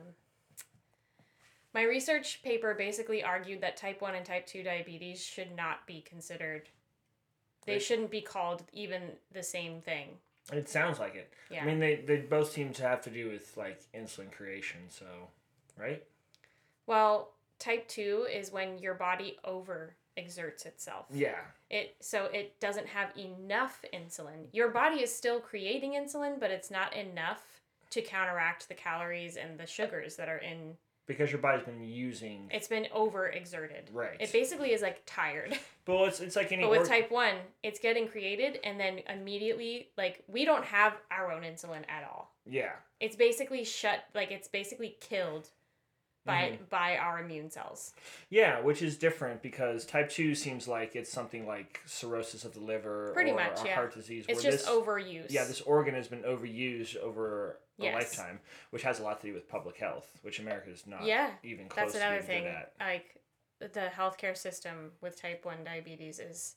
my 1.74 1.82
research 1.82 2.42
paper 2.42 2.74
basically 2.74 3.22
argued 3.22 3.60
that 3.60 3.76
type 3.76 4.00
one 4.00 4.14
and 4.14 4.24
type 4.24 4.46
two 4.46 4.62
diabetes 4.62 5.22
should 5.24 5.54
not 5.54 5.86
be 5.86 6.00
considered. 6.00 6.68
They 7.66 7.74
Right. 7.74 7.82
shouldn't 7.82 8.10
be 8.10 8.22
called 8.22 8.64
even 8.72 9.02
the 9.32 9.42
same 9.42 9.80
thing. 9.82 10.18
It 10.52 10.68
sounds 10.68 10.98
like 10.98 11.14
it. 11.14 11.32
Yeah. 11.50 11.62
I 11.62 11.66
mean, 11.66 11.78
they 11.78 11.96
they 11.96 12.16
both 12.16 12.50
seem 12.50 12.72
to 12.72 12.82
have 12.82 13.02
to 13.02 13.10
do 13.10 13.28
with 13.30 13.56
like 13.56 13.80
insulin 13.92 14.32
creation. 14.32 14.80
So, 14.88 15.04
right? 15.76 16.02
Well, 16.86 17.34
type 17.60 17.86
2 17.86 18.26
is 18.32 18.50
when 18.50 18.78
your 18.78 18.94
body 18.94 19.38
over 19.44 19.94
exerts 20.20 20.66
itself. 20.66 21.06
Yeah. 21.12 21.38
It 21.70 21.96
so 22.00 22.26
it 22.26 22.58
doesn't 22.60 22.86
have 22.86 23.10
enough 23.16 23.84
insulin. 23.94 24.46
Your 24.52 24.68
body 24.68 25.02
is 25.02 25.14
still 25.14 25.40
creating 25.40 25.92
insulin, 25.92 26.38
but 26.40 26.50
it's 26.50 26.70
not 26.70 26.94
enough 26.94 27.42
to 27.90 28.02
counteract 28.02 28.68
the 28.68 28.74
calories 28.74 29.36
and 29.36 29.58
the 29.58 29.66
sugars 29.66 30.16
that 30.16 30.28
are 30.28 30.38
in 30.38 30.76
Because 31.06 31.30
your 31.32 31.40
body's 31.40 31.64
been 31.64 31.82
using. 31.82 32.48
it's 32.52 32.68
been 32.68 32.86
overexerted. 32.94 33.84
Right. 33.92 34.16
It 34.20 34.32
basically 34.32 34.72
is 34.72 34.82
like 34.82 35.02
tired. 35.06 35.58
But 35.86 36.08
it's 36.08 36.20
it's 36.20 36.36
like 36.36 36.52
any. 36.52 36.62
But 36.62 36.70
with 36.70 36.86
type 36.88 37.10
1, 37.10 37.34
it's 37.64 37.80
getting 37.80 38.06
created 38.06 38.60
and 38.62 38.78
then 38.78 39.00
immediately 39.08 39.88
like 39.96 40.22
we 40.28 40.44
don't 40.44 40.64
have 40.64 40.92
our 41.10 41.32
own 41.32 41.42
insulin 41.42 41.82
at 41.88 42.04
all. 42.04 42.32
Yeah. 42.48 42.72
It's 43.00 43.16
basically 43.16 43.64
shut 43.64 44.04
like 44.14 44.30
it's 44.30 44.46
basically 44.46 44.96
killed 45.00 45.48
by 46.24 46.50
Mm-hmm. 46.52 46.64
by 46.70 46.96
our 46.96 47.20
immune 47.22 47.50
cells. 47.50 47.92
Yeah, 48.28 48.60
which 48.60 48.82
is 48.82 48.96
different 48.96 49.42
because 49.42 49.84
type 49.84 50.10
two 50.10 50.34
seems 50.34 50.68
like 50.68 50.94
it's 50.96 51.10
something 51.10 51.46
like 51.46 51.80
cirrhosis 51.86 52.44
of 52.44 52.52
the 52.54 52.60
liver 52.60 53.10
Pretty 53.14 53.30
or 53.30 53.36
much, 53.36 53.64
yeah. 53.64 53.74
heart 53.74 53.94
disease. 53.94 54.24
It's 54.28 54.42
just 54.42 54.66
this, 54.66 54.68
overuse. 54.68 55.26
Yeah, 55.30 55.44
this 55.44 55.60
organ 55.62 55.94
has 55.94 56.08
been 56.08 56.22
overused 56.22 56.96
over 56.96 57.58
a 57.78 57.84
Yes. 57.84 57.94
lifetime, 57.94 58.40
which 58.70 58.82
has 58.82 59.00
a 59.00 59.02
lot 59.02 59.20
to 59.22 59.26
do 59.28 59.32
with 59.32 59.48
public 59.48 59.78
health, 59.78 60.06
which 60.22 60.38
America 60.38 60.70
is 60.70 60.86
not 60.86 61.04
Yeah, 61.04 61.30
even 61.42 61.66
close 61.68 61.92
That's 61.92 62.04
another 62.04 62.20
thing. 62.20 62.46
Like 62.78 63.16
the 63.58 63.88
healthcare 63.96 64.36
system 64.36 64.92
with 65.00 65.20
type 65.20 65.44
1 65.46 65.64
diabetes 65.64 66.18
is 66.18 66.56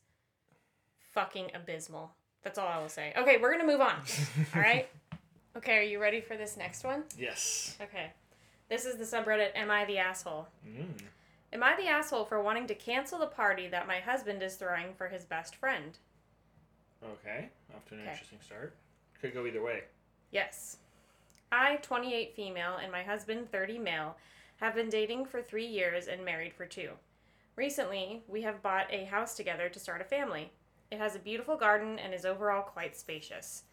fucking 1.13 1.51
abysmal. 1.53 2.11
That's 2.43 2.57
all 2.59 2.67
I 2.67 2.79
will 2.79 2.89
say. 2.89 3.13
Okay, 3.17 3.37
we're 3.37 3.53
going 3.53 3.65
to 3.65 3.71
move 3.71 3.79
on. 3.81 3.95
all 4.55 4.61
right? 4.61 4.89
Okay, 5.55 5.77
are 5.77 5.81
you 5.83 6.01
ready 6.01 6.19
for 6.19 6.35
this 6.35 6.57
next 6.57 6.83
one? 6.83 7.03
Yes. 7.17 7.77
Okay. 7.81 8.11
This 8.73 8.85
is 8.85 8.95
the 8.95 9.03
subreddit 9.17 9.51
Am 9.53 9.69
I 9.69 9.85
the 9.85 9.99
Asshole? 9.99 10.47
Mm. 10.67 10.99
Am 11.53 11.61
I 11.61 11.75
the 11.75 11.87
asshole 11.87 12.25
for 12.25 12.41
wanting 12.41 12.65
to 12.65 12.73
cancel 12.73 13.19
the 13.19 13.27
party 13.27 13.67
that 13.67 13.85
my 13.85 13.99
husband 13.99 14.41
is 14.41 14.55
throwing 14.55 14.95
for 14.95 15.09
his 15.09 15.25
best 15.25 15.55
friend? 15.55 15.95
Okay. 17.03 17.49
Off 17.75 17.85
to 17.89 17.93
an 17.93 18.01
Okay. 18.01 18.09
interesting 18.09 18.39
start. 18.41 18.75
Could 19.21 19.35
go 19.35 19.45
either 19.45 19.61
way. 19.61 19.83
Yes. 20.31 20.77
I, 21.51 21.75
28 21.83 22.35
female, 22.35 22.77
and 22.81 22.91
my 22.91 23.03
husband, 23.03 23.51
30 23.51 23.77
male, 23.77 24.17
have 24.57 24.73
been 24.73 24.89
dating 24.89 25.25
for 25.25 25.43
three 25.43 25.67
years 25.67 26.07
and 26.07 26.25
married 26.25 26.55
for 26.55 26.65
two. 26.65 26.93
Recently, 27.55 28.23
we 28.27 28.41
have 28.41 28.63
bought 28.63 28.91
a 28.91 29.05
house 29.05 29.35
together 29.35 29.69
to 29.69 29.79
start 29.79 30.01
a 30.01 30.03
family. 30.03 30.51
It 30.89 30.97
has 30.97 31.15
a 31.15 31.19
beautiful 31.19 31.57
garden 31.57 31.99
and 31.99 32.11
is 32.11 32.25
overall 32.25 32.63
quite 32.63 32.97
spacious. 32.97 33.65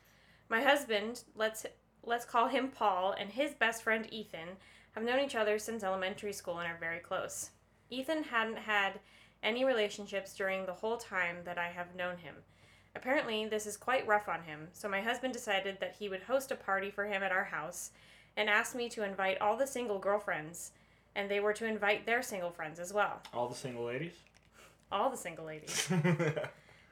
My 0.51 0.61
husband, 0.61 1.25
let's 1.35 1.65
let's 2.05 2.27
call 2.27 2.49
him 2.49 2.69
Paul, 2.69 3.15
and 3.19 3.31
his 3.31 3.55
best 3.55 3.83
friend 3.83 4.07
Ethan 4.13 4.59
have 4.93 5.05
known 5.05 5.21
each 5.21 5.37
other 5.37 5.59
since 5.59 5.83
elementary 5.83 6.33
school 6.33 6.59
and 6.59 6.69
are 6.69 6.79
very 6.79 6.99
close. 6.99 7.51
Ethan 7.91 8.25
hadn't 8.25 8.59
had 8.59 9.01
any 9.43 9.65
relationships 9.65 10.35
during 10.35 10.67
the 10.67 10.73
whole 10.73 10.97
time 10.97 11.37
that 11.45 11.59
I 11.59 11.69
have 11.69 11.95
known 11.95 12.19
him. 12.19 12.35
Apparently, 12.95 13.47
this 13.47 13.67
is 13.67 13.77
quite 13.77 14.07
rough 14.07 14.29
on 14.29 14.43
him, 14.43 14.69
so 14.73 14.89
my 14.89 15.01
husband 15.01 15.33
decided 15.33 15.79
that 15.81 15.97
he 15.99 16.09
would 16.09 16.23
host 16.23 16.51
a 16.51 16.57
party 16.57 16.91
for 16.91 17.05
him 17.05 17.23
at 17.23 17.33
our 17.33 17.45
house 17.45 17.91
and 18.37 18.51
asked 18.51 18.75
me 18.75 18.89
to 18.89 19.05
invite 19.05 19.41
all 19.41 19.57
the 19.57 19.67
single 19.67 19.99
girlfriends, 19.99 20.73
and 21.15 21.31
they 21.31 21.41
were 21.41 21.53
to 21.53 21.67
invite 21.67 22.07
their 22.07 22.23
single 22.23 22.51
friends 22.51 22.79
as 22.81 22.93
well. 22.93 23.21
All 23.33 23.49
the 23.49 23.55
single 23.55 23.85
ladies. 23.85 24.15
All 24.91 25.09
the 25.09 25.17
single 25.17 25.45
ladies. 25.45 25.89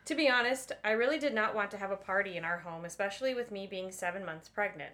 To 0.08 0.14
be 0.14 0.26
honest, 0.26 0.72
I 0.82 0.92
really 0.92 1.18
did 1.18 1.34
not 1.34 1.54
want 1.54 1.70
to 1.72 1.76
have 1.76 1.90
a 1.90 1.96
party 1.96 2.38
in 2.38 2.44
our 2.46 2.60
home, 2.60 2.86
especially 2.86 3.34
with 3.34 3.50
me 3.50 3.66
being 3.66 3.92
seven 3.92 4.24
months 4.24 4.48
pregnant. 4.48 4.92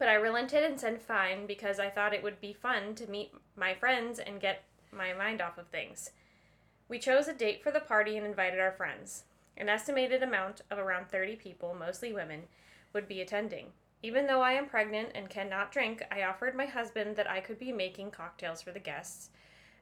But 0.00 0.08
I 0.08 0.14
relented 0.14 0.64
and 0.64 0.80
said 0.80 1.00
fine 1.00 1.46
because 1.46 1.78
I 1.78 1.90
thought 1.90 2.12
it 2.12 2.24
would 2.24 2.40
be 2.40 2.52
fun 2.52 2.96
to 2.96 3.08
meet 3.08 3.32
my 3.54 3.74
friends 3.74 4.18
and 4.18 4.40
get 4.40 4.64
my 4.90 5.12
mind 5.12 5.40
off 5.40 5.58
of 5.58 5.68
things. 5.68 6.10
We 6.88 6.98
chose 6.98 7.28
a 7.28 7.32
date 7.32 7.62
for 7.62 7.70
the 7.70 7.78
party 7.78 8.16
and 8.16 8.26
invited 8.26 8.58
our 8.58 8.72
friends. 8.72 9.22
An 9.56 9.68
estimated 9.68 10.24
amount 10.24 10.62
of 10.72 10.78
around 10.78 11.08
30 11.08 11.36
people, 11.36 11.76
mostly 11.78 12.12
women, 12.12 12.48
would 12.92 13.06
be 13.06 13.20
attending. 13.20 13.66
Even 14.02 14.26
though 14.26 14.40
I 14.40 14.52
am 14.52 14.66
pregnant 14.66 15.10
and 15.14 15.30
cannot 15.30 15.70
drink, 15.70 16.02
I 16.10 16.24
offered 16.24 16.56
my 16.56 16.66
husband 16.66 17.14
that 17.14 17.30
I 17.30 17.40
could 17.40 17.60
be 17.60 17.70
making 17.70 18.10
cocktails 18.10 18.62
for 18.62 18.72
the 18.72 18.80
guests 18.80 19.30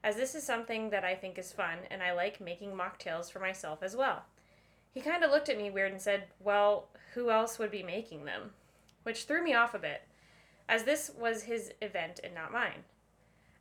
as 0.03 0.15
this 0.15 0.35
is 0.35 0.43
something 0.43 0.89
that 0.89 1.03
I 1.03 1.15
think 1.15 1.37
is 1.37 1.51
fun, 1.51 1.79
and 1.91 2.01
I 2.01 2.13
like 2.13 2.39
making 2.39 2.71
mocktails 2.71 3.31
for 3.31 3.39
myself 3.39 3.83
as 3.83 3.95
well. 3.95 4.23
He 4.93 5.01
kind 5.01 5.23
of 5.23 5.31
looked 5.31 5.49
at 5.49 5.57
me 5.57 5.69
weird 5.69 5.91
and 5.91 6.01
said, 6.01 6.27
Well, 6.39 6.87
who 7.13 7.29
else 7.29 7.59
would 7.59 7.71
be 7.71 7.83
making 7.83 8.25
them? 8.25 8.51
Which 9.03 9.25
threw 9.25 9.43
me 9.43 9.53
off 9.53 9.73
a 9.73 9.79
bit, 9.79 10.03
as 10.69 10.83
this 10.83 11.11
was 11.19 11.43
his 11.43 11.73
event 11.81 12.21
and 12.23 12.33
not 12.33 12.53
mine. 12.53 12.85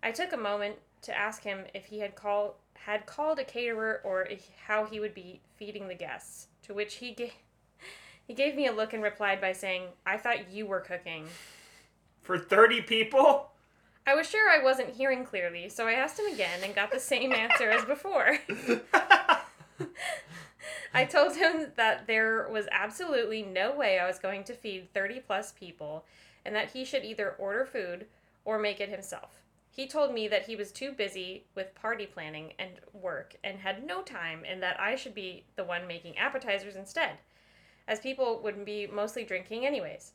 I 0.02 0.12
took 0.12 0.32
a 0.32 0.36
moment 0.36 0.76
to 1.02 1.16
ask 1.16 1.42
him 1.42 1.64
if 1.74 1.86
he 1.86 2.00
had 2.00 2.14
called 2.14 2.52
had 2.74 3.06
called 3.06 3.40
a 3.40 3.44
caterer 3.44 4.00
or 4.04 4.22
if, 4.22 4.48
how 4.66 4.84
he 4.84 5.00
would 5.00 5.14
be 5.14 5.40
feeding 5.56 5.88
the 5.88 5.94
guests, 5.94 6.46
to 6.62 6.72
which 6.72 6.96
he 6.96 7.12
gave 7.12 7.32
He 8.28 8.34
gave 8.34 8.54
me 8.54 8.66
a 8.66 8.72
look 8.72 8.92
and 8.92 9.02
replied 9.02 9.40
by 9.40 9.52
saying, 9.52 9.84
I 10.04 10.18
thought 10.18 10.52
you 10.52 10.66
were 10.66 10.80
cooking. 10.80 11.26
For 12.20 12.38
30 12.38 12.82
people? 12.82 13.52
I 14.06 14.14
was 14.14 14.28
sure 14.28 14.50
I 14.50 14.62
wasn't 14.62 14.96
hearing 14.96 15.24
clearly, 15.24 15.70
so 15.70 15.86
I 15.86 15.92
asked 15.92 16.18
him 16.18 16.30
again 16.30 16.60
and 16.62 16.74
got 16.74 16.90
the 16.90 17.00
same 17.00 17.32
answer 17.32 17.70
as 17.70 17.86
before. 17.86 18.36
I 20.92 21.06
told 21.06 21.36
him 21.36 21.68
that 21.76 22.06
there 22.06 22.46
was 22.50 22.66
absolutely 22.70 23.42
no 23.42 23.74
way 23.74 23.98
I 23.98 24.06
was 24.06 24.18
going 24.18 24.44
to 24.44 24.52
feed 24.52 24.92
30 24.92 25.20
plus 25.20 25.52
people 25.52 26.04
and 26.44 26.54
that 26.54 26.70
he 26.72 26.84
should 26.84 27.04
either 27.04 27.34
order 27.38 27.64
food 27.64 28.06
or 28.44 28.58
make 28.58 28.80
it 28.80 28.88
himself. 28.88 29.42
He 29.70 29.86
told 29.86 30.12
me 30.12 30.26
that 30.28 30.46
he 30.46 30.56
was 30.56 30.72
too 30.72 30.90
busy 30.90 31.44
with 31.54 31.74
party 31.74 32.06
planning 32.06 32.52
and 32.58 32.80
work 32.92 33.36
and 33.44 33.58
had 33.60 33.86
no 33.86 34.02
time 34.02 34.44
and 34.44 34.62
that 34.62 34.80
I 34.80 34.96
should 34.96 35.14
be 35.14 35.44
the 35.54 35.64
one 35.64 35.86
making 35.86 36.18
appetizers 36.18 36.74
instead, 36.74 37.18
as 37.86 38.00
people 38.00 38.40
would 38.42 38.64
be 38.64 38.86
mostly 38.86 39.24
drinking 39.24 39.64
anyways. 39.66 40.12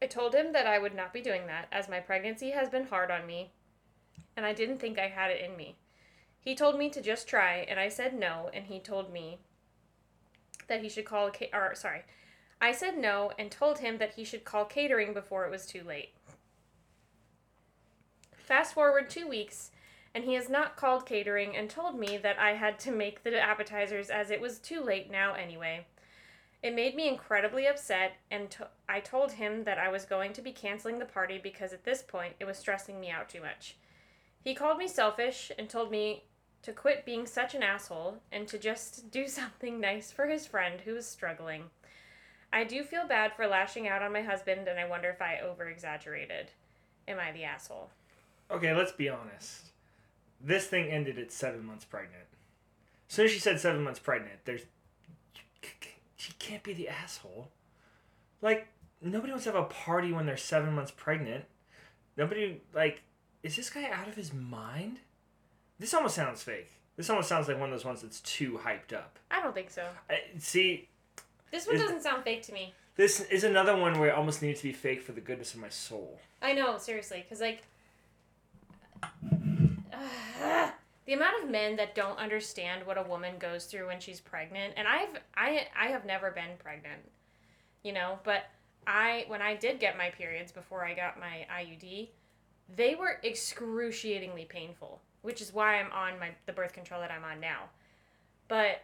I 0.00 0.06
told 0.06 0.34
him 0.34 0.52
that 0.52 0.66
I 0.66 0.78
would 0.78 0.94
not 0.94 1.12
be 1.12 1.20
doing 1.20 1.46
that 1.46 1.66
as 1.72 1.88
my 1.88 1.98
pregnancy 1.98 2.50
has 2.50 2.68
been 2.68 2.86
hard 2.86 3.10
on 3.10 3.26
me 3.26 3.50
and 4.36 4.44
I 4.44 4.52
didn't 4.52 4.78
think 4.78 4.98
I 4.98 5.08
had 5.08 5.30
it 5.30 5.40
in 5.40 5.56
me. 5.56 5.76
He 6.38 6.54
told 6.54 6.78
me 6.78 6.90
to 6.90 7.00
just 7.00 7.26
try 7.26 7.66
and 7.68 7.80
I 7.80 7.88
said 7.88 8.14
no 8.14 8.50
and 8.52 8.66
he 8.66 8.78
told 8.78 9.12
me 9.12 9.38
that 10.68 10.82
he 10.82 10.88
should 10.88 11.04
call 11.04 11.30
ca- 11.30 11.50
or 11.52 11.74
sorry. 11.74 12.02
I 12.64 12.72
said 12.72 12.96
no 12.96 13.30
and 13.38 13.50
told 13.50 13.80
him 13.80 13.98
that 13.98 14.14
he 14.14 14.24
should 14.24 14.46
call 14.46 14.64
catering 14.64 15.12
before 15.12 15.44
it 15.44 15.50
was 15.50 15.66
too 15.66 15.84
late. 15.84 16.14
Fast 18.38 18.72
forward 18.72 19.10
2 19.10 19.28
weeks 19.28 19.70
and 20.14 20.24
he 20.24 20.32
has 20.32 20.48
not 20.48 20.74
called 20.74 21.04
catering 21.04 21.54
and 21.54 21.68
told 21.68 21.98
me 21.98 22.16
that 22.16 22.38
I 22.38 22.52
had 22.52 22.78
to 22.78 22.90
make 22.90 23.22
the 23.22 23.38
appetizers 23.38 24.08
as 24.08 24.30
it 24.30 24.40
was 24.40 24.58
too 24.58 24.80
late 24.80 25.10
now 25.10 25.34
anyway. 25.34 25.84
It 26.62 26.74
made 26.74 26.94
me 26.94 27.06
incredibly 27.06 27.66
upset, 27.66 28.12
and 28.30 28.56
I 28.88 29.00
told 29.00 29.32
him 29.32 29.64
that 29.64 29.78
I 29.78 29.90
was 29.90 30.06
going 30.06 30.32
to 30.32 30.40
be 30.40 30.50
canceling 30.50 30.98
the 30.98 31.04
party 31.04 31.36
because 31.36 31.74
at 31.74 31.84
this 31.84 32.00
point 32.00 32.32
it 32.40 32.46
was 32.46 32.56
stressing 32.56 32.98
me 32.98 33.10
out 33.10 33.28
too 33.28 33.42
much. 33.42 33.76
He 34.40 34.54
called 34.54 34.78
me 34.78 34.88
selfish 34.88 35.52
and 35.58 35.68
told 35.68 35.90
me 35.90 36.24
to 36.62 36.72
quit 36.72 37.04
being 37.04 37.26
such 37.26 37.54
an 37.54 37.62
asshole 37.62 38.22
and 38.32 38.48
to 38.48 38.56
just 38.56 39.10
do 39.10 39.28
something 39.38 39.78
nice 39.78 40.10
for 40.10 40.28
his 40.28 40.46
friend 40.46 40.80
who 40.80 40.94
was 40.94 41.06
struggling. 41.06 41.64
I 42.54 42.62
do 42.62 42.84
feel 42.84 43.04
bad 43.04 43.32
for 43.34 43.48
lashing 43.48 43.88
out 43.88 44.00
on 44.00 44.12
my 44.12 44.22
husband, 44.22 44.68
and 44.68 44.78
I 44.78 44.88
wonder 44.88 45.10
if 45.10 45.20
I 45.20 45.40
over 45.40 45.68
exaggerated. 45.68 46.52
Am 47.08 47.18
I 47.18 47.32
the 47.32 47.42
asshole? 47.42 47.90
Okay, 48.48 48.72
let's 48.72 48.92
be 48.92 49.08
honest. 49.08 49.72
This 50.40 50.68
thing 50.68 50.88
ended 50.88 51.18
at 51.18 51.32
seven 51.32 51.64
months 51.64 51.84
pregnant. 51.84 52.26
As 53.08 53.16
soon 53.16 53.24
as 53.24 53.32
she 53.32 53.40
said 53.40 53.58
seven 53.58 53.82
months 53.82 53.98
pregnant, 53.98 54.38
there's. 54.44 54.62
She 56.16 56.32
can't 56.38 56.62
be 56.62 56.72
the 56.72 56.88
asshole. 56.88 57.50
Like, 58.40 58.68
nobody 59.02 59.32
wants 59.32 59.44
to 59.46 59.52
have 59.52 59.60
a 59.60 59.66
party 59.66 60.12
when 60.12 60.24
they're 60.24 60.36
seven 60.36 60.74
months 60.74 60.92
pregnant. 60.94 61.46
Nobody, 62.16 62.60
like, 62.72 63.02
is 63.42 63.56
this 63.56 63.68
guy 63.68 63.90
out 63.90 64.06
of 64.06 64.14
his 64.14 64.32
mind? 64.32 65.00
This 65.80 65.92
almost 65.92 66.14
sounds 66.14 66.42
fake. 66.44 66.70
This 66.96 67.10
almost 67.10 67.28
sounds 67.28 67.48
like 67.48 67.58
one 67.58 67.70
of 67.70 67.74
those 67.74 67.84
ones 67.84 68.02
that's 68.02 68.20
too 68.20 68.60
hyped 68.64 68.92
up. 68.94 69.18
I 69.30 69.42
don't 69.42 69.54
think 69.54 69.70
so. 69.70 69.88
I, 70.08 70.20
see, 70.38 70.88
This 71.54 71.68
one 71.68 71.78
doesn't 71.78 72.02
sound 72.02 72.24
fake 72.24 72.42
to 72.46 72.52
me. 72.52 72.74
this 72.96 73.20
is 73.20 73.44
another 73.44 73.76
one 73.76 74.00
where 74.00 74.08
it 74.08 74.14
almost 74.16 74.42
needs 74.42 74.60
to 74.62 74.66
be 74.66 74.72
fake 74.72 75.00
for 75.00 75.12
the 75.12 75.20
goodness 75.20 75.54
of 75.54 75.60
my 75.60 75.68
soul. 75.68 76.18
I 76.42 76.52
know, 76.52 76.78
seriously, 76.78 77.22
because 77.22 77.40
like 77.40 77.62
the 81.06 81.12
amount 81.12 81.44
of 81.44 81.48
men 81.48 81.76
that 81.76 81.94
don't 81.94 82.18
understand 82.18 82.84
what 82.84 82.98
a 82.98 83.04
woman 83.04 83.34
goes 83.38 83.66
through 83.66 83.86
when 83.86 84.00
she's 84.00 84.18
pregnant, 84.18 84.74
and 84.76 84.88
I've 84.88 85.20
I 85.36 85.68
I 85.80 85.86
have 85.86 86.04
never 86.04 86.32
been 86.32 86.56
pregnant, 86.58 87.02
you 87.84 87.92
know, 87.92 88.18
but 88.24 88.46
I 88.84 89.24
when 89.28 89.40
I 89.40 89.54
did 89.54 89.78
get 89.78 89.96
my 89.96 90.10
periods 90.10 90.50
before 90.50 90.84
I 90.84 90.92
got 90.92 91.20
my 91.20 91.46
IUD, 91.56 92.08
they 92.74 92.96
were 92.96 93.20
excruciatingly 93.22 94.46
painful, 94.46 95.00
which 95.22 95.40
is 95.40 95.54
why 95.54 95.76
I'm 95.76 95.92
on 95.92 96.18
my 96.18 96.30
the 96.46 96.52
birth 96.52 96.72
control 96.72 97.00
that 97.00 97.12
I'm 97.12 97.22
on 97.22 97.38
now. 97.38 97.68
But 98.48 98.82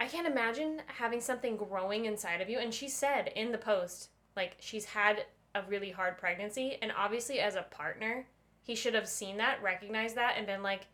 I 0.00 0.06
can't 0.06 0.26
imagine 0.26 0.82
having 0.86 1.20
something 1.20 1.56
growing 1.56 2.06
inside 2.06 2.40
of 2.40 2.48
you. 2.48 2.58
And 2.58 2.72
she 2.72 2.88
said 2.88 3.32
in 3.34 3.52
the 3.52 3.58
post, 3.58 4.10
like 4.36 4.56
she's 4.60 4.84
had 4.84 5.24
a 5.54 5.62
really 5.68 5.90
hard 5.90 6.18
pregnancy, 6.18 6.78
and 6.80 6.92
obviously 6.96 7.40
as 7.40 7.56
a 7.56 7.62
partner, 7.62 8.26
he 8.62 8.74
should 8.74 8.94
have 8.94 9.08
seen 9.08 9.38
that, 9.38 9.62
recognized 9.62 10.16
that, 10.16 10.34
and 10.36 10.46
been 10.46 10.62
like, 10.62 10.86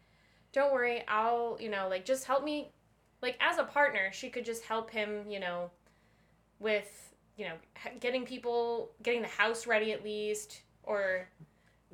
"Don't 0.52 0.72
worry, 0.72 1.04
I'll 1.08 1.58
you 1.60 1.68
know 1.68 1.88
like 1.88 2.04
just 2.04 2.24
help 2.24 2.44
me." 2.44 2.72
Like 3.20 3.36
as 3.40 3.58
a 3.58 3.64
partner, 3.64 4.10
she 4.12 4.30
could 4.30 4.44
just 4.44 4.64
help 4.64 4.90
him, 4.90 5.30
you 5.30 5.40
know, 5.40 5.70
with 6.58 7.14
you 7.36 7.46
know 7.46 7.54
getting 8.00 8.24
people 8.24 8.92
getting 9.02 9.22
the 9.22 9.28
house 9.28 9.66
ready 9.66 9.92
at 9.92 10.02
least, 10.02 10.62
or 10.82 11.28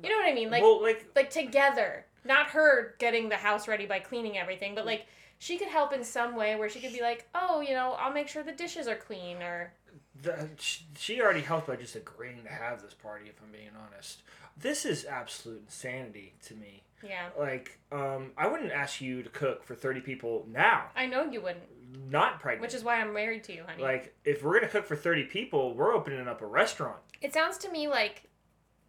you 0.01 0.09
know 0.09 0.15
what 0.15 0.29
I 0.29 0.33
mean, 0.33 0.49
like 0.49 0.61
well, 0.63 0.81
like, 0.81 1.07
like 1.15 1.29
together 1.29 2.05
not 2.23 2.47
her 2.47 2.95
getting 2.99 3.29
the 3.29 3.35
house 3.35 3.67
ready 3.67 3.87
by 3.87 3.99
cleaning 3.99 4.37
everything 4.37 4.75
but 4.75 4.85
like 4.85 5.07
she 5.41 5.57
could 5.57 5.67
help 5.69 5.91
in 5.91 6.03
some 6.03 6.35
way 6.35 6.55
where 6.55 6.69
she 6.69 6.79
could 6.79 6.93
be 6.93 7.01
like 7.01 7.27
oh 7.33 7.61
you 7.61 7.73
know 7.73 7.95
i'll 7.99 8.13
make 8.13 8.27
sure 8.27 8.43
the 8.43 8.51
dishes 8.51 8.87
are 8.87 8.95
clean 8.95 9.37
or 9.41 9.73
the, 10.21 10.47
she- 10.57 10.85
she 10.97 11.19
already 11.21 11.41
helped 11.41 11.65
by 11.67 11.75
just 11.75 11.95
agreeing 11.95 12.43
to 12.43 12.49
have 12.49 12.81
this 12.81 12.93
party, 12.93 13.25
if 13.27 13.41
I'm 13.41 13.51
being 13.51 13.71
honest. 13.87 14.21
This 14.57 14.85
is 14.85 15.05
absolute 15.05 15.61
insanity 15.65 16.33
to 16.47 16.53
me. 16.55 16.83
yeah 17.01 17.29
Like, 17.39 17.79
um, 17.91 18.31
I 18.37 18.47
wouldn't 18.47 18.71
ask 18.71 19.01
you 19.01 19.23
to 19.23 19.29
cook 19.29 19.63
for 19.63 19.73
30 19.73 20.01
people 20.01 20.45
now, 20.51 20.85
i 20.95 21.05
know 21.07 21.23
you 21.25 21.41
wouldn't 21.41 21.63
not 22.09 22.39
pregnant. 22.39 22.61
which 22.61 22.73
is 22.75 22.83
why 22.83 23.01
i'm 23.01 23.13
married 23.13 23.43
to 23.45 23.53
you 23.53 23.63
honey 23.67 23.81
Like, 23.81 24.13
if 24.25 24.43
we're 24.43 24.51
going 24.51 24.63
to 24.63 24.69
cook 24.69 24.85
for 24.85 24.95
30 24.95 25.23
people, 25.25 25.73
we're 25.73 25.93
opening 25.95 26.27
up 26.27 26.41
a 26.41 26.45
restaurant. 26.45 26.97
it 27.21 27.33
sounds 27.33 27.57
to 27.59 27.71
me 27.71 27.87
like 27.87 28.23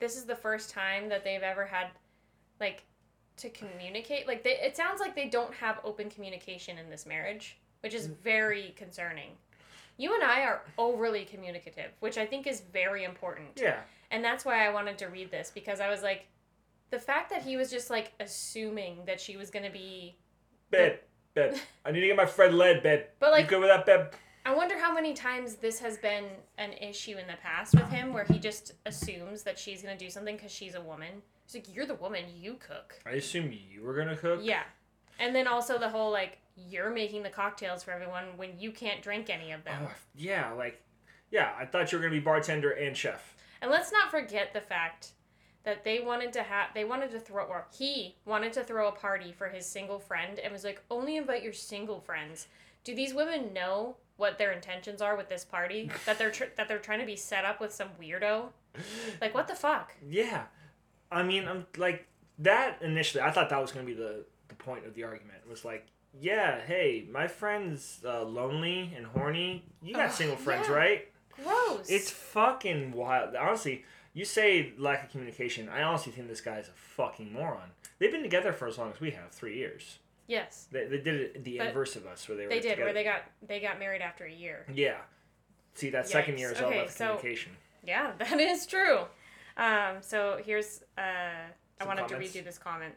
this 0.00 0.16
is 0.16 0.24
the 0.24 0.36
first 0.36 0.70
time 0.70 1.08
that 1.08 1.24
they've 1.24 1.42
ever 1.42 1.64
had 1.64 1.86
like 2.60 2.84
to 3.36 3.48
communicate 3.50 4.26
like 4.26 4.42
they, 4.42 4.58
it 4.58 4.76
sounds 4.76 5.00
like 5.00 5.14
they 5.14 5.28
don't 5.28 5.54
have 5.54 5.78
open 5.84 6.10
communication 6.10 6.78
in 6.78 6.90
this 6.90 7.06
marriage 7.06 7.58
which 7.80 7.94
is 7.94 8.08
mm. 8.08 8.16
very 8.22 8.74
concerning 8.76 9.30
you 9.96 10.14
and 10.14 10.22
i 10.22 10.42
are 10.42 10.62
overly 10.78 11.24
communicative 11.24 11.90
which 12.00 12.18
i 12.18 12.26
think 12.26 12.46
is 12.46 12.60
very 12.72 13.04
important 13.04 13.48
Yeah. 13.60 13.80
And 14.12 14.22
that's 14.22 14.44
why 14.44 14.64
I 14.64 14.70
wanted 14.70 14.98
to 14.98 15.06
read 15.06 15.30
this 15.30 15.50
because 15.52 15.80
I 15.80 15.88
was 15.88 16.02
like, 16.02 16.26
the 16.90 16.98
fact 16.98 17.30
that 17.30 17.42
he 17.42 17.56
was 17.56 17.70
just 17.70 17.88
like 17.88 18.12
assuming 18.20 18.98
that 19.06 19.18
she 19.18 19.36
was 19.38 19.50
gonna 19.50 19.70
be. 19.70 20.14
Babe, 20.70 20.98
bed. 21.34 21.58
I 21.84 21.90
need 21.90 22.02
to 22.02 22.06
get 22.06 22.16
my 22.16 22.26
friend 22.26 22.56
led, 22.56 22.82
bed. 22.82 23.08
But 23.18 23.32
like, 23.32 23.44
you 23.44 23.50
good 23.50 23.60
with 23.60 23.70
that, 23.70 23.86
bed? 23.86 24.10
I 24.44 24.54
wonder 24.54 24.78
how 24.78 24.92
many 24.92 25.14
times 25.14 25.54
this 25.54 25.78
has 25.78 25.96
been 25.96 26.26
an 26.58 26.72
issue 26.74 27.16
in 27.16 27.26
the 27.26 27.36
past 27.42 27.74
with 27.74 27.88
him 27.88 28.12
where 28.12 28.24
he 28.24 28.38
just 28.38 28.72
assumes 28.84 29.42
that 29.44 29.58
she's 29.58 29.80
gonna 29.80 29.96
do 29.96 30.10
something 30.10 30.36
because 30.36 30.52
she's 30.52 30.74
a 30.74 30.80
woman. 30.80 31.22
He's 31.52 31.66
like, 31.66 31.74
you're 31.74 31.86
the 31.86 31.94
woman, 31.94 32.24
you 32.34 32.54
cook. 32.54 32.98
I 33.04 33.12
assume 33.12 33.52
you 33.52 33.82
were 33.82 34.02
to 34.04 34.16
cook? 34.16 34.40
Yeah. 34.42 34.62
And 35.18 35.34
then 35.34 35.46
also 35.46 35.78
the 35.78 35.88
whole 35.88 36.10
like, 36.10 36.38
you're 36.56 36.90
making 36.90 37.22
the 37.22 37.30
cocktails 37.30 37.82
for 37.82 37.90
everyone 37.90 38.24
when 38.36 38.58
you 38.58 38.70
can't 38.70 39.02
drink 39.02 39.28
any 39.28 39.52
of 39.52 39.64
them. 39.64 39.86
Oh, 39.86 39.92
yeah, 40.14 40.52
like, 40.52 40.82
yeah, 41.30 41.52
I 41.58 41.66
thought 41.66 41.92
you 41.92 41.98
were 41.98 42.04
to 42.04 42.10
be 42.10 42.20
bartender 42.20 42.70
and 42.70 42.96
chef. 42.96 43.34
And 43.60 43.70
let's 43.70 43.92
not 43.92 44.10
forget 44.10 44.52
the 44.52 44.60
fact 44.60 45.10
that 45.64 45.84
they 45.84 46.00
wanted 46.00 46.32
to 46.32 46.42
have 46.42 46.70
they 46.74 46.84
wanted 46.84 47.10
to 47.12 47.20
throw 47.20 47.44
or 47.44 47.66
he 47.72 48.16
wanted 48.24 48.52
to 48.54 48.64
throw 48.64 48.88
a 48.88 48.92
party 48.92 49.32
for 49.32 49.48
his 49.48 49.64
single 49.64 50.00
friend 50.00 50.40
and 50.40 50.52
was 50.52 50.64
like 50.64 50.82
only 50.90 51.16
invite 51.16 51.42
your 51.42 51.52
single 51.52 52.00
friends. 52.00 52.48
Do 52.82 52.94
these 52.94 53.14
women 53.14 53.52
know 53.52 53.96
what 54.16 54.38
their 54.38 54.50
intentions 54.50 55.00
are 55.00 55.16
with 55.16 55.28
this 55.28 55.44
party? 55.44 55.90
that 56.06 56.18
they're 56.18 56.32
tr- 56.32 56.52
that 56.56 56.66
they're 56.66 56.78
trying 56.78 57.00
to 57.00 57.06
be 57.06 57.16
set 57.16 57.44
up 57.44 57.60
with 57.60 57.72
some 57.72 57.90
weirdo? 58.00 58.46
Like 59.20 59.34
what 59.34 59.46
the 59.46 59.54
fuck? 59.54 59.94
Yeah. 60.04 60.46
I 61.12 61.22
mean, 61.22 61.46
I'm 61.46 61.66
like 61.76 62.06
that 62.38 62.78
initially. 62.82 63.22
I 63.22 63.30
thought 63.30 63.50
that 63.50 63.60
was 63.60 63.72
going 63.72 63.86
to 63.86 63.92
be 63.92 63.98
the 63.98 64.24
the 64.48 64.54
point 64.54 64.86
of 64.86 64.94
the 64.94 65.04
argument. 65.04 65.38
Was 65.48 65.64
like, 65.64 65.86
yeah, 66.20 66.60
hey, 66.66 67.06
my 67.10 67.26
friend's 67.28 68.00
uh, 68.04 68.22
lonely 68.24 68.92
and 68.96 69.06
horny. 69.06 69.64
You 69.82 69.94
got 69.94 70.06
Ugh, 70.06 70.12
single 70.12 70.36
friends, 70.36 70.66
yeah. 70.68 70.74
right? 70.74 71.08
Gross. 71.42 71.88
It's 71.88 72.10
fucking 72.10 72.92
wild. 72.92 73.34
Honestly, 73.36 73.84
you 74.14 74.24
say 74.24 74.72
lack 74.78 75.04
of 75.04 75.10
communication. 75.10 75.68
I 75.68 75.82
honestly 75.82 76.12
think 76.12 76.28
this 76.28 76.40
guy's 76.40 76.68
a 76.68 76.72
fucking 76.72 77.32
moron. 77.32 77.70
They've 77.98 78.12
been 78.12 78.22
together 78.22 78.52
for 78.52 78.66
as 78.66 78.78
long 78.78 78.90
as 78.92 79.00
we 79.00 79.10
have, 79.12 79.30
three 79.30 79.56
years. 79.56 79.98
yes. 80.26 80.66
They, 80.72 80.86
they 80.86 80.98
did 80.98 81.14
it 81.20 81.44
the 81.44 81.58
But 81.58 81.68
inverse 81.68 81.96
of 81.96 82.04
us, 82.06 82.28
where 82.28 82.36
they 82.36 82.44
were 82.44 82.48
They 82.50 82.56
did 82.60 82.70
together. 82.70 82.84
where 82.84 82.92
they 82.94 83.04
got 83.04 83.22
they 83.46 83.60
got 83.60 83.78
married 83.78 84.02
after 84.02 84.24
a 84.24 84.32
year. 84.32 84.66
Yeah. 84.72 84.96
See, 85.74 85.88
that 85.90 86.08
second 86.08 86.38
year 86.38 86.52
is 86.52 86.60
all 86.60 86.70
about 86.70 86.88
the 86.88 86.92
so- 86.92 87.16
communication. 87.16 87.52
Yeah, 87.84 88.12
that 88.18 88.38
is 88.38 88.66
true. 88.66 89.00
Um, 89.56 89.96
so 90.00 90.40
here's 90.44 90.82
uh, 90.98 91.50
I 91.80 91.84
wanted 91.84 92.02
to 92.02 92.14
comments? 92.14 92.34
read 92.34 92.34
you 92.34 92.42
this 92.42 92.58
comment. 92.58 92.94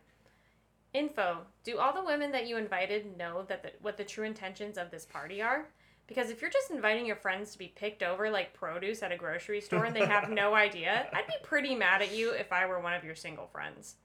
Info: 0.94 1.40
Do 1.64 1.78
all 1.78 1.94
the 1.94 2.04
women 2.04 2.32
that 2.32 2.48
you 2.48 2.58
invited 2.58 3.18
know 3.18 3.44
that 3.48 3.64
the, 3.64 3.72
what 3.82 3.98
the 3.98 4.04
true 4.04 4.24
intentions 4.24 4.78
of 4.78 4.92
this 4.92 5.06
party 5.06 5.42
are? 5.42 5.68
Because 6.08 6.30
if 6.30 6.40
you're 6.40 6.52
just 6.52 6.70
inviting 6.72 7.06
your 7.06 7.16
friends 7.16 7.52
to 7.52 7.58
be 7.58 7.74
picked 7.76 8.04
over 8.04 8.30
like 8.30 8.54
produce 8.54 9.02
at 9.02 9.12
a 9.12 9.18
grocery 9.18 9.60
store 9.60 9.86
and 9.86 9.96
they 9.96 10.06
have 10.06 10.30
no 10.30 10.54
idea, 10.68 11.08
I'd 11.12 11.28
be 11.28 11.34
pretty 11.44 11.76
mad 11.76 12.02
at 12.02 12.16
you 12.16 12.30
if 12.32 12.54
I 12.54 12.66
were 12.68 12.80
one 12.80 12.94
of 12.94 13.04
your 13.04 13.16
single 13.16 13.48
friends. 13.48 13.96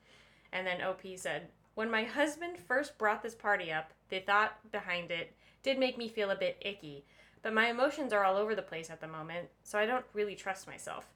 And 0.52 0.66
then 0.66 0.80
OP 0.80 1.02
said, 1.16 1.48
When 1.74 1.90
my 1.90 2.04
husband 2.04 2.56
first 2.58 2.96
brought 2.98 3.22
this 3.22 3.34
party 3.34 3.70
up, 3.70 3.92
the 4.08 4.20
thought 4.20 4.58
behind 4.72 5.10
it 5.10 5.34
did 5.62 5.78
make 5.78 5.98
me 5.98 6.08
feel 6.08 6.30
a 6.30 6.36
bit 6.36 6.56
icky. 6.62 7.04
but 7.42 7.52
my 7.54 7.68
emotions 7.68 8.12
are 8.12 8.24
all 8.24 8.36
over 8.36 8.54
the 8.54 8.62
place 8.62 8.90
at 8.90 9.00
the 9.00 9.06
moment, 9.06 9.48
so 9.62 9.78
I 9.78 9.86
don't 9.86 10.04
really 10.14 10.34
trust 10.34 10.66
myself. 10.66 11.06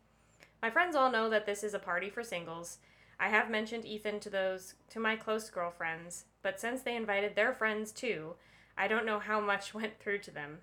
My 0.64 0.70
friends 0.70 0.96
all 0.96 1.10
know 1.10 1.28
that 1.28 1.44
this 1.44 1.62
is 1.62 1.74
a 1.74 1.78
party 1.78 2.08
for 2.08 2.24
singles. 2.24 2.78
I 3.20 3.28
have 3.28 3.50
mentioned 3.50 3.84
Ethan 3.84 4.18
to 4.20 4.30
those 4.30 4.72
to 4.88 4.98
my 4.98 5.14
close 5.14 5.50
girlfriends, 5.50 6.24
but 6.40 6.58
since 6.58 6.80
they 6.80 6.96
invited 6.96 7.36
their 7.36 7.52
friends 7.52 7.92
too, 7.92 8.36
I 8.78 8.88
don't 8.88 9.04
know 9.04 9.18
how 9.18 9.40
much 9.40 9.74
went 9.74 10.00
through 10.00 10.20
to 10.20 10.30
them. 10.30 10.60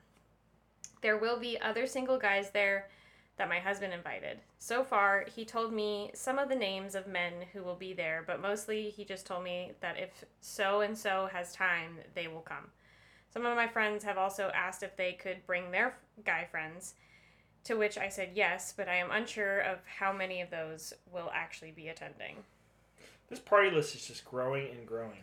There 1.03 1.19
will 1.19 1.39
be 1.39 1.61
other 1.61 1.85
single 1.85 2.17
guys 2.17 2.49
there 2.49 2.89
that 3.37 3.47
my 3.47 3.59
husband 3.59 3.93
invited. 3.93 4.39
So 4.57 4.83
far, 4.83 5.27
he 5.35 5.45
told 5.45 5.71
me 5.71 6.09
some 6.15 6.39
of 6.39 6.49
the 6.49 6.55
names 6.55 6.95
of 6.95 7.05
men 7.05 7.33
who 7.53 7.61
will 7.61 7.75
be 7.75 7.93
there, 7.93 8.23
but 8.25 8.41
mostly 8.41 8.89
he 8.89 9.05
just 9.05 9.27
told 9.27 9.43
me 9.43 9.73
that 9.81 9.99
if 9.99 10.25
so 10.39 10.81
and 10.81 10.97
so 10.97 11.29
has 11.31 11.53
time, 11.53 11.99
they 12.15 12.27
will 12.27 12.41
come. 12.41 12.71
Some 13.29 13.45
of 13.45 13.55
my 13.55 13.67
friends 13.67 14.03
have 14.03 14.17
also 14.17 14.49
asked 14.55 14.81
if 14.81 14.97
they 14.97 15.13
could 15.13 15.45
bring 15.45 15.69
their 15.69 15.95
guy 16.25 16.47
friends, 16.49 16.95
to 17.65 17.75
which 17.75 17.97
I 17.97 18.09
said 18.09 18.31
yes, 18.33 18.73
but 18.75 18.87
I 18.87 18.95
am 18.95 19.11
unsure 19.11 19.59
of 19.59 19.79
how 19.99 20.11
many 20.11 20.41
of 20.41 20.49
those 20.49 20.93
will 21.11 21.29
actually 21.33 21.71
be 21.71 21.89
attending. 21.89 22.37
This 23.29 23.39
party 23.39 23.69
list 23.71 23.95
is 23.95 24.05
just 24.05 24.25
growing 24.25 24.69
and 24.71 24.85
growing. 24.85 25.19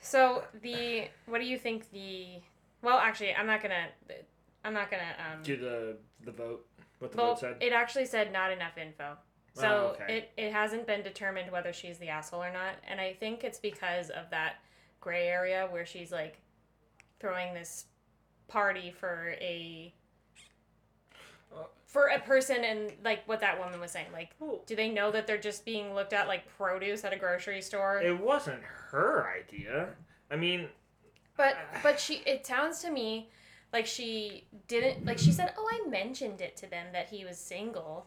So 0.00 0.44
the 0.62 1.08
what 1.26 1.38
do 1.40 1.44
you 1.44 1.58
think 1.58 1.90
the 1.90 2.40
well 2.82 2.98
actually 2.98 3.34
I'm 3.34 3.46
not 3.46 3.62
gonna 3.62 3.86
I'm 4.64 4.72
not 4.74 4.90
gonna 4.90 5.14
um 5.18 5.42
Do 5.42 5.56
the 5.56 5.96
the 6.24 6.32
vote. 6.32 6.66
What 6.98 7.12
the 7.12 7.16
well, 7.18 7.34
vote 7.34 7.40
said. 7.40 7.56
it 7.60 7.72
actually 7.72 8.06
said 8.06 8.32
not 8.32 8.50
enough 8.50 8.76
info. 8.78 9.16
So 9.54 9.94
Oh, 9.98 10.02
okay. 10.02 10.18
it, 10.18 10.30
it 10.36 10.52
hasn't 10.52 10.86
been 10.86 11.02
determined 11.02 11.50
whether 11.50 11.72
she's 11.72 11.98
the 11.98 12.08
asshole 12.08 12.42
or 12.42 12.52
not. 12.52 12.74
And 12.88 13.00
I 13.00 13.12
think 13.14 13.44
it's 13.44 13.58
because 13.58 14.10
of 14.10 14.30
that 14.30 14.56
gray 15.00 15.26
area 15.28 15.66
where 15.70 15.84
she's 15.86 16.10
like 16.12 16.40
throwing 17.20 17.54
this 17.54 17.86
party 18.46 18.90
for 18.90 19.34
a 19.40 19.92
for 21.86 22.08
a 22.08 22.18
person 22.20 22.64
and 22.64 22.92
like 23.02 23.26
what 23.26 23.40
that 23.40 23.58
woman 23.58 23.80
was 23.80 23.90
saying. 23.90 24.08
Like 24.12 24.30
do 24.66 24.76
they 24.76 24.88
know 24.90 25.10
that 25.10 25.26
they're 25.26 25.38
just 25.38 25.64
being 25.64 25.94
looked 25.94 26.12
at 26.12 26.28
like 26.28 26.46
produce 26.56 27.04
at 27.04 27.12
a 27.12 27.16
grocery 27.16 27.62
store? 27.62 28.00
it 28.00 28.18
wasn't 28.18 28.62
her 28.62 29.28
idea. 29.38 29.88
I 30.30 30.36
mean, 30.36 30.68
But 31.36 31.54
uh, 31.54 31.78
but 31.82 31.98
she 31.98 32.16
it 32.26 32.46
sounds 32.46 32.80
to 32.82 32.90
me 32.90 33.30
like 33.72 33.86
she 33.86 34.44
didn't 34.66 35.04
like 35.06 35.18
she 35.18 35.32
said, 35.32 35.54
"Oh, 35.58 35.68
I 35.72 35.88
mentioned 35.88 36.40
it 36.40 36.56
to 36.58 36.66
them 36.66 36.86
that 36.92 37.08
he 37.08 37.24
was 37.24 37.38
single." 37.38 38.06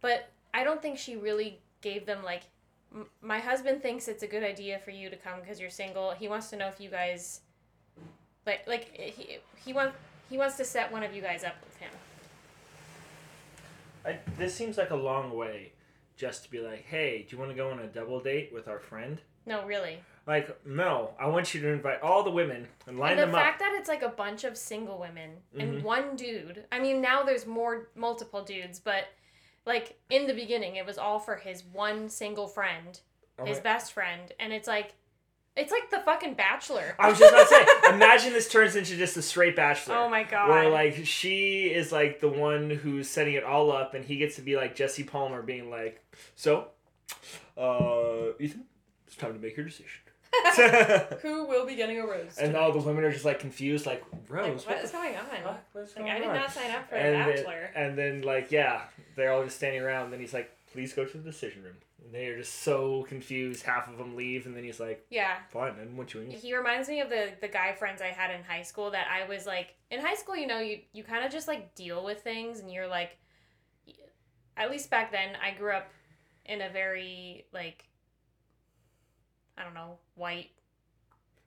But 0.00 0.30
I 0.54 0.64
don't 0.64 0.80
think 0.80 0.98
she 0.98 1.16
really 1.16 1.60
gave 1.82 2.06
them 2.06 2.22
like 2.22 2.44
"M- 2.94 3.08
my 3.20 3.38
husband 3.38 3.82
thinks 3.82 4.08
it's 4.08 4.22
a 4.22 4.26
good 4.26 4.42
idea 4.42 4.78
for 4.78 4.90
you 4.90 5.10
to 5.10 5.16
come 5.16 5.40
because 5.40 5.60
you're 5.60 5.70
single. 5.70 6.12
He 6.12 6.28
wants 6.28 6.48
to 6.50 6.56
know 6.56 6.68
if 6.68 6.80
you 6.80 6.88
guys 6.90 7.40
like 8.46 8.66
like 8.66 8.96
he 8.96 9.38
he 9.62 9.72
wants 9.72 9.96
he 10.30 10.38
wants 10.38 10.56
to 10.56 10.64
set 10.64 10.90
one 10.90 11.02
of 11.02 11.14
you 11.14 11.20
guys 11.22 11.44
up 11.44 11.56
with 11.64 11.76
him. 11.76 11.90
I, 14.08 14.18
this 14.38 14.54
seems 14.54 14.78
like 14.78 14.90
a 14.90 14.96
long 14.96 15.36
way 15.36 15.72
just 16.16 16.44
to 16.44 16.50
be 16.50 16.60
like, 16.60 16.84
hey, 16.84 17.26
do 17.28 17.36
you 17.36 17.38
want 17.38 17.50
to 17.50 17.56
go 17.56 17.70
on 17.70 17.78
a 17.78 17.86
double 17.86 18.20
date 18.20 18.50
with 18.52 18.66
our 18.66 18.78
friend? 18.78 19.20
No, 19.46 19.64
really. 19.64 19.98
Like, 20.26 20.66
no, 20.66 21.14
I 21.18 21.26
want 21.26 21.54
you 21.54 21.60
to 21.62 21.68
invite 21.68 22.02
all 22.02 22.22
the 22.22 22.30
women 22.30 22.66
and 22.86 22.98
line 22.98 23.12
and 23.12 23.20
the 23.20 23.26
them 23.26 23.34
up. 23.34 23.40
The 23.40 23.44
fact 23.44 23.58
that 23.60 23.76
it's 23.78 23.88
like 23.88 24.02
a 24.02 24.08
bunch 24.08 24.44
of 24.44 24.56
single 24.56 24.98
women 24.98 25.30
and 25.58 25.74
mm-hmm. 25.74 25.86
one 25.86 26.16
dude. 26.16 26.64
I 26.72 26.80
mean, 26.80 27.00
now 27.00 27.22
there's 27.22 27.46
more 27.46 27.88
multiple 27.94 28.42
dudes, 28.42 28.78
but 28.78 29.04
like 29.64 29.98
in 30.10 30.26
the 30.26 30.34
beginning, 30.34 30.76
it 30.76 30.84
was 30.84 30.98
all 30.98 31.18
for 31.18 31.36
his 31.36 31.62
one 31.72 32.08
single 32.08 32.46
friend, 32.46 33.00
his 33.44 33.60
best 33.60 33.92
friend, 33.92 34.32
and 34.40 34.52
it's 34.52 34.66
like, 34.68 34.94
it's 35.58 35.72
like 35.72 35.90
the 35.90 35.98
fucking 36.00 36.34
Bachelor. 36.34 36.94
I 36.98 37.08
was 37.10 37.18
just 37.18 37.32
about 37.32 37.48
to 37.48 37.54
say, 37.54 37.66
imagine 37.94 38.32
this 38.32 38.48
turns 38.48 38.76
into 38.76 38.96
just 38.96 39.16
a 39.16 39.22
straight 39.22 39.56
bachelor. 39.56 39.96
oh 39.96 40.08
my 40.08 40.22
god. 40.22 40.48
Where 40.50 40.70
like 40.70 41.04
she 41.04 41.64
is 41.66 41.90
like 41.92 42.20
the 42.20 42.28
one 42.28 42.70
who's 42.70 43.08
setting 43.10 43.34
it 43.34 43.44
all 43.44 43.70
up, 43.72 43.94
and 43.94 44.04
he 44.04 44.16
gets 44.16 44.36
to 44.36 44.42
be 44.42 44.56
like 44.56 44.74
Jesse 44.76 45.04
Palmer, 45.04 45.42
being 45.42 45.70
like, 45.70 46.02
"So, 46.36 46.68
uh, 47.56 48.32
Ethan, 48.40 48.64
it's 49.06 49.16
time 49.16 49.34
to 49.34 49.38
make 49.40 49.56
your 49.56 49.66
decision." 49.66 49.86
Who 51.22 51.46
will 51.46 51.66
be 51.66 51.74
getting 51.74 51.98
a 52.00 52.06
rose? 52.06 52.36
and 52.38 52.54
all 52.54 52.70
the 52.70 52.78
women 52.78 53.02
are 53.04 53.10
just 53.10 53.24
like 53.24 53.38
confused, 53.40 53.86
like 53.86 54.04
Rose, 54.28 54.66
like, 54.66 54.76
what 54.76 54.84
is 54.84 54.90
going 54.90 55.16
on? 55.16 55.24
fuck? 55.42 55.64
What's 55.72 55.96
Like, 55.96 56.04
going 56.04 56.16
I 56.16 56.18
did 56.18 56.28
not 56.28 56.52
sign 56.52 56.70
up 56.70 56.88
for 56.88 56.96
and 56.96 57.08
a 57.08 57.18
then, 57.18 57.36
Bachelor. 57.36 57.70
and 57.74 57.98
then 57.98 58.22
like 58.22 58.52
yeah, 58.52 58.82
they're 59.16 59.32
all 59.32 59.42
just 59.44 59.56
standing 59.56 59.80
around. 59.82 60.10
Then 60.10 60.20
he's 60.20 60.34
like, 60.34 60.50
"Please 60.72 60.92
go 60.92 61.04
to 61.04 61.18
the 61.18 61.22
decision 61.22 61.62
room." 61.62 61.76
And 62.02 62.14
they 62.14 62.26
are 62.26 62.38
just 62.38 62.62
so 62.62 63.04
confused. 63.08 63.64
Half 63.64 63.88
of 63.88 63.98
them 63.98 64.16
leave, 64.16 64.46
and 64.46 64.56
then 64.56 64.64
he's 64.64 64.80
like, 64.80 65.04
yeah. 65.10 65.38
"Fine, 65.50 65.72
I 65.72 65.78
didn't 65.80 65.96
want 65.96 66.14
you 66.14 66.20
in." 66.20 66.30
He 66.30 66.54
reminds 66.56 66.88
me 66.88 67.00
of 67.00 67.08
the 67.08 67.32
the 67.40 67.48
guy 67.48 67.72
friends 67.72 68.00
I 68.02 68.08
had 68.08 68.30
in 68.30 68.44
high 68.44 68.62
school 68.62 68.90
that 68.92 69.06
I 69.08 69.26
was 69.28 69.46
like 69.46 69.74
in 69.90 70.00
high 70.00 70.14
school, 70.14 70.36
you 70.36 70.46
know, 70.46 70.60
you 70.60 70.80
you 70.92 71.04
kind 71.04 71.24
of 71.24 71.32
just 71.32 71.48
like 71.48 71.74
deal 71.74 72.04
with 72.04 72.22
things 72.22 72.60
and 72.60 72.70
you're 72.70 72.88
like 72.88 73.16
at 74.56 74.70
least 74.70 74.90
back 74.90 75.12
then 75.12 75.30
I 75.42 75.52
grew 75.52 75.72
up 75.72 75.88
in 76.44 76.60
a 76.60 76.68
very 76.68 77.46
like 77.52 77.84
I 79.56 79.64
don't 79.64 79.74
know, 79.74 79.98
white, 80.14 80.50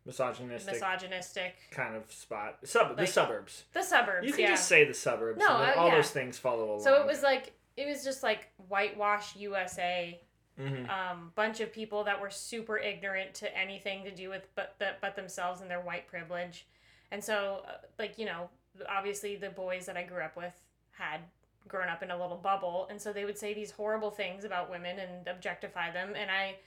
Misogynistic 0.06 0.74
misogynistic 0.74 1.56
kind 1.70 1.96
of 1.96 2.12
spot. 2.12 2.58
Sub 2.64 2.98
the 2.98 3.06
suburbs. 3.06 3.66
the 3.74 3.84
suburbs, 3.84 4.26
You 4.26 4.34
can 4.34 4.42
yeah. 4.42 4.50
just 4.50 4.68
say 4.68 4.84
the 4.84 4.94
suburbs. 4.94 5.40
No, 5.40 5.58
and 5.62 5.78
uh, 5.78 5.80
all 5.80 5.90
yeah. 5.90 5.96
those 5.96 6.10
things 6.10 6.40
follow 6.40 6.72
along. 6.72 6.84
so 6.84 7.00
it 7.00 7.06
was 7.06 7.22
like 7.22 7.54
it 7.78 7.88
was 7.88 8.04
just 8.04 8.24
like 8.24 8.52
whitewash 8.68 9.36
USA 9.36 10.20
hmm 10.58 10.86
um, 10.90 11.32
bunch 11.36 11.62
of 11.62 11.72
people 11.72 12.04
that 12.04 12.20
were 12.20 12.30
super 12.30 12.78
ignorant 12.78 13.34
to 13.34 13.58
anything 13.58 14.04
to 14.04 14.12
do 14.12 14.30
with 14.30 14.48
but 14.56 14.76
the, 14.80 14.90
but 15.02 15.16
themselves 15.16 15.62
and 15.62 15.70
their 15.72 15.80
white 15.80 16.08
privilege, 16.08 16.68
and 17.12 17.24
so 17.24 17.64
uh, 17.68 17.74
like 17.98 18.18
you 18.18 18.26
know 18.26 18.50
obviously 18.90 19.36
the 19.36 19.50
boys 19.50 19.86
that 19.86 19.98
I 19.98 20.04
grew 20.04 20.22
up 20.22 20.36
with 20.36 20.54
had 20.92 21.22
grown 21.68 21.88
up 21.88 22.04
in 22.04 22.12
a 22.12 22.20
little 22.20 22.38
bubble, 22.38 22.88
and 22.90 23.02
so 23.02 23.14
they 23.14 23.26
would 23.26 23.38
say 23.38 23.54
these 23.54 23.72
horrible 23.72 24.12
things 24.12 24.44
about 24.44 24.70
women 24.70 25.00
and 25.00 25.28
objectify 25.28 25.92
them, 25.92 26.14
and 26.16 26.30
I, 26.30 26.58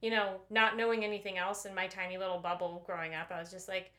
you 0.00 0.10
know, 0.10 0.40
not 0.50 0.76
knowing 0.76 1.04
anything 1.04 1.38
else 1.38 1.64
in 1.64 1.74
my 1.74 1.86
tiny 1.86 2.18
little 2.18 2.38
bubble 2.38 2.82
growing 2.86 3.14
up, 3.14 3.30
I 3.30 3.38
was 3.40 3.50
just 3.50 3.68
like. 3.68 3.92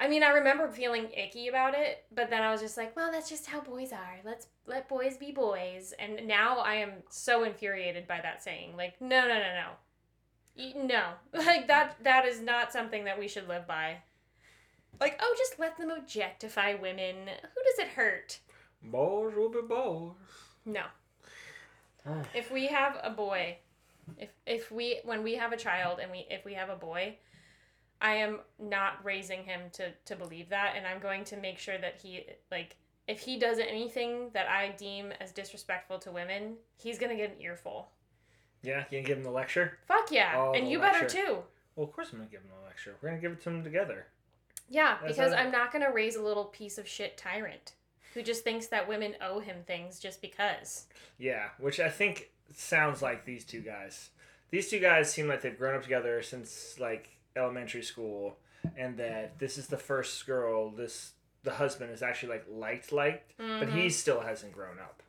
I 0.00 0.06
mean, 0.06 0.22
I 0.22 0.28
remember 0.28 0.68
feeling 0.68 1.08
icky 1.16 1.48
about 1.48 1.74
it, 1.74 2.04
but 2.14 2.30
then 2.30 2.42
I 2.42 2.52
was 2.52 2.60
just 2.60 2.76
like, 2.76 2.94
well, 2.94 3.10
that's 3.10 3.28
just 3.28 3.46
how 3.46 3.60
boys 3.60 3.92
are. 3.92 4.18
Let's 4.24 4.46
let 4.66 4.88
boys 4.88 5.16
be 5.16 5.32
boys. 5.32 5.92
And 5.98 6.26
now 6.28 6.58
I 6.58 6.74
am 6.74 6.92
so 7.10 7.42
infuriated 7.42 8.06
by 8.06 8.20
that 8.20 8.42
saying. 8.42 8.76
Like, 8.76 9.00
no, 9.00 9.22
no, 9.22 9.34
no, 9.34 9.54
no. 9.54 9.70
No. 10.84 11.04
Like 11.32 11.68
that 11.68 11.96
that 12.02 12.26
is 12.26 12.40
not 12.40 12.72
something 12.72 13.04
that 13.04 13.18
we 13.18 13.28
should 13.28 13.48
live 13.48 13.66
by. 13.66 13.98
Like, 15.00 15.18
oh, 15.22 15.34
just 15.38 15.58
let 15.58 15.76
them 15.76 15.90
objectify 15.90 16.74
women. 16.74 17.16
Who 17.26 17.62
does 17.64 17.78
it 17.86 17.88
hurt? 17.94 18.38
Boys 18.82 19.34
will 19.34 19.50
be 19.50 19.60
boys. 19.62 20.12
No. 20.64 20.84
If 22.34 22.50
we 22.50 22.68
have 22.68 22.98
a 23.02 23.10
boy, 23.10 23.58
if 24.16 24.30
if 24.46 24.70
we 24.70 25.00
when 25.04 25.22
we 25.22 25.34
have 25.34 25.52
a 25.52 25.56
child 25.56 25.98
and 26.00 26.10
we 26.10 26.26
if 26.30 26.44
we 26.44 26.54
have 26.54 26.70
a 26.70 26.76
boy, 26.76 27.16
I 28.00 28.14
am 28.14 28.40
not 28.58 29.04
raising 29.04 29.44
him 29.44 29.62
to 29.72 29.92
to 30.06 30.16
believe 30.16 30.48
that 30.50 30.74
and 30.76 30.86
I'm 30.86 31.00
going 31.00 31.24
to 31.24 31.36
make 31.36 31.58
sure 31.58 31.78
that 31.78 31.98
he 32.02 32.24
like 32.50 32.76
if 33.06 33.20
he 33.20 33.38
does 33.38 33.58
anything 33.58 34.30
that 34.34 34.48
I 34.48 34.74
deem 34.76 35.12
as 35.20 35.32
disrespectful 35.32 35.98
to 36.00 36.10
women, 36.10 36.56
he's 36.76 36.98
going 36.98 37.10
to 37.10 37.16
get 37.16 37.34
an 37.34 37.42
earful. 37.42 37.88
Yeah, 38.62 38.84
you 38.90 38.98
gonna 38.98 39.06
give 39.06 39.18
him 39.18 39.24
the 39.24 39.30
lecture? 39.30 39.78
Fuck 39.86 40.10
yeah. 40.10 40.34
Oh, 40.36 40.52
and 40.52 40.68
you 40.68 40.78
better 40.78 41.08
too. 41.08 41.38
Well, 41.76 41.86
of 41.86 41.92
course 41.92 42.08
I'm 42.12 42.18
gonna 42.18 42.30
give 42.30 42.40
him 42.40 42.50
the 42.60 42.66
lecture. 42.66 42.96
We're 43.00 43.10
gonna 43.10 43.20
give 43.20 43.32
it 43.32 43.40
to 43.42 43.50
him 43.50 43.62
together. 43.62 44.06
Yeah, 44.68 44.98
That's 45.00 45.16
because 45.16 45.32
I'm 45.32 45.50
not 45.50 45.72
going 45.72 45.84
to 45.84 45.90
raise 45.90 46.16
a 46.16 46.22
little 46.22 46.44
piece 46.44 46.78
of 46.78 46.86
shit 46.86 47.16
tyrant 47.16 47.72
who 48.14 48.22
just 48.22 48.44
thinks 48.44 48.66
that 48.66 48.88
women 48.88 49.14
owe 49.20 49.40
him 49.40 49.56
things 49.66 49.98
just 49.98 50.20
because. 50.20 50.86
Yeah, 51.18 51.48
which 51.58 51.80
I 51.80 51.88
think 51.88 52.30
sounds 52.54 53.00
like 53.00 53.24
these 53.24 53.44
two 53.44 53.60
guys. 53.60 54.10
These 54.50 54.70
two 54.70 54.78
guys 54.80 55.10
seem 55.10 55.28
like 55.28 55.42
they've 55.42 55.56
grown 55.56 55.76
up 55.76 55.82
together 55.82 56.22
since 56.22 56.78
like 56.78 57.17
elementary 57.36 57.82
school, 57.82 58.36
and 58.76 58.96
that 58.98 59.38
this 59.38 59.58
is 59.58 59.66
the 59.68 59.76
first 59.78 60.26
girl 60.26 60.70
this 60.70 61.12
the 61.44 61.52
husband 61.52 61.90
is 61.92 62.02
actually 62.02 62.30
like 62.30 62.44
liked 62.50 62.92
liked, 62.92 63.32
but 63.38 63.68
Mhm. 63.68 63.72
he 63.72 63.88
still 63.90 64.20
hasn't 64.20 64.52
grown 64.52 64.78
up. 64.78 65.02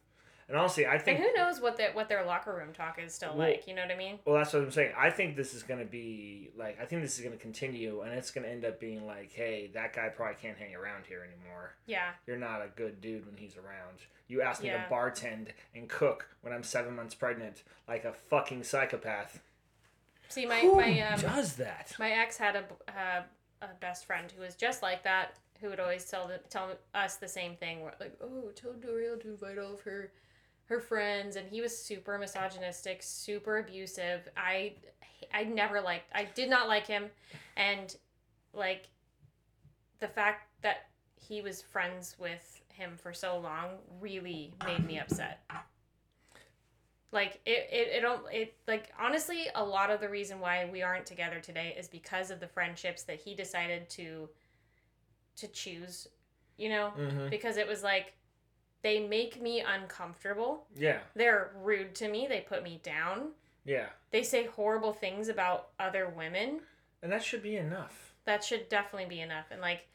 And 0.48 0.58
honestly, 0.58 0.86
I 0.88 0.96
And 0.96 1.04
think 1.04 1.20
who 1.20 1.32
knows 1.34 1.60
what 1.62 1.78
their 1.78 1.92
what 1.94 2.08
their 2.10 2.24
locker 2.26 2.54
room 2.56 2.74
talk 2.74 2.98
is 3.00 3.14
still 3.14 3.36
Well- 3.36 3.50
like, 3.50 3.68
you 3.68 3.74
know 3.76 3.84
what 3.84 3.92
I 3.92 3.96
mean? 3.96 4.20
Well, 4.26 4.36
that's 4.36 4.52
what 4.54 4.64
I'm 4.64 4.72
saying. 4.72 4.94
I 4.98 5.12
think 5.12 5.36
this 5.36 5.54
is 5.54 5.62
going 5.64 5.80
to 5.80 5.86
be 5.86 6.52
like 6.56 6.80
I 6.82 6.86
think 6.86 7.02
this 7.04 7.18
is 7.20 7.24
going 7.26 7.36
to 7.38 7.42
continue, 7.42 8.02
and 8.02 8.14
it's 8.14 8.32
going 8.32 8.46
to 8.46 8.50
end 8.50 8.66
up 8.66 8.80
being 8.80 9.06
like, 9.06 9.32
hey, 9.32 9.68
that 9.74 9.94
guy 9.94 10.10
probably 10.10 10.36
can't 10.42 10.58
hang 10.58 10.76
around 10.76 11.06
here 11.08 11.24
anymore. 11.24 11.74
Yeah. 11.86 12.14
You're 12.26 12.38
not 12.38 12.62
a 12.62 12.68
good 12.76 13.00
dude 13.02 13.26
when 13.28 13.38
he's 13.38 13.58
around. 13.58 14.00
You 14.28 14.42
asked 14.42 14.62
me 14.64 14.70
Yeah. 14.70 14.84
to 14.88 14.90
bartend 14.94 15.50
and 15.76 15.88
cook 15.90 16.28
when 16.42 16.52
I'm 16.54 16.64
seven 16.64 16.96
months 16.96 17.14
pregnant, 17.16 17.64
like 17.88 18.04
a 18.06 18.14
fucking 18.14 18.64
psychopath. 18.64 19.42
See, 20.30 20.46
my 20.46 20.60
Who 20.60 20.76
my 20.76 21.02
um, 21.02 21.20
does 21.20 21.56
that? 21.56 21.94
my 22.00 22.12
ex 22.12 22.38
had 22.38 22.56
a, 22.56 22.64
uh, 22.88 23.24
a 23.62 23.68
best 23.80 24.06
friend 24.06 24.32
who 24.32 24.44
was 24.44 24.56
just 24.56 24.84
like 24.84 25.04
that, 25.04 25.36
who 25.60 25.70
would 25.70 25.80
always 25.80 26.06
tell 26.06 26.28
the, 26.28 26.38
tell 26.50 26.70
us 26.94 27.16
the 27.18 27.28
same 27.28 27.56
thing. 27.56 27.82
Where, 27.82 27.96
like, 28.00 28.16
oh, 28.24 28.52
tell 28.56 28.74
Doriel 28.74 29.20
to 29.22 29.30
invite 29.30 29.58
all 29.58 29.74
of 29.74 29.82
her 29.82 30.12
her 30.66 30.80
friends, 30.80 31.36
and 31.36 31.50
he 31.50 31.62
was 31.62 31.76
super 31.76 32.18
misogynistic, 32.20 33.02
super 33.02 33.58
abusive. 33.58 34.30
I 34.38 34.74
I 35.34 35.44
never 35.44 35.82
liked. 35.82 36.12
I 36.14 36.26
did 36.36 36.50
not 36.50 36.68
like 36.68 36.86
him, 36.86 37.06
and 37.58 37.96
like 38.54 38.88
the 40.00 40.08
fact 40.08 40.48
that 40.62 40.90
he 41.16 41.42
was 41.42 41.62
friends 41.62 42.16
with 42.20 42.62
him 42.70 42.92
for 42.96 43.14
so 43.14 43.40
long 43.40 43.80
really 44.00 44.54
made 44.66 44.86
me 44.86 45.00
upset. 45.00 45.42
Like 47.12 47.40
it, 47.46 47.68
it, 47.72 47.88
it 47.98 48.02
don't 48.02 48.22
it 48.32 48.56
like 48.68 48.92
honestly 49.00 49.48
a 49.56 49.64
lot 49.64 49.90
of 49.90 50.00
the 50.00 50.10
reason 50.10 50.40
why 50.40 50.70
we 50.72 50.84
aren't 50.84 51.08
together 51.08 51.40
today 51.40 51.76
is 51.78 51.88
because 51.88 52.30
of 52.30 52.40
the 52.40 52.48
friendships 52.48 53.04
that 53.04 53.20
he 53.20 53.34
decided 53.34 53.90
to 53.92 54.30
to 55.38 55.48
choose, 55.48 56.08
you 56.58 56.70
know? 56.70 56.94
Mm-hmm. 57.00 57.30
Because 57.30 57.58
it 57.58 57.68
was 57.68 57.82
like 57.82 58.14
they 58.82 59.00
make 59.00 59.42
me 59.42 59.62
uncomfortable. 59.62 60.66
Yeah. 60.78 61.00
They're 61.16 61.52
rude 61.64 61.96
to 61.96 62.08
me, 62.08 62.28
they 62.28 62.42
put 62.42 62.64
me 62.64 62.80
down. 62.84 63.30
Yeah. 63.66 63.88
They 64.12 64.24
say 64.24 64.46
horrible 64.46 64.94
things 64.94 65.30
about 65.30 65.70
other 65.80 66.10
women. 66.16 66.60
And 67.02 67.12
that 67.12 67.24
should 67.24 67.42
be 67.44 67.58
enough. 67.58 68.14
That 68.26 68.44
should 68.44 68.70
definitely 68.70 69.10
be 69.10 69.22
enough. 69.22 69.46
And 69.50 69.62
like 69.62 69.88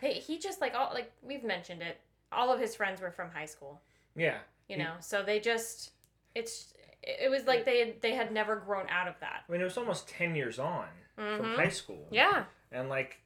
hey, 0.00 0.14
he 0.14 0.38
just 0.38 0.62
like 0.62 0.74
all 0.74 0.90
like 0.94 1.12
we've 1.22 1.44
mentioned 1.44 1.82
it. 1.82 2.00
All 2.32 2.50
of 2.50 2.58
his 2.58 2.74
friends 2.74 3.02
were 3.02 3.10
from 3.10 3.30
high 3.30 3.44
school. 3.44 3.82
Yeah. 4.16 4.38
you 4.68 4.76
He- 4.76 4.82
know 4.82 4.94
so 5.00 5.22
they 5.22 5.38
just 5.38 5.90
it's 6.34 6.74
it 7.02 7.30
was 7.30 7.44
like 7.46 7.64
they 7.64 7.80
had, 7.80 8.00
they 8.00 8.14
had 8.14 8.32
never 8.32 8.56
grown 8.56 8.86
out 8.88 9.08
of 9.08 9.14
that 9.20 9.42
I 9.48 9.52
mean, 9.52 9.60
it 9.60 9.64
was 9.64 9.76
almost 9.76 10.08
10 10.08 10.34
years 10.36 10.58
on 10.58 10.86
from 11.16 11.46
Mhm. 11.46 11.56
high 11.56 11.68
school. 11.68 12.06
yeah 12.10 12.44
And 12.70 12.88
like, 12.88 13.20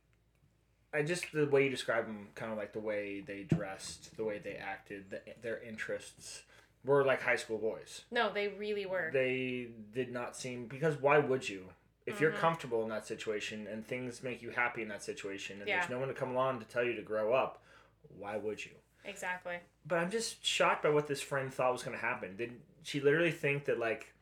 I 0.95 1.03
just, 1.03 1.31
the 1.33 1.47
way 1.47 1.65
you 1.65 1.71
describe 1.71 2.07
them, 2.07 2.29
kind 2.35 2.51
of 2.51 2.57
like 2.59 2.73
the 2.73 2.81
way 2.81 3.21
they 3.21 3.43
dressed, 3.43 4.17
the 4.17 4.25
way 4.25 4.39
they 4.39 4.55
acted, 4.57 5.11
the, 5.11 5.21
their 5.43 5.59
interests 5.63 6.43
were 6.85 7.05
like 7.05 7.21
high 7.23 7.37
school 7.37 7.59
boys. 7.59 8.05
no 8.11 8.33
they 8.33 8.49
really 8.49 8.87
were 8.87 9.11
They 9.13 9.69
did 9.93 10.11
not 10.13 10.37
seem, 10.37 10.67
because 10.67 10.97
why 10.97 11.19
would 11.19 11.49
you? 11.49 11.67
If 12.07 12.21
you're 12.21 12.33
Mhm. 12.33 12.37
comfortable 12.39 12.83
in 12.85 12.89
that 12.91 13.05
situation 13.07 13.67
and 13.67 13.87
things 13.87 14.23
make 14.23 14.41
you 14.41 14.51
happy 14.51 14.81
in 14.83 14.89
that 14.89 15.03
situation 15.03 15.61
and 15.61 15.69
Yeah. 15.69 15.79
there's 15.81 15.91
no 15.91 15.99
one 15.99 16.09
to 16.09 16.15
come 16.15 16.31
along 16.31 16.61
to 16.61 16.65
tell 16.67 16.85
you 16.85 16.95
to 16.95 17.03
grow 17.03 17.33
up, 17.35 17.63
why 18.09 18.37
would 18.37 18.65
you? 18.65 18.73
exactly 19.05 19.59
But 19.85 19.99
I'm 20.01 20.11
just 20.11 20.45
shocked 20.45 20.83
by 20.83 20.89
what 20.91 21.07
this 21.09 21.21
friend 21.23 21.53
thought 21.55 21.73
was 21.73 21.83
going 21.85 21.97
to 21.97 22.05
happen. 22.05 22.37
Did 22.37 22.61
she 22.87 23.01
literally 23.01 23.33
think 23.33 23.65
that 23.65 23.79
like 23.81 24.13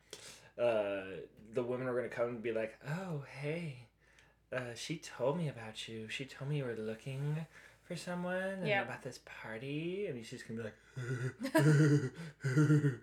uh, 0.59 1.01
the 1.53 1.61
women 1.63 1.85
were 1.85 1.93
going 1.93 2.09
to 2.09 2.15
come 2.15 2.27
and 2.29 2.41
be 2.41 2.51
like, 2.51 2.75
"Oh, 2.87 3.23
hey, 3.39 3.87
uh, 4.51 4.73
she 4.75 4.97
told 4.97 5.37
me 5.37 5.47
about 5.49 5.87
you. 5.87 6.09
She 6.09 6.25
told 6.25 6.49
me 6.49 6.57
you 6.57 6.65
were 6.65 6.75
looking 6.75 7.45
for 7.83 7.95
someone 7.95 8.35
and 8.35 8.67
Yep. 8.67 8.85
about 8.85 9.03
this 9.03 9.19
party," 9.23 10.07
and 10.07 10.17
he's 10.17 10.31
just 10.31 10.47
going 10.47 10.57
to 10.57 10.63
be 10.63 10.69
like, 10.69 10.75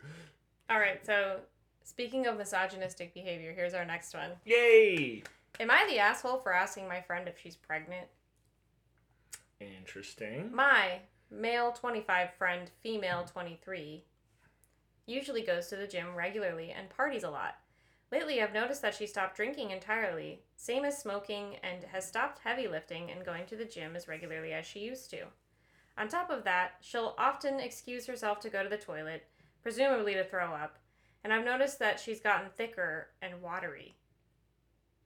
all 0.71 0.79
right 0.79 1.05
so 1.05 1.39
speaking 1.85 2.27
of 2.27 2.39
misogynistic 2.39 3.13
behavior 3.13 3.53
here's 3.53 3.75
our 3.75 3.85
next 3.85 4.15
one 4.15 4.31
"Yay!" 4.47 5.23
am 5.61 5.71
i 5.71 5.87
the 5.89 5.99
asshole 5.99 6.39
for 6.39 6.53
asking 6.53 6.89
my 6.89 7.01
friend 7.03 7.29
if 7.29 7.39
she's 7.39 7.57
pregnant 7.57 8.07
Interesting. 9.61 10.51
my 10.53 11.01
male 11.31 11.73
25 11.73 12.33
friend 12.35 12.71
female 12.83 13.25
23 13.31 14.03
usually 15.13 15.43
goes 15.43 15.69
to 15.69 15.77
the 15.77 15.87
gym 15.87 16.15
regularly 16.15 16.71
and 16.71 16.89
parties 16.91 17.25
a 17.25 17.31
lot 17.31 17.57
Lately, 18.13 18.43
I've 18.43 18.53
noticed 18.53 18.83
that 18.83 18.95
she 18.95 19.07
stopped 19.07 19.37
drinking 19.37 19.71
entirely, 19.71 20.43
same 20.55 20.85
as 20.85 20.99
smoking, 20.99 21.57
and 21.63 21.83
has 21.85 22.07
stopped 22.07 22.41
heavy 22.45 22.69
lifting 22.69 23.11
and 23.11 23.25
going 23.25 23.47
to 23.47 23.57
the 23.57 23.65
gym 23.65 23.97
as 23.97 24.07
regularly 24.07 24.53
as 24.53 24.67
she 24.67 24.81
used 24.81 25.09
to. 25.11 25.25
On 25.97 26.09
top 26.09 26.29
of 26.29 26.45
that, 26.45 26.73
she'll 26.83 27.15
often 27.17 27.59
excuse 27.59 28.07
herself 28.07 28.39
to 28.41 28.51
go 28.51 28.63
to 28.63 28.69
the 28.69 28.77
toilet, 28.77 29.27
presumably 29.63 30.13
to 30.13 30.25
throw 30.25 30.53
up, 30.53 30.79
and 31.25 31.33
I've 31.33 31.45
noticed 31.45 31.79
that 31.79 31.99
she's 31.99 32.21
gotten 32.21 32.51
thicker 32.51 33.09
and 33.23 33.41
watery. 33.41 33.97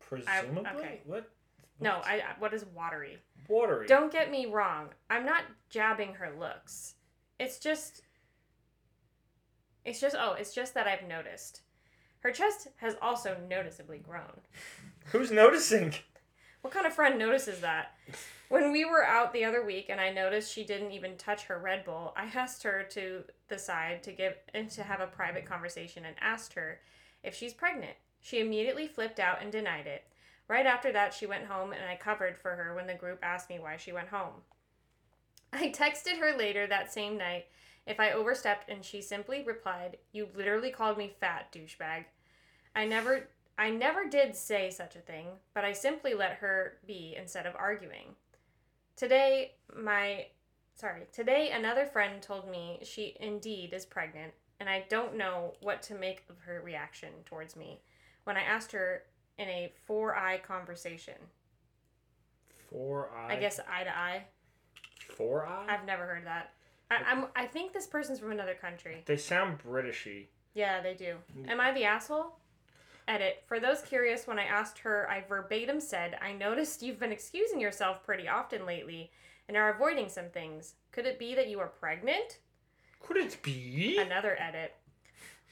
Presumably, 0.01 0.67
okay. 0.75 1.01
what? 1.05 1.31
No, 1.79 2.01
I 2.05 2.15
I- 2.15 2.37
what 2.41 2.55
is 2.55 2.65
watery? 2.75 3.19
watery. 3.49 3.87
Don't 3.87 4.11
get 4.11 4.33
me 4.33 4.47
wrong. 4.47 4.89
I'm 5.09 5.25
not 5.25 5.45
jabbing 5.69 6.15
her 6.15 6.33
looks. 6.37 6.95
It's 7.39 7.61
just 7.61 8.03
It's 9.87 10.01
just 10.01 10.17
oh, 10.19 10.33
it's 10.33 10.53
just 10.53 10.75
that 10.75 10.89
I've 10.89 11.07
noticed. 11.07 11.61
Her 12.21 12.33
chest 12.33 12.67
has 12.79 12.97
also 13.01 13.37
noticeably 13.49 13.99
grown. 13.99 14.41
Who's 15.13 15.31
noticing? 15.31 15.95
What 16.61 16.75
kind 16.75 16.87
of 16.87 16.93
friend 16.93 17.17
notices 17.17 17.61
that? 17.61 17.95
When 18.49 18.73
we 18.73 18.85
were 18.85 19.05
out 19.05 19.33
the 19.33 19.45
other 19.45 19.65
week 19.65 19.87
and 19.89 20.01
I 20.01 20.13
noticed 20.13 20.53
she 20.53 20.65
didn't 20.65 20.91
even 20.91 21.17
touch 21.17 21.45
her 21.45 21.61
Red 21.61 21.85
Bull, 21.85 22.13
I 22.17 22.25
asked 22.35 22.65
her 22.65 22.83
to 22.91 23.23
the 23.47 23.59
side 23.59 24.03
to 24.03 24.13
give 24.13 24.35
and 24.53 24.69
to 24.71 24.83
have 24.83 25.01
a 25.01 25.07
private 25.07 25.47
conversation 25.47 26.05
and 26.05 26.17
asked 26.21 26.55
her 26.55 26.81
if 27.23 27.37
she's 27.37 27.55
pregnant. 27.55 27.95
She 28.21 28.41
immediately 28.41 28.89
flipped 28.89 29.21
out 29.21 29.41
and 29.41 29.53
denied 29.53 29.87
it. 29.87 30.03
Right 30.49 30.67
after 30.67 30.93
that, 30.93 31.15
she 31.15 31.27
went 31.27 31.47
home 31.47 31.73
and 31.73 31.85
I 31.89 31.95
covered 31.95 32.37
for 32.37 32.57
her 32.57 32.75
when 32.75 32.89
the 32.89 32.95
group 32.95 33.21
asked 33.23 33.49
me 33.49 33.61
why 33.61 33.77
she 33.77 33.93
went 33.93 34.09
home. 34.09 34.43
I 35.53 35.71
texted 35.71 36.19
her 36.19 36.37
later 36.37 36.67
that 36.67 36.93
same 36.93 37.17
night 37.17 37.47
if 37.87 38.01
I 38.01 38.11
overstepped 38.11 38.69
and 38.69 38.85
she 38.85 39.01
simply 39.01 39.43
replied, 39.43 39.99
"You 40.13 40.29
literally 40.35 40.71
called 40.71 40.99
me 40.99 41.09
fat, 41.09 41.53
douchebag." 41.53 42.07
I 42.75 42.87
never 42.87 43.29
I 43.59 43.71
never 43.71 44.07
did 44.07 44.37
say 44.37 44.71
such 44.71 44.97
a 44.97 45.01
thing, 45.01 45.29
but 45.55 45.65
I 45.65 45.73
simply 45.73 46.15
let 46.15 46.35
her 46.35 46.79
be 46.87 47.15
instead 47.17 47.47
of 47.47 47.57
arguing. 47.57 48.17
Today, 48.97 49.55
my 49.75 50.27
sorry, 50.75 51.07
today 51.13 51.51
another 51.51 51.87
friend 51.87 52.21
told 52.21 52.51
me 52.51 52.81
she 52.83 53.17
indeed 53.21 53.73
is 53.73 53.87
pregnant, 53.87 54.35
and 54.61 54.69
I 54.69 54.85
don't 54.89 55.17
know 55.17 55.55
what 55.61 55.83
to 55.85 55.95
make 55.95 56.25
of 56.29 56.41
her 56.41 56.61
reaction 56.61 57.13
towards 57.25 57.57
me 57.57 57.81
when 58.25 58.37
I 58.37 58.43
asked 58.43 58.73
her 58.73 59.05
in 59.39 59.49
a 59.49 59.73
four-eye 59.87 60.39
conversation. 60.39 61.15
Four 62.71 63.11
eye. 63.11 63.35
I 63.35 63.37
guess 63.37 63.61
eye 63.61 63.85
to 63.85 63.97
eye. 63.97 64.25
Four 65.17 65.47
eye. 65.47 65.67
I've 65.69 65.87
never 65.87 66.05
heard 66.05 66.27
that. 66.27 66.53
I, 66.91 66.97
I'm 67.07 67.27
I 67.35 67.47
think 67.47 67.73
this 67.73 67.87
person's 67.87 68.19
from 68.19 68.33
another 68.33 68.55
country. 68.55 69.03
They 69.07 69.17
sound 69.17 69.59
Britishy. 69.59 70.27
Yeah, 70.55 70.81
they 70.81 70.95
do. 70.95 71.17
Am 71.49 71.61
I 71.61 71.73
the 71.73 71.85
asshole? 71.85 72.37
Edit. 73.09 73.45
For 73.47 73.61
those 73.61 73.83
curious, 73.83 74.27
when 74.27 74.39
I 74.39 74.45
asked 74.45 74.79
her, 74.79 75.09
I 75.09 75.23
verbatim 75.29 75.81
said, 75.81 76.19
I 76.21 76.33
noticed 76.33 76.83
you've 76.83 76.99
been 76.99 77.13
excusing 77.13 77.61
yourself 77.61 78.03
pretty 78.05 78.27
often 78.27 78.67
lately 78.67 79.11
and 79.49 79.57
are 79.57 79.73
avoiding 79.73 80.09
some 80.09 80.29
things. 80.31 80.75
Could 80.91 81.07
it 81.07 81.19
be 81.19 81.35
that 81.35 81.49
you 81.49 81.61
are 81.61 81.69
pregnant? 81.69 82.39
Could 83.01 83.19
it 83.19 83.41
be? 83.43 83.99
Another 83.99 84.37
edit. 84.41 84.75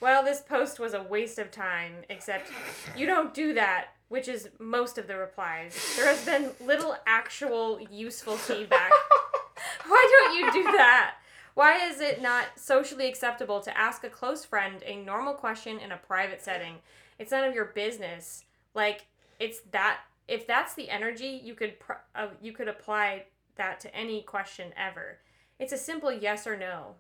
Well, 0.01 0.25
this 0.25 0.41
post 0.41 0.81
was 0.81 0.95
a 0.95 1.03
waste 1.03 1.39
of 1.39 1.51
time, 1.51 1.93
except 2.09 2.51
you 2.97 3.07
don't 3.07 3.33
do 3.33 3.55
that, 3.55 3.89
which 4.09 4.27
is 4.27 4.49
most 4.59 4.99
of 4.99 5.07
the 5.07 5.17
replies. 5.17 5.79
There 5.97 6.07
has 6.07 6.25
been 6.25 6.51
little 6.61 6.97
actual 7.07 7.81
useful 7.91 8.37
feedback. 8.37 8.91
Why 9.87 10.09
don't 10.11 10.39
you 10.39 10.53
do 10.53 10.73
that? 10.73 11.15
Why 11.55 11.87
is 11.89 12.01
it 12.01 12.21
not 12.21 12.59
socially 12.59 13.07
acceptable 13.09 13.61
to 13.61 13.77
ask 13.79 14.03
a 14.05 14.11
close 14.11 14.45
friend 14.45 14.83
a 14.85 14.97
normal 14.97 15.35
question 15.35 15.79
in 15.79 15.93
a 15.93 15.97
private 15.97 16.43
setting? 16.43 16.77
It's 17.19 17.31
none 17.31 17.45
of 17.45 17.55
your 17.55 17.67
business. 17.67 18.45
Like 18.75 19.07
it's 19.39 19.61
that 19.71 20.01
if 20.27 20.47
that's 20.47 20.75
the 20.75 20.91
energy 20.91 21.41
you 21.43 21.55
could 21.55 21.79
pr- 21.79 21.93
uh, 22.15 22.29
you 22.43 22.53
could 22.53 22.69
apply 22.69 23.25
that 23.57 23.79
to 23.81 23.97
any 23.97 24.23
question 24.23 24.73
ever. 24.77 25.19
It's 25.61 25.73
a 25.73 25.79
simple 25.79 26.13
yes 26.13 26.47
or 26.47 26.57
no 26.57 26.97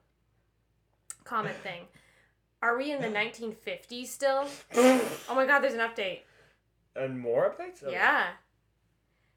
comment 1.25 1.57
thing. 1.57 1.83
Are 2.63 2.79
we 2.79 2.93
in 2.93 3.03
the 3.03 3.09
1950s 3.09 4.07
still? 4.07 4.47
Oh 5.29 5.35
my 5.35 5.47
god, 5.47 5.61
there's 5.61 5.75
an 5.75 5.81
update. 5.81 6.21
And 6.95 7.19
more 7.19 7.51
updates? 7.51 7.83
Yeah. 7.91 8.29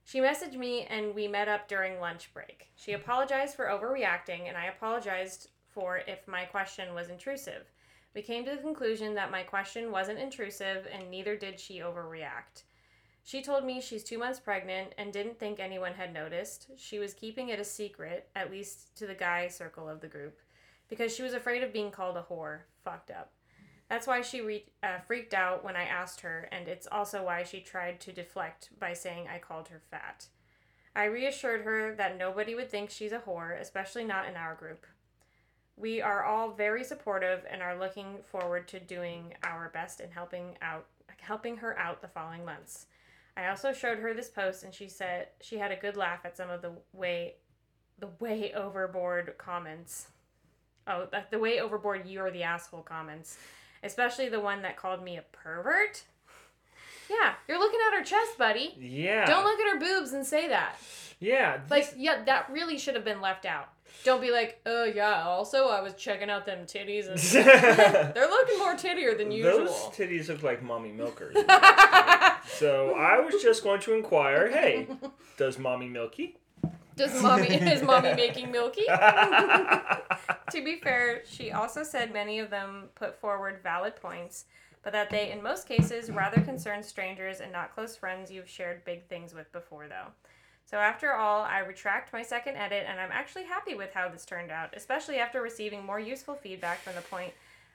She 0.07 0.21
messaged 0.21 0.55
me 0.55 0.85
and 0.85 1.13
we 1.13 1.27
met 1.27 1.49
up 1.49 1.67
during 1.67 1.99
lunch 1.99 2.33
break. 2.33 2.69
She 2.77 2.93
apologized 2.93 3.57
for 3.57 3.65
overreacting 3.65 4.47
and 4.47 4.55
I 4.55 4.67
apologized 4.67 5.49
for 5.67 5.97
if 6.07 6.25
my 6.29 6.45
question 6.45 6.93
was 6.93 7.09
intrusive. 7.09 7.65
We 8.15 8.21
came 8.21 8.45
to 8.45 8.51
the 8.51 8.61
conclusion 8.61 9.15
that 9.15 9.31
my 9.31 9.43
question 9.43 9.91
wasn't 9.91 10.19
intrusive 10.19 10.87
and 10.93 11.11
neither 11.11 11.35
did 11.35 11.59
she 11.59 11.79
overreact. 11.79 12.63
She 13.25 13.41
told 13.41 13.65
me 13.65 13.81
she's 13.81 14.05
two 14.05 14.17
months 14.17 14.39
pregnant 14.39 14.93
and 14.97 15.11
didn't 15.11 15.39
think 15.39 15.59
anyone 15.59 15.95
had 15.95 16.13
noticed. 16.13 16.67
She 16.77 16.99
was 16.99 17.13
keeping 17.13 17.49
it 17.49 17.59
a 17.59 17.65
secret, 17.65 18.29
at 18.33 18.49
least 18.49 18.95
to 18.99 19.07
the 19.07 19.13
guy 19.13 19.49
circle 19.49 19.89
of 19.89 19.99
the 19.99 20.07
group, 20.07 20.39
because 20.87 21.13
she 21.13 21.21
was 21.21 21.33
afraid 21.33 21.63
of 21.63 21.73
being 21.73 21.91
called 21.91 22.15
a 22.15 22.25
whore. 22.29 22.59
Fucked 22.85 23.11
up. 23.11 23.33
That's 23.89 24.07
why 24.07 24.21
she 24.21 24.41
re- 24.41 24.65
uh, 24.83 24.99
freaked 24.99 25.33
out 25.33 25.63
when 25.63 25.75
I 25.75 25.83
asked 25.83 26.21
her, 26.21 26.49
and 26.51 26.67
it's 26.67 26.87
also 26.91 27.23
why 27.23 27.43
she 27.43 27.61
tried 27.61 28.01
to 28.01 28.11
deflect 28.11 28.69
by 28.79 28.93
saying 28.93 29.27
I 29.27 29.39
called 29.39 29.69
her 29.69 29.81
fat. 29.89 30.27
I 30.95 31.05
reassured 31.05 31.61
her 31.61 31.95
that 31.95 32.17
nobody 32.17 32.55
would 32.55 32.69
think 32.69 32.89
she's 32.89 33.11
a 33.11 33.19
whore, 33.19 33.59
especially 33.59 34.03
not 34.03 34.27
in 34.27 34.35
our 34.35 34.55
group. 34.55 34.85
We 35.77 36.01
are 36.01 36.23
all 36.23 36.51
very 36.51 36.83
supportive 36.83 37.45
and 37.49 37.61
are 37.61 37.77
looking 37.77 38.17
forward 38.25 38.67
to 38.69 38.79
doing 38.79 39.35
our 39.43 39.69
best 39.69 39.99
in 39.99 40.09
helping 40.09 40.57
out 40.61 40.87
helping 41.19 41.57
her 41.57 41.77
out 41.77 42.01
the 42.01 42.07
following 42.07 42.43
months. 42.43 42.87
I 43.35 43.49
also 43.49 43.73
showed 43.73 43.99
her 43.99 44.13
this 44.13 44.29
post 44.29 44.63
and 44.63 44.73
she 44.73 44.87
said 44.87 45.27
she 45.41 45.57
had 45.57 45.71
a 45.71 45.75
good 45.75 45.97
laugh 45.97 46.21
at 46.25 46.35
some 46.35 46.49
of 46.49 46.61
the 46.61 46.71
way 46.93 47.35
the 47.99 48.09
way 48.19 48.53
overboard 48.53 49.35
comments. 49.37 50.07
Oh, 50.87 51.07
the, 51.11 51.23
the 51.29 51.39
way 51.39 51.59
overboard 51.59 52.07
you're 52.07 52.31
the 52.31 52.43
asshole 52.43 52.81
comments 52.81 53.37
especially 53.83 54.29
the 54.29 54.39
one 54.39 54.61
that 54.61 54.77
called 54.77 55.03
me 55.03 55.17
a 55.17 55.23
pervert. 55.31 56.03
Yeah, 57.09 57.33
you're 57.47 57.59
looking 57.59 57.79
at 57.87 57.97
her 57.97 58.03
chest, 58.03 58.37
buddy. 58.37 58.75
Yeah. 58.77 59.25
Don't 59.25 59.45
look 59.45 59.59
at 59.59 59.73
her 59.73 59.79
boobs 59.79 60.13
and 60.13 60.25
say 60.25 60.49
that. 60.49 60.75
Yeah. 61.19 61.59
Like, 61.69 61.93
yeah, 61.97 62.23
that 62.25 62.49
really 62.51 62.77
should 62.77 62.95
have 62.95 63.05
been 63.05 63.21
left 63.21 63.45
out. 63.45 63.69
Don't 64.03 64.21
be 64.21 64.31
like, 64.31 64.61
oh 64.65 64.83
yeah. 64.83 65.23
Also, 65.23 65.67
I 65.67 65.81
was 65.81 65.93
checking 65.95 66.29
out 66.29 66.45
them 66.45 66.65
titties, 66.65 67.09
and 67.09 67.17
they're 68.15 68.27
looking 68.27 68.59
more 68.59 68.75
tittier 68.75 69.17
than 69.17 69.31
usual. 69.31 69.65
those 69.65 69.71
titties 69.95 70.27
look 70.27 70.43
like 70.43 70.61
mommy 70.61 70.91
milkers. 70.91 71.35
so 72.47 72.93
I 72.95 73.19
was 73.19 73.41
just 73.41 73.63
going 73.63 73.81
to 73.81 73.93
inquire. 73.93 74.49
Hey, 74.51 74.87
does 75.37 75.57
mommy 75.57 75.89
milky? 75.89 76.37
Does 76.97 77.21
mommy 77.21 77.47
is 77.53 77.83
mommy 77.83 78.13
making 78.15 78.51
milky? 78.51 78.85
to 78.87 80.63
be 80.63 80.77
fair, 80.83 81.21
she 81.25 81.51
also 81.51 81.83
said 81.83 82.11
many 82.11 82.39
of 82.39 82.49
them 82.49 82.89
put 82.95 83.19
forward 83.19 83.59
valid 83.61 83.95
points, 83.95 84.45
but 84.83 84.93
that 84.93 85.11
they, 85.11 85.31
in 85.31 85.43
most 85.43 85.67
cases, 85.67 86.09
rather 86.09 86.41
concern 86.41 86.81
strangers 86.81 87.39
and 87.39 87.51
not 87.51 87.73
close 87.73 87.95
friends 87.95 88.31
you've 88.31 88.49
shared 88.49 88.83
big 88.83 89.07
things 89.07 89.33
with 89.33 89.51
before, 89.51 89.87
though. 89.87 90.11
So 90.65 90.77
after 90.77 91.13
all, 91.13 91.43
I 91.43 91.59
retract 91.59 92.11
my 92.11 92.23
second 92.23 92.57
edit, 92.57 92.85
and 92.89 92.99
I'm 92.99 93.11
actually 93.11 93.45
happy 93.45 93.75
with 93.75 93.93
how 93.93 94.09
this 94.09 94.25
turned 94.25 94.51
out, 94.51 94.73
especially 94.75 95.17
after 95.17 95.41
receiving 95.41 95.85
more 95.85 95.99
useful 95.99 96.35
feedback 96.35 96.81
from 96.81 96.95
the 96.95 97.01
point 97.01 97.31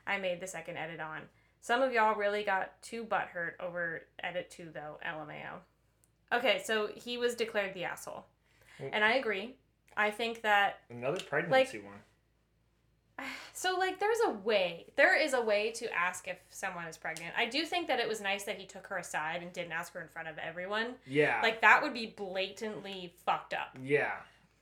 I 0.06 0.18
made 0.18 0.40
the 0.40 0.46
second 0.46 0.76
edit 0.76 1.00
on. 1.00 1.22
Some 1.60 1.80
of 1.80 1.92
y'all 1.92 2.16
really 2.16 2.42
got 2.42 2.82
too 2.82 3.04
butthurt 3.04 3.52
over 3.60 4.02
edit 4.22 4.50
two, 4.50 4.70
though. 4.74 4.98
LMAO. 5.06 5.60
Okay, 6.32 6.60
so 6.64 6.88
he 6.94 7.16
was 7.18 7.34
declared 7.34 7.72
the 7.72 7.84
asshole, 7.84 8.26
and 8.92 9.04
I 9.04 9.14
agree. 9.14 9.54
I 9.96 10.10
think 10.10 10.42
that 10.42 10.80
Another 10.90 11.20
pregnancy 11.20 11.80
one. 11.80 13.26
so 13.52 13.76
like 13.78 14.00
there's 14.00 14.18
a 14.26 14.30
way. 14.30 14.86
There 14.96 15.18
is 15.18 15.34
a 15.34 15.40
way 15.42 15.70
to 15.72 15.92
ask 15.94 16.28
if 16.28 16.38
someone 16.50 16.86
is 16.86 16.96
pregnant. 16.96 17.34
I 17.36 17.46
do 17.46 17.64
think 17.64 17.88
that 17.88 18.00
it 18.00 18.08
was 18.08 18.20
nice 18.20 18.44
that 18.44 18.58
he 18.58 18.66
took 18.66 18.86
her 18.88 18.98
aside 18.98 19.42
and 19.42 19.52
didn't 19.52 19.72
ask 19.72 19.92
her 19.94 20.00
in 20.00 20.08
front 20.08 20.28
of 20.28 20.38
everyone. 20.38 20.94
Yeah. 21.06 21.40
Like 21.42 21.60
that 21.60 21.82
would 21.82 21.94
be 21.94 22.06
blatantly 22.06 23.12
fucked 23.24 23.54
up. 23.54 23.76
yeah. 23.82 24.12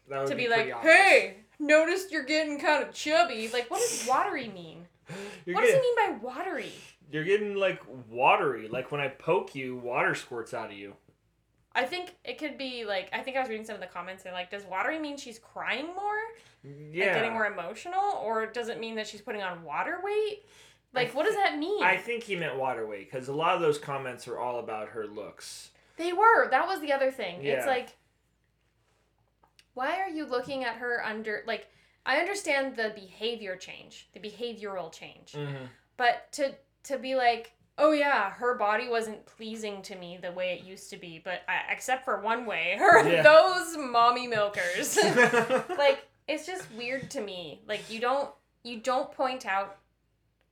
That 0.09 0.23
would 0.23 0.29
to 0.31 0.35
be, 0.35 0.47
pretty 0.47 0.71
like, 0.73 0.77
obvious. 0.77 0.95
"Hey, 0.95 1.37
noticed 1.61 2.11
you're 2.11 2.25
getting 2.25 2.59
kind 2.59 2.83
of 2.83 2.93
chubby." 2.93 3.49
Like 3.53 3.71
what 3.71 3.79
does 3.79 4.05
watery 4.09 4.49
mean? 4.49 4.87
You're 5.47 5.55
what 5.55 5.63
does 5.63 5.71
getting, 5.71 5.91
he 5.97 6.09
mean 6.09 6.19
by 6.21 6.27
watery? 6.27 6.73
You're 7.13 7.25
getting 7.25 7.55
like 7.55 7.81
watery. 8.09 8.69
Like 8.69 8.91
when 8.91 9.01
I 9.01 9.09
poke 9.09 9.55
you, 9.55 9.77
water 9.77 10.15
squirts 10.17 10.53
out 10.53 10.71
of 10.71 10.77
you. 10.77 10.95
I 11.81 11.85
think 11.87 12.15
it 12.25 12.39
could 12.39 12.59
be 12.59 12.85
like 12.85 13.09
I 13.13 13.21
think 13.21 13.37
I 13.37 13.41
was 13.41 13.49
reading 13.49 13.65
some 13.65 13.75
of 13.75 13.81
the 13.81 13.87
comments 13.87 14.25
and 14.25 14.35
like 14.35 14.51
does 14.51 14.65
watery 14.65 14.99
mean 14.99 15.17
she's 15.17 15.39
crying 15.39 15.87
more? 15.87 16.21
Yeah. 16.93 17.07
Like 17.07 17.15
getting 17.15 17.33
more 17.33 17.47
emotional 17.47 18.21
or 18.23 18.47
does 18.47 18.69
it 18.69 18.79
mean 18.79 18.95
that 18.97 19.07
she's 19.07 19.21
putting 19.23 19.43
on 19.43 19.63
water 19.65 19.99
weight? 20.05 20.45
Like 20.93 21.15
what 21.15 21.25
does 21.27 21.37
that 21.37 21.57
mean? 21.59 21.83
I 21.83 21.97
think 21.97 22.23
he 22.25 22.37
meant 22.37 22.57
water 22.57 22.87
weight 22.87 23.11
because 23.11 23.29
a 23.29 23.33
lot 23.33 23.55
of 23.55 23.61
those 23.61 23.79
comments 23.79 24.29
are 24.29 24.39
all 24.39 24.59
about 24.59 24.89
her 24.91 25.07
looks. 25.07 25.71
They 25.97 26.13
were. 26.13 26.49
That 26.51 26.67
was 26.67 26.81
the 26.81 26.93
other 26.93 27.11
thing. 27.11 27.43
Yeah. 27.43 27.53
It's 27.55 27.67
like, 27.67 27.97
why 29.75 29.99
are 30.01 30.09
you 30.09 30.27
looking 30.27 30.65
at 30.65 30.77
her 30.77 31.05
under 31.05 31.43
like? 31.47 31.69
I 32.07 32.17
understand 32.17 32.77
the 32.77 32.93
behavior 32.95 33.57
change, 33.57 34.09
the 34.15 34.21
behavioral 34.21 34.91
change, 34.93 35.33
Mm-hmm. 35.33 35.65
but 35.97 36.33
to 36.33 36.55
to 36.85 36.99
be 36.99 37.15
like, 37.15 37.53
oh 37.81 37.93
yeah, 37.93 38.31
her 38.31 38.55
body 38.57 38.89
wasn't 38.89 39.25
pleasing 39.27 39.83
to 39.83 39.97
me 39.97 40.19
the 40.21 40.33
way 40.33 40.59
it 40.59 40.65
used 40.67 40.91
to 40.91 40.97
be, 40.97 41.21
but 41.25 41.43
I, 41.49 41.73
except 41.73 42.05
for 42.05 42.21
one 42.21 42.47
way, 42.47 42.77
her 42.79 43.09
Yeah. 43.09 43.23
those 43.23 43.77
mommy 43.77 44.27
milkers, 44.27 44.97
like 45.79 46.07
it's 46.29 46.47
just 46.47 46.71
weird 46.73 47.11
to 47.11 47.21
me. 47.21 47.63
Like 47.67 47.91
you 47.91 48.01
don't 48.01 48.31
you 48.63 48.79
don't 48.81 49.11
point 49.11 49.47
out, 49.47 49.79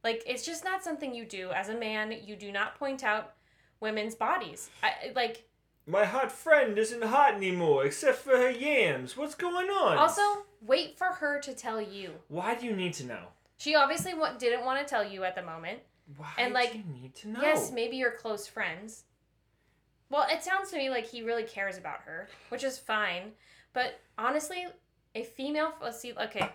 like 0.02 0.22
it's 0.26 0.44
just 0.44 0.64
not 0.64 0.82
something 0.82 1.14
you 1.14 1.24
do 1.24 1.50
as 1.52 1.68
a 1.68 1.74
man. 1.76 2.12
You 2.24 2.36
do 2.36 2.50
not 2.50 2.78
point 2.78 3.04
out 3.04 3.34
women's 3.80 4.14
bodies. 4.14 4.70
I 4.82 5.12
like. 5.14 5.44
My 5.86 6.04
hot 6.04 6.30
friend 6.30 6.76
isn't 6.76 7.02
hot 7.02 7.34
anymore 7.34 7.86
except 7.86 8.18
for 8.18 8.36
her 8.36 8.50
yams. 8.50 9.16
What's 9.16 9.34
going 9.34 9.68
on? 9.70 9.96
Also, 9.96 10.20
wait 10.60 10.98
for 10.98 11.06
her 11.06 11.40
to 11.40 11.54
tell 11.54 11.80
you. 11.80 12.10
why 12.28 12.54
do 12.54 12.66
you 12.66 12.76
need 12.76 12.92
to 12.94 13.06
know? 13.06 13.22
She 13.56 13.74
obviously 13.74 14.12
didn't 14.38 14.66
want 14.66 14.80
to 14.80 14.84
tell 14.84 15.02
you 15.02 15.24
at 15.24 15.34
the 15.34 15.42
moment. 15.42 15.80
Why 16.16 16.32
And, 16.38 16.48
do 16.48 16.54
like, 16.54 16.74
you 16.74 16.84
need 16.84 17.14
to 17.16 17.28
know? 17.28 17.40
Yes, 17.40 17.70
maybe 17.70 17.96
you're 17.96 18.12
close 18.12 18.46
friends. 18.46 19.04
Well, 20.10 20.26
it 20.30 20.42
sounds 20.42 20.70
to 20.70 20.76
me 20.78 20.88
like 20.88 21.06
he 21.06 21.22
really 21.22 21.42
cares 21.42 21.76
about 21.76 22.00
her, 22.00 22.28
which 22.48 22.64
is 22.64 22.78
fine. 22.78 23.32
But 23.74 24.00
honestly, 24.16 24.66
a 25.14 25.22
female. 25.22 25.74
Let's 25.82 26.00
see. 26.00 26.14
Okay, 26.14 26.48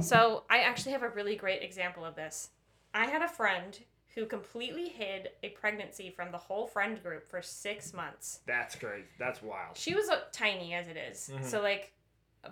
so 0.00 0.44
I 0.50 0.58
actually 0.58 0.92
have 0.92 1.02
a 1.02 1.08
really 1.08 1.36
great 1.36 1.62
example 1.62 2.04
of 2.04 2.14
this. 2.14 2.50
I 2.92 3.06
had 3.06 3.22
a 3.22 3.28
friend 3.28 3.78
who 4.14 4.26
completely 4.26 4.88
hid 4.88 5.30
a 5.42 5.50
pregnancy 5.50 6.10
from 6.10 6.32
the 6.32 6.38
whole 6.38 6.66
friend 6.66 7.02
group 7.02 7.30
for 7.30 7.40
six 7.40 7.94
months. 7.94 8.40
That's 8.46 8.74
great. 8.74 9.04
That's 9.18 9.40
wild. 9.42 9.76
She 9.76 9.94
was 9.94 10.08
uh, 10.08 10.20
tiny 10.32 10.74
as 10.74 10.88
it 10.88 10.96
is. 10.96 11.30
Mhm. 11.32 11.44
So 11.44 11.62
like 11.62 11.92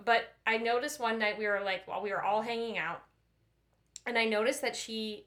but 0.05 0.35
I 0.45 0.57
noticed 0.57 0.99
one 0.99 1.17
night 1.19 1.37
we 1.37 1.47
were 1.47 1.61
like 1.63 1.87
while 1.87 2.01
we 2.01 2.11
were 2.11 2.21
all 2.21 2.41
hanging 2.41 2.77
out 2.77 3.01
and 4.05 4.17
I 4.17 4.25
noticed 4.25 4.61
that 4.61 4.75
she 4.75 5.25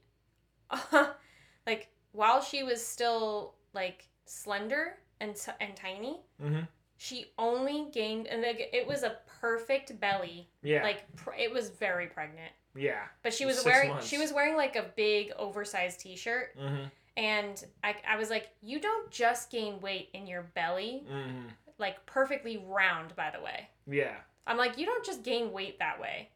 like 1.66 1.88
while 2.12 2.40
she 2.42 2.62
was 2.62 2.84
still 2.84 3.54
like 3.74 4.08
slender 4.24 4.98
and 5.20 5.32
s- 5.32 5.48
and 5.60 5.74
tiny, 5.76 6.20
Mm-hmm. 6.42 6.60
she 6.96 7.26
only 7.38 7.86
gained 7.92 8.26
and 8.26 8.42
like, 8.42 8.68
it 8.72 8.86
was 8.86 9.02
a 9.02 9.16
perfect 9.40 9.98
belly. 10.00 10.48
Yeah. 10.62 10.82
Like 10.82 11.04
pr- 11.16 11.34
it 11.38 11.52
was 11.52 11.70
very 11.70 12.06
pregnant. 12.06 12.52
yeah. 12.74 13.02
But 13.22 13.32
she 13.34 13.46
was 13.46 13.56
Six 13.56 13.66
wearing 13.66 13.90
months. 13.90 14.06
she 14.06 14.18
was 14.18 14.32
wearing 14.32 14.56
like 14.56 14.76
a 14.76 14.86
big 14.96 15.32
oversized 15.38 16.00
t-shirt 16.00 16.56
Mm-hmm. 16.58 16.84
and 17.16 17.64
I 17.84 17.94
I 18.08 18.16
was 18.16 18.30
like, 18.30 18.48
"You 18.62 18.80
don't 18.80 19.10
just 19.10 19.50
gain 19.50 19.80
weight 19.80 20.08
in 20.14 20.26
your 20.26 20.42
belly, 20.54 21.04
Mm-hmm. 21.10 21.48
like 21.78 22.04
perfectly 22.06 22.64
round 22.68 23.14
by 23.16 23.30
the 23.30 23.40
way." 23.42 23.68
Yeah. 23.86 24.14
I'm 24.46 24.56
like, 24.58 24.76
you 24.76 24.86
don't 24.86 25.04
just 25.04 25.22
gain 25.22 25.52
weight 25.52 25.78
that 25.78 26.00
way. 26.00 26.28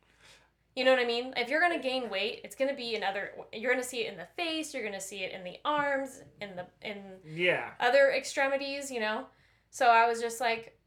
You 0.77 0.85
know 0.85 0.91
what 0.93 1.01
I 1.01 1.07
mean? 1.07 1.33
If 1.39 1.49
you're 1.49 1.61
gonna 1.61 1.83
gain 1.83 2.09
weight, 2.11 2.43
it's 2.45 2.55
gonna 2.55 2.75
be 2.75 2.95
in 2.95 3.03
other. 3.03 3.33
You're 3.53 3.73
gonna 3.73 3.83
see 3.83 4.03
it 4.07 4.13
in 4.13 4.19
the 4.19 4.27
face. 4.37 4.73
You're 4.75 4.85
gonna 4.85 5.01
see 5.01 5.25
it 5.25 5.33
in 5.33 5.43
the 5.43 5.59
arms, 5.65 6.21
in 6.41 6.55
the 6.55 6.67
in 6.83 7.03
Yeah. 7.25 7.71
other 7.81 8.13
extremities. 8.13 8.91
You 8.91 9.01
know. 9.01 9.27
So 9.71 9.87
I 9.89 10.07
was 10.07 10.21
just 10.21 10.41
like, 10.41 10.79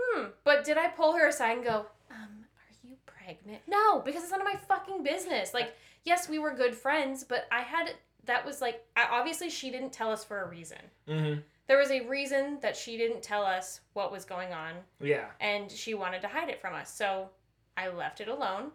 hmm. 0.00 0.26
But 0.44 0.64
did 0.64 0.78
I 0.78 0.88
pull 0.88 1.14
her 1.16 1.26
aside 1.28 1.56
and 1.58 1.64
go, 1.64 1.86
um, 2.10 2.44
are 2.56 2.74
you 2.88 2.96
pregnant? 3.06 3.62
No, 3.66 4.00
because 4.00 4.22
it's 4.22 4.30
none 4.32 4.40
of 4.40 4.46
my 4.46 4.56
fucking 4.68 5.02
business. 5.02 5.52
Like, 5.52 5.74
yes, 6.04 6.28
we 6.28 6.38
were 6.38 6.54
good 6.54 6.74
friends, 6.74 7.24
but 7.24 7.46
I 7.52 7.60
had 7.62 7.92
that 8.24 8.46
was 8.46 8.60
like, 8.62 8.82
I, 8.96 9.06
obviously 9.10 9.50
she 9.50 9.70
didn't 9.70 9.92
tell 9.92 10.10
us 10.10 10.24
for 10.24 10.42
a 10.42 10.48
reason. 10.48 10.78
Mm-hmm. 11.08 11.40
There 11.66 11.76
was 11.78 11.90
a 11.90 12.06
reason 12.06 12.58
that 12.62 12.76
she 12.76 12.96
didn't 12.96 13.22
tell 13.22 13.44
us 13.44 13.80
what 13.92 14.10
was 14.12 14.24
going 14.24 14.52
on 14.52 14.74
Yeah. 15.00 15.26
and 15.40 15.70
she 15.70 15.92
wanted 15.94 16.22
to 16.22 16.28
hide 16.28 16.48
it 16.48 16.60
from 16.60 16.72
us. 16.74 16.94
So 16.94 17.28
I 17.76 17.88
left 17.88 18.20
it 18.22 18.28
alone. 18.28 18.70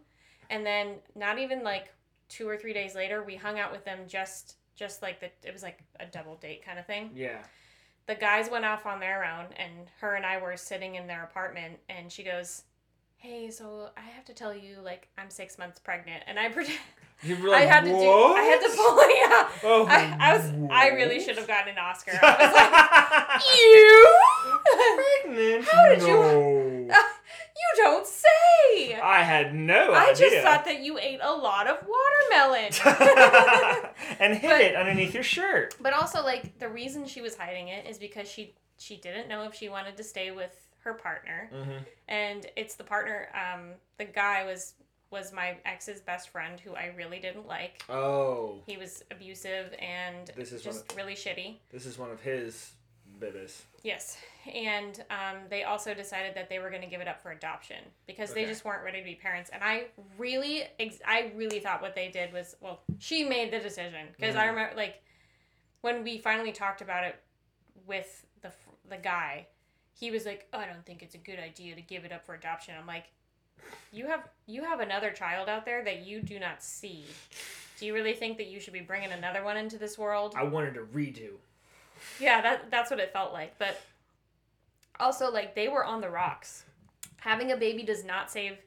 And 0.49 0.65
then 0.65 0.95
not 1.15 1.37
even 1.39 1.63
like 1.63 1.93
two 2.27 2.47
or 2.47 2.57
three 2.57 2.73
days 2.73 2.95
later, 2.95 3.23
we 3.23 3.35
hung 3.35 3.59
out 3.59 3.71
with 3.71 3.85
them 3.85 3.99
just 4.07 4.55
just 4.75 5.01
like 5.01 5.19
the 5.19 5.27
it 5.47 5.51
was 5.53 5.61
like 5.63 5.79
a 5.99 6.05
double 6.05 6.35
date 6.35 6.63
kind 6.65 6.79
of 6.79 6.85
thing. 6.85 7.11
Yeah. 7.13 7.39
The 8.07 8.15
guys 8.15 8.49
went 8.49 8.65
off 8.65 8.85
on 8.85 8.99
their 8.99 9.23
own 9.23 9.45
and 9.57 9.71
her 10.01 10.15
and 10.15 10.25
I 10.25 10.41
were 10.41 10.57
sitting 10.57 10.95
in 10.95 11.05
their 11.05 11.23
apartment 11.23 11.77
and 11.89 12.11
she 12.11 12.23
goes, 12.23 12.63
Hey, 13.17 13.51
so 13.51 13.89
I 13.97 14.01
have 14.01 14.23
to 14.25 14.33
tell 14.33 14.55
you, 14.55 14.77
like, 14.83 15.09
I'm 15.17 15.29
six 15.29 15.57
months 15.57 15.77
pregnant 15.79 16.23
and 16.25 16.39
I 16.39 16.49
pretend 16.53 16.79
You 17.21 17.35
were 17.35 17.49
I 17.49 17.59
like, 17.59 17.67
had 17.69 17.83
to 17.83 17.89
do 17.89 18.11
I 18.33 18.41
had 18.41 18.61
to 18.61 18.69
pull 18.75 19.09
yeah. 19.19 19.69
Oh, 19.69 19.85
I, 19.87 20.17
I 20.19 20.37
was 20.37 20.71
I 20.71 20.87
really 20.95 21.19
should 21.19 21.37
have 21.37 21.47
gotten 21.47 21.73
an 21.73 21.77
Oscar. 21.77 22.17
I 22.23 22.35
was 22.39 22.53
like, 22.55 23.43
You 23.53 25.25
Pregnant? 25.25 25.65
How 25.65 25.89
did 25.89 25.99
no. 25.99 26.07
You 26.07 26.68
don't 27.83 28.05
say 28.07 28.99
I 29.01 29.21
had 29.23 29.53
no 29.55 29.93
I 29.93 30.09
idea. 30.09 30.27
I 30.27 30.29
just 30.29 30.37
thought 30.43 30.65
that 30.65 30.81
you 30.81 30.97
ate 30.97 31.19
a 31.21 31.31
lot 31.33 31.67
of 31.67 31.77
watermelon. 31.87 32.71
and 34.19 34.35
hid 34.37 34.49
But- 34.49 34.61
it 34.61 34.75
underneath 34.75 35.13
your 35.13 35.23
shirt. 35.23 35.75
but 35.81 35.93
also 35.93 36.23
like 36.23 36.59
the 36.59 36.69
reason 36.69 37.05
she 37.07 37.21
was 37.21 37.35
hiding 37.35 37.67
it 37.69 37.87
is 37.87 37.97
because 37.97 38.29
she 38.29 38.53
she 38.77 38.95
didn't 38.97 39.27
know 39.27 39.43
if 39.43 39.53
she 39.55 39.67
wanted 39.69 39.97
to 39.97 40.03
stay 40.03 40.31
with 40.31 40.55
her 40.83 40.93
partner. 40.93 41.49
Mm-hmm. 41.53 41.77
And 42.07 42.45
it's 42.55 42.75
the 42.75 42.83
partner 42.83 43.27
um 43.33 43.71
the 43.97 44.05
guy 44.05 44.45
was 44.45 44.73
was 45.11 45.33
my 45.33 45.57
ex's 45.65 46.01
best 46.01 46.29
friend 46.29 46.59
who 46.59 46.75
I 46.75 46.93
really 46.95 47.19
didn't 47.19 47.47
like. 47.47 47.83
Oh, 47.89 48.61
He 48.67 48.77
was 48.77 49.03
abusive 49.09 49.73
and 49.79 50.31
This 50.35 50.51
is 50.51 50.61
just 50.61 50.93
really 50.95 51.15
shitty. 51.15 51.57
this 51.71 51.85
is 51.87 51.97
one 51.97 52.11
of 52.11 52.21
his 52.21 52.71
bibis. 53.19 53.61
Yes. 53.83 54.17
And 54.53 55.03
um, 55.09 55.37
they 55.49 55.63
also 55.63 55.93
decided 55.93 56.35
that 56.35 56.49
they 56.49 56.59
were 56.59 56.69
going 56.69 56.81
to 56.81 56.87
give 56.87 57.01
it 57.01 57.07
up 57.07 57.21
for 57.21 57.31
adoption 57.31 57.77
because 58.07 58.33
they 58.33 58.45
just 58.45 58.65
weren't 58.65 58.83
ready 58.83 58.99
to 58.99 59.03
be 59.05 59.15
parents. 59.15 59.49
And 59.53 59.63
I 59.63 59.85
really, 60.17 60.63
ex- 60.79 61.01
I 61.05 61.31
really 61.35 61.59
thought 61.59 61.81
what 61.81 61.95
they 61.95 62.09
did 62.09 62.33
was, 62.33 62.55
well, 62.61 62.81
she 62.97 63.23
made 63.23 63.51
the 63.51 63.59
decision 63.59 64.07
because 64.17 64.35
I 64.35 64.45
Mhm. 64.45 64.49
remember 64.49 64.75
like 64.75 65.01
when 65.81 66.03
we 66.03 66.17
finally 66.17 66.51
talked 66.51 66.81
about 66.81 67.03
it 67.03 67.21
with 67.85 68.25
the 68.41 68.51
the 68.89 68.97
guy, 68.97 69.47
he 69.93 70.09
was 70.11 70.25
like, 70.25 70.47
oh, 70.53 70.57
I 70.59 70.65
don't 70.65 70.85
think 70.85 71.03
it's 71.03 71.15
a 71.15 71.19
good 71.19 71.39
idea 71.39 71.75
to 71.75 71.81
give 71.81 72.05
it 72.05 72.11
up 72.11 72.25
for 72.25 72.33
adoption. 72.33 72.73
I'm 72.79 72.87
like, 72.87 73.05
you 73.91 74.07
have 74.07 74.27
you 74.47 74.63
have 74.63 74.79
another 74.79 75.11
child 75.11 75.47
out 75.47 75.65
there 75.65 75.83
that 75.83 76.05
you 76.05 76.21
do 76.21 76.39
not 76.39 76.63
see. 76.63 77.05
Do 77.79 77.85
you 77.85 77.93
really 77.93 78.13
think 78.13 78.37
that 78.37 78.47
you 78.47 78.59
should 78.59 78.73
be 78.73 78.81
bringing 78.81 79.11
another 79.11 79.43
one 79.43 79.55
into 79.57 79.77
this 79.77 79.97
world? 79.97 80.33
I 80.35 80.43
wanted 80.43 80.73
to 80.73 80.81
redo. 80.81 81.33
Yeah, 82.19 82.41
that 82.41 82.71
that's 82.71 82.91
what 82.91 82.99
it 82.99 83.13
felt 83.13 83.33
like. 83.33 83.57
But 83.57 83.81
also 84.99 85.31
like 85.31 85.55
they 85.55 85.67
were 85.67 85.83
on 85.83 86.01
the 86.01 86.09
rocks. 86.09 86.65
Having 87.21 87.51
a 87.51 87.57
baby 87.57 87.83
does 87.83 88.03
not 88.03 88.31
save 88.31 88.57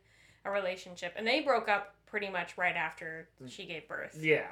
a 0.45 0.51
relationship. 0.51 1.15
And 1.17 1.27
they 1.27 1.41
broke 1.41 1.69
up 1.69 1.95
pretty 2.07 2.29
much 2.29 2.59
right 2.59 2.77
after 2.77 3.29
she 3.49 3.67
gave 3.67 3.89
birth. 3.89 4.19
Yeah. 4.21 4.49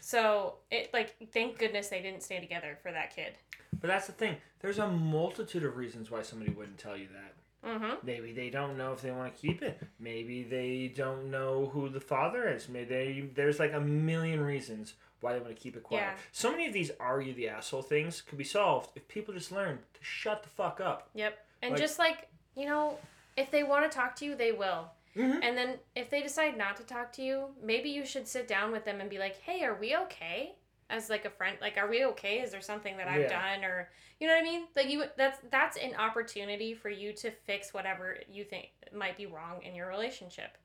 So 0.00 0.54
it 0.70 0.90
like 0.92 1.16
thank 1.32 1.58
goodness 1.58 1.88
they 1.88 2.00
didn't 2.00 2.22
stay 2.22 2.40
together 2.40 2.78
for 2.82 2.92
that 2.92 3.14
kid. 3.14 3.34
But 3.80 3.88
that's 3.88 4.06
the 4.06 4.12
thing. 4.12 4.36
There's 4.60 4.78
a 4.78 4.88
multitude 4.88 5.64
of 5.64 5.76
reasons 5.76 6.10
why 6.10 6.22
somebody 6.22 6.52
wouldn't 6.52 6.78
tell 6.78 6.96
you 6.96 7.08
that. 7.12 7.34
Mm-hmm. 7.68 8.06
Maybe 8.06 8.32
they 8.32 8.48
don't 8.48 8.78
know 8.78 8.92
if 8.92 9.02
they 9.02 9.10
want 9.10 9.34
to 9.34 9.40
keep 9.40 9.62
it. 9.62 9.80
Maybe 9.98 10.44
they 10.44 10.92
don't 10.94 11.30
know 11.30 11.70
who 11.72 11.88
the 11.88 12.00
father 12.00 12.48
is. 12.48 12.68
Maybe 12.68 12.86
they, 12.86 13.20
there's 13.34 13.58
like 13.58 13.72
a 13.72 13.80
million 13.80 14.40
reasons 14.40 14.94
why 15.20 15.32
they 15.32 15.38
want 15.40 15.54
to 15.54 15.60
keep 15.60 15.76
it 15.76 15.82
quiet. 15.82 16.02
Yeah. 16.02 16.14
So 16.32 16.50
many 16.50 16.66
of 16.66 16.72
these 16.72 16.90
argue 17.00 17.32
the 17.34 17.48
asshole 17.48 17.82
things 17.82 18.20
could 18.20 18.38
be 18.38 18.44
solved 18.44 18.90
if 18.94 19.06
people 19.08 19.32
just 19.34 19.50
learn 19.52 19.78
to 19.94 20.04
shut 20.04 20.42
the 20.42 20.48
fuck 20.48 20.80
up. 20.80 21.08
Yep. 21.14 21.38
And 21.62 21.72
Like- 21.72 21.80
just 21.80 21.98
like, 21.98 22.28
you 22.54 22.66
know, 22.66 22.98
if 23.36 23.50
they 23.50 23.62
want 23.62 23.90
to 23.90 23.94
talk 23.96 24.14
to 24.16 24.24
you, 24.24 24.34
they 24.34 24.52
will. 24.52 24.90
Mhm. 25.14 25.40
And 25.42 25.56
then 25.56 25.78
if 25.94 26.10
they 26.10 26.22
decide 26.22 26.56
not 26.58 26.76
to 26.76 26.84
talk 26.84 27.12
to 27.14 27.22
you, 27.22 27.54
maybe 27.62 27.88
you 27.88 28.04
should 28.04 28.28
sit 28.28 28.46
down 28.46 28.70
with 28.72 28.84
them 28.84 29.00
and 29.00 29.08
be 29.08 29.18
like, 29.18 29.40
"Hey, 29.40 29.64
are 29.64 29.74
we 29.74 29.96
okay?" 29.96 30.54
As 30.90 31.08
like 31.10 31.24
a 31.24 31.30
friend, 31.30 31.56
like, 31.60 31.78
"Are 31.78 31.88
we 31.88 32.04
okay? 32.04 32.40
Is 32.40 32.50
there 32.52 32.60
something 32.60 32.96
that 32.98 33.08
I've 33.08 33.22
Yeah. 33.22 33.56
done 33.56 33.64
or 33.64 33.90
you 34.20 34.26
know 34.28 34.34
what 34.34 34.40
I 34.42 34.44
mean?" 34.44 34.68
Like 34.76 34.88
you 34.88 35.04
that's 35.16 35.38
that's 35.50 35.76
an 35.78 35.94
opportunity 35.96 36.74
for 36.74 36.90
you 36.90 37.12
to 37.14 37.30
fix 37.30 37.72
whatever 37.74 38.18
you 38.28 38.44
think 38.44 38.70
might 38.92 39.16
be 39.16 39.24
wrong 39.26 39.62
in 39.62 39.74
your 39.74 39.88
relationship. 39.88 40.56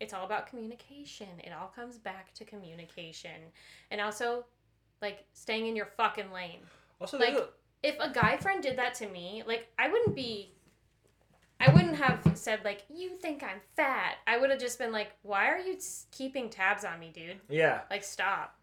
It's 0.00 0.12
all 0.12 0.24
about 0.26 0.46
communication. 0.46 1.28
It 1.44 1.52
all 1.58 1.68
comes 1.74 1.98
back 1.98 2.32
to 2.34 2.44
communication. 2.44 3.40
And 3.90 4.00
also 4.00 4.44
like 5.02 5.24
staying 5.32 5.66
in 5.66 5.76
your 5.76 5.86
fucking 5.86 6.32
lane 6.32 6.60
Also, 7.00 7.18
Like- 7.18 7.34
a- 7.34 7.48
if 7.82 7.96
a 8.00 8.10
guy 8.10 8.36
friend 8.38 8.62
did 8.62 8.76
that 8.78 8.94
to 8.94 9.08
me, 9.08 9.42
like 9.46 9.68
I 9.78 9.88
wouldn't 9.88 10.14
be 10.16 10.52
I 11.58 11.70
wouldn't 11.72 11.96
have 11.96 12.32
said 12.36 12.60
like 12.64 12.82
you 12.94 13.16
think 13.16 13.42
I'm 13.42 13.60
fat. 13.76 14.16
I 14.26 14.36
would 14.36 14.50
have 14.50 14.58
just 14.60 14.78
been 14.78 14.92
like, 14.92 15.12
"Why 15.22 15.46
are 15.48 15.58
you 15.58 15.78
keeping 16.10 16.50
tabs 16.50 16.84
on 16.84 17.00
me, 17.00 17.10
dude? 17.14 17.40
yeah. 17.48 17.82
Like 17.90 18.04
stop." 18.04 18.58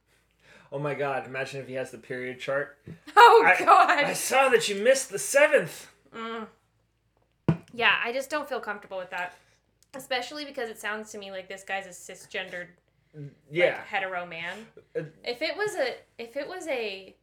Oh 0.72 0.78
my 0.80 0.94
god, 0.96 1.26
imagine 1.26 1.60
if 1.62 1.68
he 1.68 1.74
has 1.76 1.90
the 1.92 1.98
period 1.98 2.40
chart. 2.40 2.78
Oh 3.16 3.44
I- 3.46 3.64
god. 3.64 3.90
I 4.04 4.14
saw 4.14 4.50
that 4.50 4.68
you 4.70 4.76
missed 4.84 5.10
the 5.10 5.18
seventh. 5.20 5.88
Mm. 6.16 6.48
Yeah, 7.74 7.96
I 8.04 8.12
just 8.14 8.30
don't 8.30 8.48
feel 8.48 8.60
comfortable 8.60 8.98
with 8.98 9.10
that. 9.12 9.34
Especially 10.04 10.46
because 10.46 10.70
it 10.70 10.80
sounds 10.80 11.12
to 11.12 11.18
me 11.18 11.32
like 11.32 11.48
this 11.48 11.64
guy's 11.64 11.86
a 11.86 11.90
cisgendered 11.90 12.68
Yeah. 13.52 13.66
like 13.78 13.86
hetero 13.86 14.26
man. 14.26 14.66
Uh, 14.98 15.04
If 15.24 15.42
it 15.42 15.56
was 15.56 15.76
a 15.76 15.96
if 16.18 16.36
it 16.36 16.48
was 16.48 16.68
a 16.68 17.16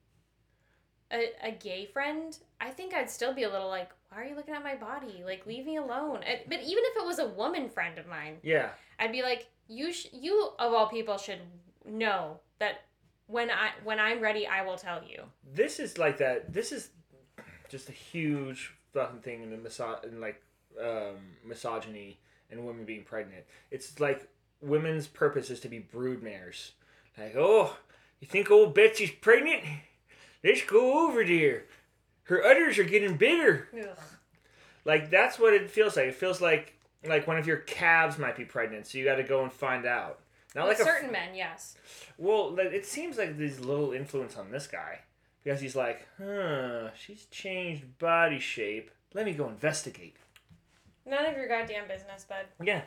a, 1.13 1.33
a 1.43 1.51
gay 1.51 1.87
friend, 1.87 2.39
I 2.61 2.71
think 2.71 2.95
I'd 2.95 3.11
still 3.11 3.35
be 3.35 3.43
a 3.43 3.51
little 3.51 3.69
like, 3.69 3.91
why 4.11 4.21
are 4.23 4.25
you 4.25 4.37
looking 4.37 4.55
at 4.55 4.63
my 4.63 4.77
body? 4.77 5.23
Like, 5.25 5.45
leave 5.45 5.67
me 5.67 5.77
alone. 5.77 6.23
And- 6.23 6.39
But 6.47 6.61
even 6.61 6.85
if 6.87 6.97
it 6.99 7.05
was 7.05 7.19
a 7.19 7.27
woman 7.27 7.69
friend 7.69 7.99
of 7.99 8.07
mine, 8.07 8.39
yeah. 8.45 8.71
I'd 9.01 9.11
be 9.11 9.23
like, 9.23 9.49
you 9.67 9.93
sh- 9.93 10.07
you 10.13 10.53
of 10.61 10.73
all 10.73 10.89
people 10.89 11.19
should 11.19 11.41
know 11.85 12.39
that 12.61 12.83
when 13.27 13.51
I 13.51 13.71
when 13.83 13.99
I'm 13.99 14.21
ready, 14.21 14.47
I 14.47 14.63
will 14.63 14.77
tell 14.77 15.03
you. 15.03 15.25
This 15.53 15.81
is 15.81 15.99
like 15.99 16.19
that. 16.19 16.53
This 16.53 16.71
is 16.71 16.91
just 17.69 17.89
a 17.89 17.93
huge 17.93 18.73
fucking 18.93 19.21
thing 19.23 19.43
in 19.43 19.51
the 19.51 19.57
miso- 19.57 20.05
in 20.05 20.21
like 20.21 20.41
um, 20.81 21.17
misogyny 21.45 22.21
and 22.51 22.65
women 22.67 22.85
being 22.85 23.05
pregnant. 23.05 23.45
It's 23.71 23.99
like 24.01 24.29
women's 24.61 25.07
purpose 25.07 25.51
is 25.51 25.61
to 25.61 25.69
be 25.69 25.81
broodmares. 25.81 26.71
Like, 27.19 27.35
oh, 27.37 27.77
you 28.21 28.29
think 28.29 28.51
old 28.51 28.75
Betsy's 28.75 29.11
pregnant? 29.11 29.63
Let's 30.45 30.65
go 30.65 31.07
over 31.09 31.25
there. 31.25 31.65
Her 32.25 32.45
udders 32.45 32.79
are 32.79 32.85
getting 32.85 33.17
bigger. 33.17 33.69
Like 34.85 35.11
that's 35.11 35.39
what 35.39 35.53
it 35.53 35.71
feels 35.71 35.97
like. 35.97 36.07
It 36.07 36.15
feels 36.15 36.41
like 36.41 36.75
like 37.07 37.27
one 37.27 37.39
of 37.39 37.47
your 37.47 37.59
calves 37.59 38.19
might 38.19 38.37
be 38.37 38.45
pregnant, 38.45 38.87
so 38.87 38.99
you 38.99 39.05
got 39.05 39.17
to 39.17 39.23
go 39.23 39.43
and 39.43 39.53
find 39.53 39.87
out. 39.87 40.21
Not 40.55 40.67
With 40.69 40.79
like 40.79 40.87
a 40.87 40.91
certain 40.91 41.13
men, 41.13 41.35
yes. 41.35 41.77
well, 42.19 42.57
it 42.59 42.85
seems 42.85 43.17
like 43.17 43.39
there's 43.39 43.61
little 43.61 43.93
influence 43.93 44.37
on 44.37 44.51
this 44.51 44.67
guy 44.67 44.99
because 45.45 45.61
he's 45.61 45.77
like, 45.77 46.07
huh, 46.19 46.91
she's 46.95 47.27
changed 47.27 47.99
body 47.99 48.41
shape. 48.41 48.91
Let 49.15 49.27
me 49.27 49.33
go 49.33 49.49
investigate. 49.49 50.17
None 51.07 51.27
of 51.27 51.37
your 51.37 51.49
goddamn 51.49 51.89
business, 51.89 52.25
bud. 52.29 52.47
Yeah. 52.63 52.83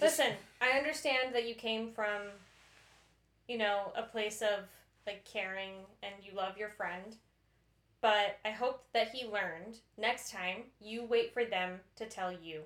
Just- 0.00 0.18
Listen, 0.18 0.32
I 0.60 0.70
understand 0.78 1.34
that 1.34 1.46
you 1.48 1.54
came 1.54 1.90
from, 1.92 2.22
you 3.48 3.58
know, 3.58 3.92
a 3.96 4.02
place 4.02 4.42
of 4.42 4.64
like 5.06 5.24
caring 5.24 5.72
and 6.02 6.14
you 6.22 6.32
love 6.34 6.56
your 6.58 6.68
friend, 6.70 7.16
but 8.00 8.38
I 8.44 8.50
hope 8.50 8.84
that 8.92 9.08
he 9.10 9.26
learned 9.26 9.78
next 9.98 10.30
time 10.30 10.64
you 10.80 11.04
wait 11.04 11.32
for 11.32 11.44
them 11.44 11.80
to 11.96 12.06
tell 12.06 12.32
you 12.32 12.62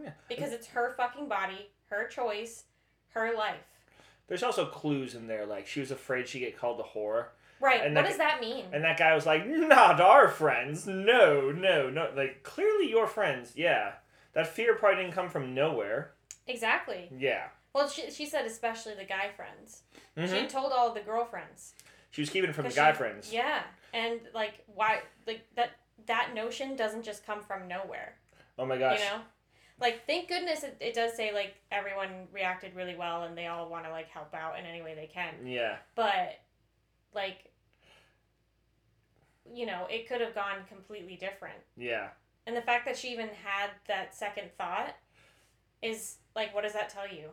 Yeah. 0.00 0.10
because 0.28 0.52
it's 0.52 0.68
her 0.68 0.94
fucking 0.96 1.28
body, 1.28 1.70
her 1.90 2.06
choice, 2.06 2.64
her 3.10 3.34
life. 3.36 3.56
There's 4.28 4.42
also 4.44 4.66
clues 4.66 5.14
in 5.14 5.26
there, 5.26 5.44
like 5.44 5.66
she 5.66 5.80
was 5.80 5.90
afraid 5.90 6.28
she'd 6.28 6.40
get 6.40 6.56
called 6.58 6.80
a 6.80 6.84
whore, 6.98 7.26
Right. 7.60 7.80
And 7.80 7.94
what 7.94 8.02
that- 8.02 8.08
does 8.08 8.18
that 8.18 8.40
mean? 8.40 8.66
and 8.72 8.82
that 8.82 8.98
guy 8.98 9.14
was 9.14 9.24
like, 9.24 9.46
"Not 9.46 10.00
our 10.00 10.28
friends. 10.28 10.86
No, 10.88 11.52
no, 11.52 11.88
no. 11.90 12.10
Like 12.14 12.42
clearly 12.42 12.88
your 12.90 13.06
friends. 13.06 13.56
Yeah. 13.56 13.92
That 14.34 14.46
fear 14.48 14.74
probably 14.74 15.02
didn't 15.02 15.14
come 15.14 15.28
from 15.28 15.54
nowhere. 15.54 16.12
exactly. 16.46 17.10
Yeah. 17.16 17.48
Well, 17.74 17.88
she, 17.88 18.10
she 18.10 18.26
said 18.26 18.44
especially 18.46 18.94
the 18.94 19.04
guy 19.04 19.30
friends. 19.34 19.82
hmm 20.16 20.26
She 20.26 20.46
told 20.46 20.72
all 20.72 20.92
the 20.92 21.00
girlfriends. 21.00 21.72
She 22.10 22.20
was 22.20 22.28
keeping 22.30 22.50
it 22.50 22.54
from 22.56 22.66
the 22.68 22.74
guy 22.74 22.92
she- 22.92 22.98
friends. 22.98 23.32
Yeah, 23.32 23.62
and 23.94 24.20
like 24.34 24.64
why 24.74 25.00
like 25.26 25.46
that 25.56 25.70
that 26.06 26.32
notion 26.34 26.76
doesn't 26.76 27.02
just 27.04 27.24
come 27.26 27.42
from 27.42 27.68
nowhere. 27.68 28.14
Oh 28.58 28.66
my 28.66 28.76
gosh. 28.76 28.98
You 28.98 29.04
know, 29.06 29.22
like 29.80 30.06
thank 30.06 30.28
goodness 30.28 30.62
it, 30.64 30.76
it 30.80 30.94
does 30.94 31.14
say 31.16 31.32
like 31.32 31.54
everyone 31.70 32.26
reacted 32.32 32.74
really 32.74 32.94
well 32.96 33.22
and 33.22 33.36
they 33.36 33.46
all 33.46 33.68
want 33.70 33.84
to 33.86 33.90
like 33.90 34.08
help 34.10 34.34
out 34.34 34.58
in 34.58 34.66
any 34.66 34.82
way 34.82 34.94
they 34.94 35.06
can. 35.06 35.46
Yeah. 35.46 35.76
But 35.94 36.38
like 37.14 37.50
you 39.54 39.66
know, 39.66 39.86
it 39.90 40.08
could 40.08 40.20
have 40.20 40.34
gone 40.34 40.58
completely 40.68 41.16
different. 41.16 41.58
Yeah. 41.76 42.08
And 42.46 42.56
the 42.56 42.62
fact 42.62 42.84
that 42.86 42.96
she 42.96 43.12
even 43.12 43.28
had 43.28 43.70
that 43.86 44.14
second 44.14 44.50
thought 44.58 44.96
is 45.80 46.16
like 46.34 46.54
what 46.54 46.64
does 46.64 46.72
that 46.72 46.88
tell 46.90 47.08
you? 47.08 47.28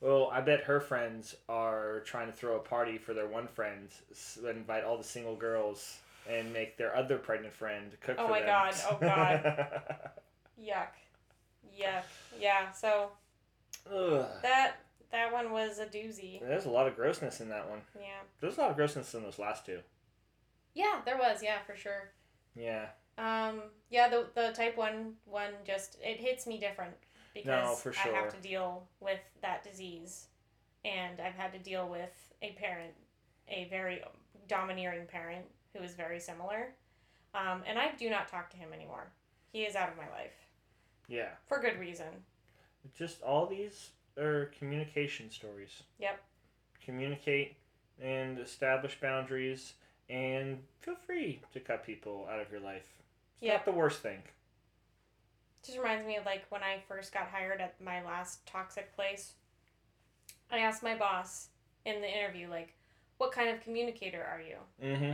Well, 0.00 0.30
I 0.32 0.40
bet 0.40 0.60
her 0.64 0.80
friends 0.80 1.34
are 1.48 2.00
trying 2.06 2.28
to 2.28 2.32
throw 2.32 2.56
a 2.56 2.60
party 2.60 2.98
for 2.98 3.14
their 3.14 3.26
one 3.26 3.48
friend, 3.48 3.88
invite 4.48 4.84
all 4.84 4.96
the 4.96 5.02
single 5.02 5.34
girls, 5.34 5.98
and 6.28 6.52
make 6.52 6.76
their 6.76 6.94
other 6.94 7.18
pregnant 7.18 7.52
friend 7.52 7.90
cook 8.00 8.16
Oh 8.18 8.26
for 8.26 8.30
my 8.30 8.40
them. 8.40 8.48
God, 8.48 8.74
oh 8.90 8.98
God. 9.00 9.42
Yuck. 10.62 10.94
Yuck. 11.76 12.04
Yeah, 12.38 12.70
so 12.70 13.10
Ugh. 13.92 14.26
that 14.42 14.76
that 15.10 15.32
one 15.32 15.50
was 15.50 15.78
a 15.78 15.86
doozy. 15.86 16.40
There's 16.40 16.66
a 16.66 16.70
lot 16.70 16.86
of 16.86 16.94
grossness 16.94 17.40
in 17.40 17.48
that 17.48 17.68
one. 17.68 17.80
Yeah. 17.98 18.20
There's 18.40 18.56
a 18.56 18.60
lot 18.60 18.70
of 18.70 18.76
grossness 18.76 19.14
in 19.14 19.22
those 19.22 19.38
last 19.38 19.66
two. 19.66 19.80
Yeah, 20.74 21.00
there 21.04 21.16
was, 21.16 21.42
yeah, 21.42 21.58
for 21.66 21.74
sure. 21.74 22.10
Yeah. 22.54 22.86
Um, 23.18 23.62
yeah, 23.90 24.08
the 24.08 24.26
the 24.34 24.52
type 24.52 24.76
one 24.76 25.14
one 25.24 25.50
just 25.66 25.96
it 26.02 26.18
hits 26.18 26.46
me 26.46 26.58
different 26.58 26.94
because 27.34 27.80
for 27.80 27.92
I 28.04 28.08
have 28.10 28.32
to 28.34 28.40
deal 28.40 28.84
with 29.00 29.20
that 29.42 29.62
disease, 29.64 30.26
and 30.84 31.20
I've 31.20 31.34
had 31.34 31.52
to 31.52 31.58
deal 31.58 31.88
with 31.88 32.12
a 32.42 32.52
parent, 32.52 32.92
a 33.48 33.66
very 33.70 34.02
domineering 34.46 35.06
parent 35.06 35.44
who 35.74 35.82
is 35.82 35.94
very 35.94 36.20
similar, 36.20 36.74
um, 37.34 37.62
and 37.66 37.78
I 37.78 37.92
do 37.98 38.08
not 38.08 38.28
talk 38.28 38.50
to 38.50 38.56
him 38.56 38.72
anymore. 38.72 39.10
He 39.52 39.62
is 39.62 39.74
out 39.74 39.88
of 39.88 39.96
my 39.96 40.08
life 40.10 40.34
Yeah. 41.08 41.30
for 41.46 41.58
good 41.60 41.78
reason. 41.78 42.24
Just 42.96 43.22
all 43.22 43.46
these 43.46 43.90
are 44.16 44.46
communication 44.58 45.30
stories. 45.30 45.82
Yep. 45.98 46.20
Communicate 46.84 47.56
and 48.00 48.38
establish 48.38 48.98
boundaries 49.00 49.74
and 50.08 50.62
feel 50.80 50.94
free 50.96 51.40
to 51.52 51.60
cut 51.60 51.84
people 51.84 52.26
out 52.30 52.40
of 52.40 52.50
your 52.50 52.60
life. 52.60 52.86
It's 53.40 53.46
Yep. 53.46 53.66
not 53.66 53.72
the 53.72 53.78
worst 53.78 54.00
thing. 54.00 54.22
Just 55.64 55.78
reminds 55.78 56.06
me 56.06 56.16
of 56.16 56.24
like 56.24 56.44
when 56.50 56.62
I 56.62 56.80
first 56.88 57.12
got 57.12 57.28
hired 57.28 57.60
at 57.60 57.80
my 57.80 58.02
last 58.04 58.44
toxic 58.46 58.94
place. 58.94 59.34
I 60.50 60.58
asked 60.58 60.82
my 60.82 60.96
boss 60.96 61.48
in 61.84 62.00
the 62.00 62.08
interview 62.08 62.48
like, 62.48 62.74
"What 63.18 63.32
kind 63.32 63.50
of 63.50 63.60
communicator 63.62 64.24
are 64.24 64.40
you?" 64.40 64.56
Mm-hmm. 64.82 65.12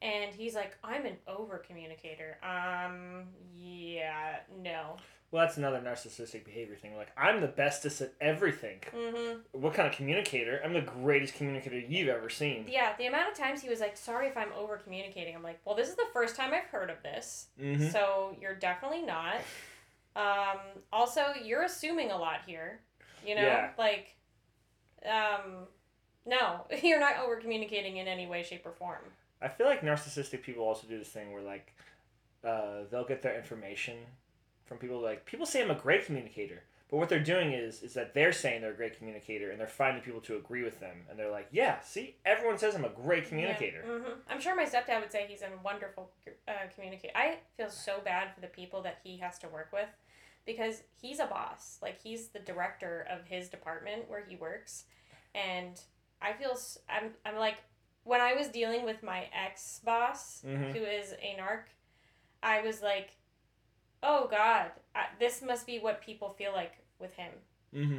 And 0.00 0.32
he's 0.34 0.54
like, 0.54 0.76
I'm 0.84 1.06
an 1.06 1.16
over 1.26 1.58
communicator. 1.58 2.38
Um, 2.42 3.24
yeah, 3.56 4.36
no. 4.56 4.96
Well, 5.30 5.44
that's 5.44 5.58
another 5.58 5.78
narcissistic 5.78 6.46
behavior 6.46 6.74
thing. 6.74 6.96
Like, 6.96 7.12
I'm 7.16 7.42
the 7.42 7.48
bestest 7.48 8.00
at 8.00 8.14
everything. 8.18 8.78
Mm-hmm. 8.96 9.60
What 9.60 9.74
kind 9.74 9.86
of 9.86 9.94
communicator? 9.94 10.58
I'm 10.64 10.72
the 10.72 10.80
greatest 10.80 11.34
communicator 11.34 11.78
you've 11.78 12.08
ever 12.08 12.30
seen. 12.30 12.64
Yeah, 12.66 12.94
the 12.96 13.06
amount 13.06 13.30
of 13.30 13.36
times 13.36 13.60
he 13.60 13.68
was 13.68 13.80
like, 13.80 13.96
sorry 13.98 14.28
if 14.28 14.38
I'm 14.38 14.52
over 14.58 14.78
communicating. 14.78 15.36
I'm 15.36 15.42
like, 15.42 15.60
well, 15.66 15.76
this 15.76 15.88
is 15.88 15.96
the 15.96 16.06
first 16.14 16.34
time 16.34 16.54
I've 16.54 16.64
heard 16.64 16.88
of 16.88 17.02
this. 17.02 17.48
Mm-hmm. 17.60 17.88
So 17.88 18.36
you're 18.40 18.54
definitely 18.54 19.02
not. 19.02 19.36
Um, 20.16 20.60
also, 20.90 21.26
you're 21.44 21.64
assuming 21.64 22.10
a 22.10 22.16
lot 22.16 22.40
here. 22.46 22.80
You 23.26 23.34
know? 23.34 23.42
Yeah. 23.42 23.70
Like, 23.76 24.16
um, 25.04 25.66
no, 26.24 26.64
you're 26.82 27.00
not 27.00 27.18
over 27.18 27.36
communicating 27.36 27.98
in 27.98 28.08
any 28.08 28.26
way, 28.26 28.42
shape, 28.42 28.64
or 28.64 28.72
form. 28.72 29.02
I 29.42 29.48
feel 29.48 29.66
like 29.66 29.82
narcissistic 29.82 30.42
people 30.42 30.64
also 30.64 30.86
do 30.86 30.98
this 30.98 31.08
thing 31.08 31.32
where 31.32 31.42
like 31.42 31.74
uh, 32.42 32.84
they'll 32.90 33.06
get 33.06 33.22
their 33.22 33.36
information 33.36 33.96
from 34.68 34.78
people 34.78 35.00
like 35.00 35.24
people 35.26 35.46
say 35.46 35.62
I'm 35.62 35.70
a 35.70 35.74
great 35.74 36.04
communicator, 36.06 36.62
but 36.90 36.98
what 36.98 37.08
they're 37.08 37.18
doing 37.34 37.52
is 37.52 37.82
is 37.82 37.94
that 37.94 38.14
they're 38.14 38.32
saying 38.32 38.60
they're 38.60 38.72
a 38.72 38.76
great 38.76 38.98
communicator 38.98 39.50
and 39.50 39.58
they're 39.58 39.66
finding 39.66 40.02
people 40.02 40.20
to 40.22 40.36
agree 40.36 40.62
with 40.62 40.78
them 40.80 40.98
and 41.08 41.18
they're 41.18 41.30
like, 41.30 41.48
yeah, 41.50 41.80
see, 41.80 42.16
everyone 42.26 42.58
says 42.58 42.74
I'm 42.74 42.84
a 42.84 42.90
great 42.90 43.28
communicator. 43.28 43.82
Yeah. 43.86 43.98
hmm 43.98 44.18
I'm 44.30 44.40
sure 44.40 44.54
my 44.54 44.64
stepdad 44.66 45.00
would 45.00 45.10
say 45.12 45.26
he's 45.28 45.42
a 45.42 45.48
wonderful 45.64 46.10
uh, 46.46 46.52
communicator. 46.74 47.12
I 47.16 47.36
feel 47.56 47.70
so 47.70 48.00
bad 48.04 48.34
for 48.34 48.40
the 48.40 48.46
people 48.48 48.82
that 48.82 48.98
he 49.02 49.16
has 49.18 49.38
to 49.40 49.48
work 49.48 49.70
with 49.72 49.88
because 50.46 50.82
he's 51.00 51.18
a 51.18 51.26
boss. 51.26 51.78
Like 51.82 52.00
he's 52.02 52.28
the 52.28 52.38
director 52.40 53.06
of 53.10 53.24
his 53.24 53.48
department 53.48 54.08
where 54.08 54.24
he 54.26 54.36
works, 54.36 54.84
and 55.34 55.80
I 56.20 56.32
feel 56.34 56.56
I'm 56.88 57.10
I'm 57.24 57.36
like 57.36 57.56
when 58.04 58.20
I 58.20 58.34
was 58.34 58.48
dealing 58.48 58.84
with 58.84 59.02
my 59.02 59.26
ex 59.34 59.80
boss 59.84 60.42
Mhm. 60.46 60.72
who 60.72 60.82
is 60.82 61.12
a 61.20 61.36
narc, 61.38 61.64
I 62.42 62.62
was 62.62 62.80
like, 62.82 63.10
oh 64.02 64.28
God, 64.30 64.70
I, 64.94 65.06
this 65.18 65.42
must 65.42 65.66
be 65.66 65.78
what 65.78 66.00
people 66.02 66.30
feel 66.30 66.52
like 66.52 66.72
with 66.98 67.12
him 67.14 67.32
Mm-hmm. 67.74 67.98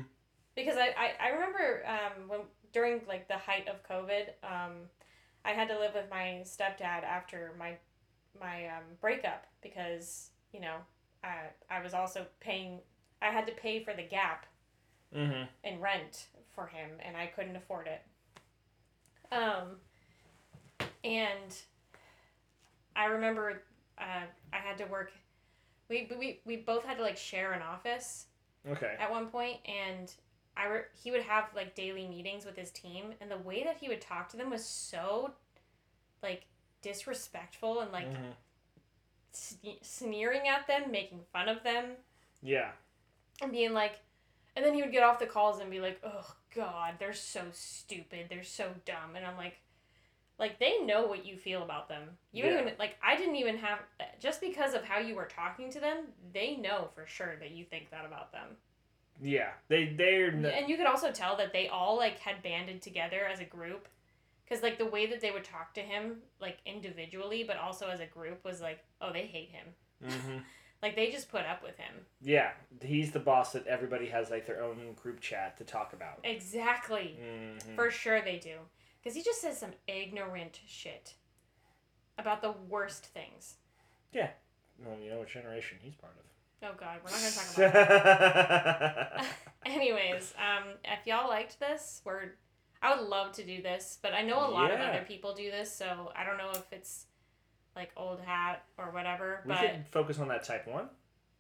because 0.56 0.78
I, 0.78 0.88
I, 0.98 1.28
I 1.28 1.30
remember 1.30 1.84
um, 1.88 2.28
when 2.28 2.40
during 2.74 3.02
like 3.08 3.28
the 3.28 3.38
height 3.38 3.68
of 3.68 3.88
COVID, 3.88 4.30
um, 4.44 4.72
I 5.46 5.52
had 5.52 5.68
to 5.70 5.78
live 5.80 5.94
with 5.94 6.10
my 6.10 6.42
stepdad 6.44 7.04
after 7.04 7.54
my 7.60 7.74
my 8.40 8.68
um, 8.68 8.84
breakup 9.02 9.46
because 9.62 10.30
you 10.54 10.60
know 10.60 10.76
I 11.24 11.36
I 11.70 11.82
was 11.84 11.94
also 11.94 12.26
paying 12.40 12.80
I 13.22 13.28
had 13.28 13.46
to 13.48 13.54
pay 13.54 13.84
for 13.84 13.94
the 13.94 14.04
gap 14.04 14.46
Mm-hmm. 15.16 15.44
in 15.64 15.80
rent 15.82 16.28
for 16.54 16.68
him 16.68 16.92
and 17.04 17.18
I 17.18 17.26
couldn't 17.28 17.56
afford 17.56 17.88
it. 17.88 18.02
Um, 19.32 19.78
and 21.04 21.56
I 22.96 23.06
remember 23.06 23.64
uh, 23.98 24.26
I 24.54 24.58
had 24.58 24.78
to 24.80 24.86
work. 24.86 25.12
We, 25.90 26.10
we, 26.18 26.40
we 26.46 26.56
both 26.58 26.86
had 26.86 26.98
to 26.98 27.04
like 27.04 27.18
share 27.18 27.54
an 27.54 27.62
office 27.62 28.26
Okay. 28.70 28.96
at 29.00 29.10
one 29.10 29.28
point 29.28 29.58
and 29.66 30.12
I 30.56 30.68
re- 30.68 30.82
he 31.02 31.10
would 31.12 31.22
have 31.24 31.46
like 31.56 31.74
daily 31.76 32.08
meetings 32.08 32.46
with 32.46 32.56
his 32.58 32.72
team 32.72 33.14
and 33.22 33.32
the 33.32 33.38
way 33.38 33.64
that 33.64 33.78
he 33.80 33.88
would 33.88 34.02
talk 34.02 34.30
to 34.30 34.38
them 34.38 34.50
was 34.50 34.64
so 34.66 35.32
like 36.22 36.46
disrespectful 36.82 37.80
and 37.80 37.92
like 37.92 38.08
Mhm. 38.12 38.34
sne- 39.34 39.84
sneering 39.86 40.48
at 40.48 40.68
them 40.68 40.92
making 40.92 41.22
fun 41.34 41.48
of 41.50 41.64
them 41.64 41.92
Yeah. 42.42 42.72
and 43.42 43.52
being 43.52 43.74
like 43.74 44.00
and 44.56 44.66
then 44.66 44.74
he 44.74 44.82
would 44.82 44.92
get 44.92 45.04
off 45.04 45.20
the 45.20 45.26
calls 45.26 45.60
and 45.60 45.72
be 45.72 45.80
like 45.80 46.00
oh 46.04 46.36
god 46.54 46.96
they're 47.00 47.14
so 47.14 47.42
stupid 47.54 48.26
they're 48.30 48.44
so 48.44 48.74
dumb 48.86 49.16
and 49.16 49.26
i'm 49.26 49.38
like 49.38 49.60
like 50.40 50.58
they 50.60 50.80
know 50.80 51.06
what 51.06 51.26
you 51.26 51.36
feel 51.38 51.62
about 51.64 51.88
them 51.90 52.04
you 52.32 52.46
Yeah. 52.46 52.62
even 52.62 52.74
like 52.80 52.96
i 53.04 53.16
didn't 53.16 53.36
even 53.36 53.58
have 53.58 53.80
just 54.20 54.40
because 54.42 54.74
of 54.74 54.84
how 54.84 54.98
you 55.00 55.14
were 55.16 55.26
talking 55.26 55.70
to 55.72 55.80
them 55.80 56.06
they 56.34 56.56
know 56.56 56.90
for 56.96 57.06
sure 57.06 57.36
that 57.40 57.52
you 57.52 57.66
think 57.66 57.90
that 57.92 58.06
about 58.06 58.32
them 58.32 58.56
Yeah. 59.22 59.52
They 59.68 59.88
they're 59.94 60.32
n- 60.32 60.46
and 60.46 60.70
you 60.70 60.78
could 60.78 60.86
also 60.88 61.12
tell 61.12 61.36
that 61.38 61.52
they 61.54 61.68
all 61.68 61.98
like 61.98 62.20
had 62.20 62.42
banded 62.42 62.82
together 62.82 63.26
as 63.32 63.40
a 63.42 63.46
group 63.46 63.88
because 64.46 64.64
like 64.64 64.78
the 64.78 64.86
way 64.86 65.06
that 65.08 65.20
they 65.22 65.32
would 65.32 65.44
talk 65.44 65.74
to 65.76 65.82
him 65.82 66.22
like 66.40 66.58
individually 66.66 67.44
but 67.44 67.58
also 67.58 67.88
as 67.90 68.00
a 68.00 68.06
group 68.06 68.44
was 68.46 68.62
like 68.62 68.80
oh 69.02 69.12
they 69.12 69.26
hate 69.26 69.50
him 69.50 69.68
Mhm. 70.06 70.44
like 70.82 70.96
they 70.96 71.12
just 71.12 71.30
put 71.30 71.46
up 71.46 71.62
with 71.62 71.78
him 71.78 71.94
Yeah. 72.22 72.52
He's 72.82 73.12
the 73.12 73.20
boss 73.20 73.52
that 73.52 73.68
everybody 73.68 74.08
has 74.08 74.30
like 74.30 74.46
their 74.46 74.64
own 74.64 74.94
group 74.94 75.20
chat 75.20 75.58
to 75.58 75.66
talk 75.66 75.92
about. 75.92 76.20
exactly 76.24 77.20
Mhm. 77.22 77.76
for 77.76 77.92
sure 77.92 78.22
they 78.22 78.38
do 78.38 78.58
because 79.02 79.16
he 79.16 79.24
just 79.24 79.42
says 79.42 79.58
some 79.58 79.72
ignorant 79.88 80.60
shit 80.68 81.14
about 82.18 82.42
the 82.42 82.54
worst 82.68 83.06
things 83.06 83.56
Yeah. 84.14 84.30
Well, 84.84 84.98
you 85.04 85.10
know 85.10 85.20
what 85.20 85.28
generation 85.30 85.78
he's 85.82 85.96
part 85.96 86.14
of. 86.18 86.70
oh 86.70 86.76
god 86.80 87.00
we're 87.04 87.12
not 87.12 87.20
gonna 87.22 87.36
talk 87.36 87.58
about 87.58 89.20
yeah. 89.20 89.26
anyways 89.66 90.34
um 90.38 90.64
if 90.86 91.06
y'all 91.06 91.28
liked 91.30 91.60
this 91.60 92.02
we're 92.06 92.32
i 92.82 92.96
would 92.96 93.08
love 93.08 93.32
to 93.34 93.44
do 93.44 93.62
this 93.62 93.98
but 94.02 94.14
i 94.14 94.22
know 94.22 94.40
a 94.40 94.52
lot 94.52 94.72
of 94.72 94.80
other 94.80 95.04
people 95.08 95.34
do 95.34 95.52
this 95.52 95.72
so 95.74 96.12
i 96.16 96.24
don't 96.24 96.38
know 96.38 96.52
if 96.52 96.66
it's 96.72 97.06
like 97.76 97.92
old 97.98 98.20
hat 98.22 98.64
or 98.78 98.92
whatever 98.92 99.42
We 99.46 99.50
but 99.54 99.60
could 99.62 99.86
focus 99.92 100.20
on 100.20 100.28
that 100.30 100.44
type 100.44 100.66
one. 100.68 100.86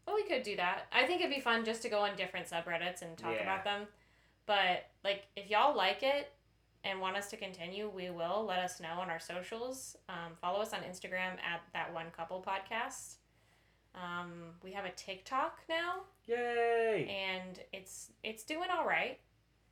well 0.05 0.15
we 0.15 0.23
could 0.23 0.43
do 0.43 0.55
that 0.57 0.83
i 0.93 1.05
think 1.05 1.21
it'd 1.21 1.33
be 1.33 1.41
fun 1.41 1.63
just 1.65 1.81
to 1.83 1.89
go 1.89 1.99
on 1.99 2.15
different 2.17 2.47
subreddits 2.47 3.01
and 3.01 3.17
talk 3.17 3.33
Yeah. 3.35 3.43
about 3.43 3.63
them 3.63 3.87
but 4.45 4.85
like 5.03 5.27
if 5.37 5.49
y'all 5.49 5.75
like 5.75 6.03
it 6.03 6.31
and 6.83 6.99
want 6.99 7.15
us 7.17 7.29
to 7.29 7.37
continue 7.37 7.89
we 7.93 8.09
will 8.09 8.45
let 8.47 8.59
us 8.59 8.79
know 8.79 8.99
on 8.99 9.09
our 9.09 9.19
socials 9.19 9.95
um, 10.07 10.33
follow 10.41 10.61
us 10.61 10.73
on 10.73 10.79
instagram 10.81 11.33
at 11.45 11.61
that 11.73 11.93
one 11.93 12.05
couple 12.15 12.41
podcast 12.41 13.15
um, 13.95 14.31
we 14.63 14.71
have 14.71 14.85
a 14.85 14.91
tiktok 14.91 15.59
now 15.67 16.03
Yay! 16.27 17.09
and 17.09 17.59
it's 17.73 18.11
it's 18.23 18.43
doing 18.43 18.69
all 18.71 18.85
right. 18.85 19.19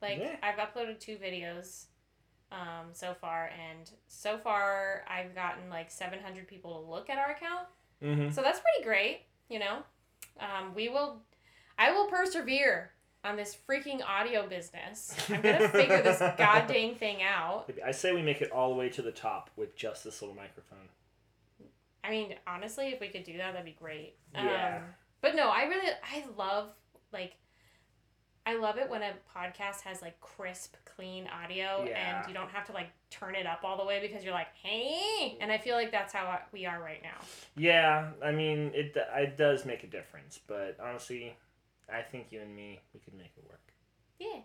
Like 0.01 0.19
Yeah. 0.19 0.35
I've 0.41 0.55
uploaded 0.55 0.99
two 0.99 1.17
videos 1.17 1.85
um, 2.51 2.87
so 2.93 3.13
far, 3.13 3.51
and 3.69 3.89
so 4.07 4.37
far 4.37 5.03
I've 5.07 5.35
gotten 5.35 5.69
like 5.69 5.91
seven 5.91 6.19
hundred 6.19 6.47
people 6.47 6.81
to 6.81 6.89
look 6.91 7.09
at 7.09 7.17
our 7.17 7.31
account. 7.31 7.67
Mm-hmm. 8.03 8.31
So 8.31 8.41
that's 8.41 8.59
pretty 8.59 8.83
great, 8.83 9.21
you 9.49 9.59
know. 9.59 9.83
Um, 10.39 10.73
we 10.75 10.89
will, 10.89 11.21
I 11.77 11.91
will 11.91 12.07
persevere 12.07 12.91
on 13.27 13.35
this 13.35 13.57
freaking 13.69 14.01
audio 14.07 14.47
business. 14.47 15.15
I'm 15.29 15.41
gonna 15.41 15.67
figure 15.69 16.01
this 16.01 16.19
goddamn 16.37 16.95
thing 16.95 17.21
out. 17.21 17.69
I 17.85 17.91
say 17.91 18.13
we 18.13 18.21
make 18.21 18.41
it 18.41 18.51
all 18.51 18.69
the 18.69 18.75
way 18.75 18.89
to 18.89 19.01
the 19.01 19.11
top 19.11 19.49
with 19.55 19.75
just 19.75 20.03
this 20.03 20.21
little 20.21 20.35
microphone. 20.35 20.87
I 22.03 22.09
mean, 22.09 22.35
honestly, 22.47 22.87
if 22.89 23.01
we 23.01 23.09
could 23.09 23.23
do 23.25 23.37
that, 23.37 23.51
that'd 23.51 23.65
be 23.65 23.75
great. 23.77 24.15
Yeah. 24.33 24.77
Um, 24.77 24.83
but 25.21 25.35
no, 25.35 25.49
I 25.49 25.63
really, 25.63 25.89
I 26.03 26.23
love 26.37 26.69
like, 27.11 27.33
I 28.45 28.55
love 28.55 28.77
it 28.77 28.89
when 28.89 29.01
a 29.01 29.11
podcast 29.35 29.81
has 29.81 30.01
like 30.01 30.19
crisp, 30.21 30.75
clean 30.85 31.27
audio, 31.27 31.85
Yeah. 31.85 32.19
and 32.21 32.29
you 32.29 32.33
don't 32.33 32.49
have 32.51 32.65
to 32.67 32.71
like 32.71 32.87
turn 33.09 33.35
it 33.35 33.45
up 33.45 33.59
all 33.65 33.77
the 33.77 33.83
way 33.83 33.99
because 34.01 34.23
you're 34.23 34.33
like, 34.33 34.47
hey, 34.63 35.37
and 35.41 35.51
I 35.51 35.57
feel 35.57 35.75
like 35.75 35.91
that's 35.91 36.13
how 36.13 36.39
we 36.53 36.65
are 36.65 36.81
right 36.81 37.03
now. 37.03 37.17
Yeah, 37.57 38.11
I 38.23 38.31
mean 38.31 38.71
it. 38.73 38.95
It 38.95 39.35
does 39.35 39.65
make 39.65 39.83
a 39.83 39.87
difference, 39.87 40.39
but 40.47 40.77
honestly, 40.81 41.35
I 41.93 42.01
think 42.01 42.27
you 42.31 42.41
and 42.41 42.55
me 42.55 42.79
we 42.93 42.99
could 42.99 43.13
make 43.13 43.31
it 43.37 43.43
work. 43.47 43.73
Yeah. 44.19 44.41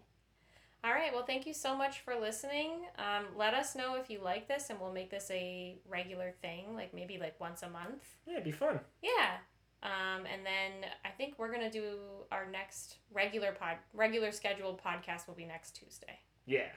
All 0.84 0.92
right. 0.92 1.12
Well, 1.12 1.24
thank 1.24 1.46
you 1.46 1.54
so 1.54 1.76
much 1.76 2.00
for 2.00 2.18
listening. 2.18 2.86
Um, 2.98 3.26
let 3.36 3.54
us 3.54 3.76
know 3.76 3.94
if 3.94 4.10
you 4.10 4.20
like 4.20 4.48
this, 4.48 4.68
and 4.68 4.80
we'll 4.80 4.92
make 4.92 5.10
this 5.10 5.30
a 5.30 5.76
regular 5.88 6.34
thing, 6.42 6.74
like 6.74 6.92
maybe 6.92 7.18
like 7.18 7.38
once 7.40 7.62
a 7.62 7.70
month. 7.70 8.04
Yeah, 8.26 8.34
it'd 8.34 8.44
be 8.44 8.52
fun. 8.52 8.80
Yeah. 9.00 9.36
Um, 9.84 10.26
and 10.32 10.46
then 10.46 10.90
I 11.04 11.10
think 11.10 11.34
we're 11.38 11.52
gonna 11.52 11.70
do 11.70 11.98
our 12.30 12.46
next 12.46 12.96
regular 13.12 13.52
pod, 13.52 13.76
regular 13.94 14.30
scheduled 14.32 14.80
podcast 14.82 15.26
will 15.26 15.34
be 15.34 15.44
next 15.44 15.72
Tuesday. 15.72 16.18
Yeah. 16.46 16.68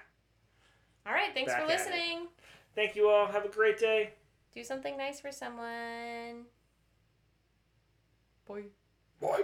All 1.06 1.14
right. 1.14 1.34
Thanks 1.34 1.52
Back 1.52 1.62
for 1.62 1.68
listening. 1.68 2.28
Thank 2.76 2.96
you 2.96 3.10
all. 3.10 3.28
Have 3.28 3.46
a 3.46 3.50
great 3.50 3.80
day. 3.80 4.14
Do 4.54 4.64
something 4.64 4.98
nice 4.98 5.20
for 5.20 5.32
someone. 5.32 6.46
Bye. 8.48 8.64
Bye. 9.20 9.42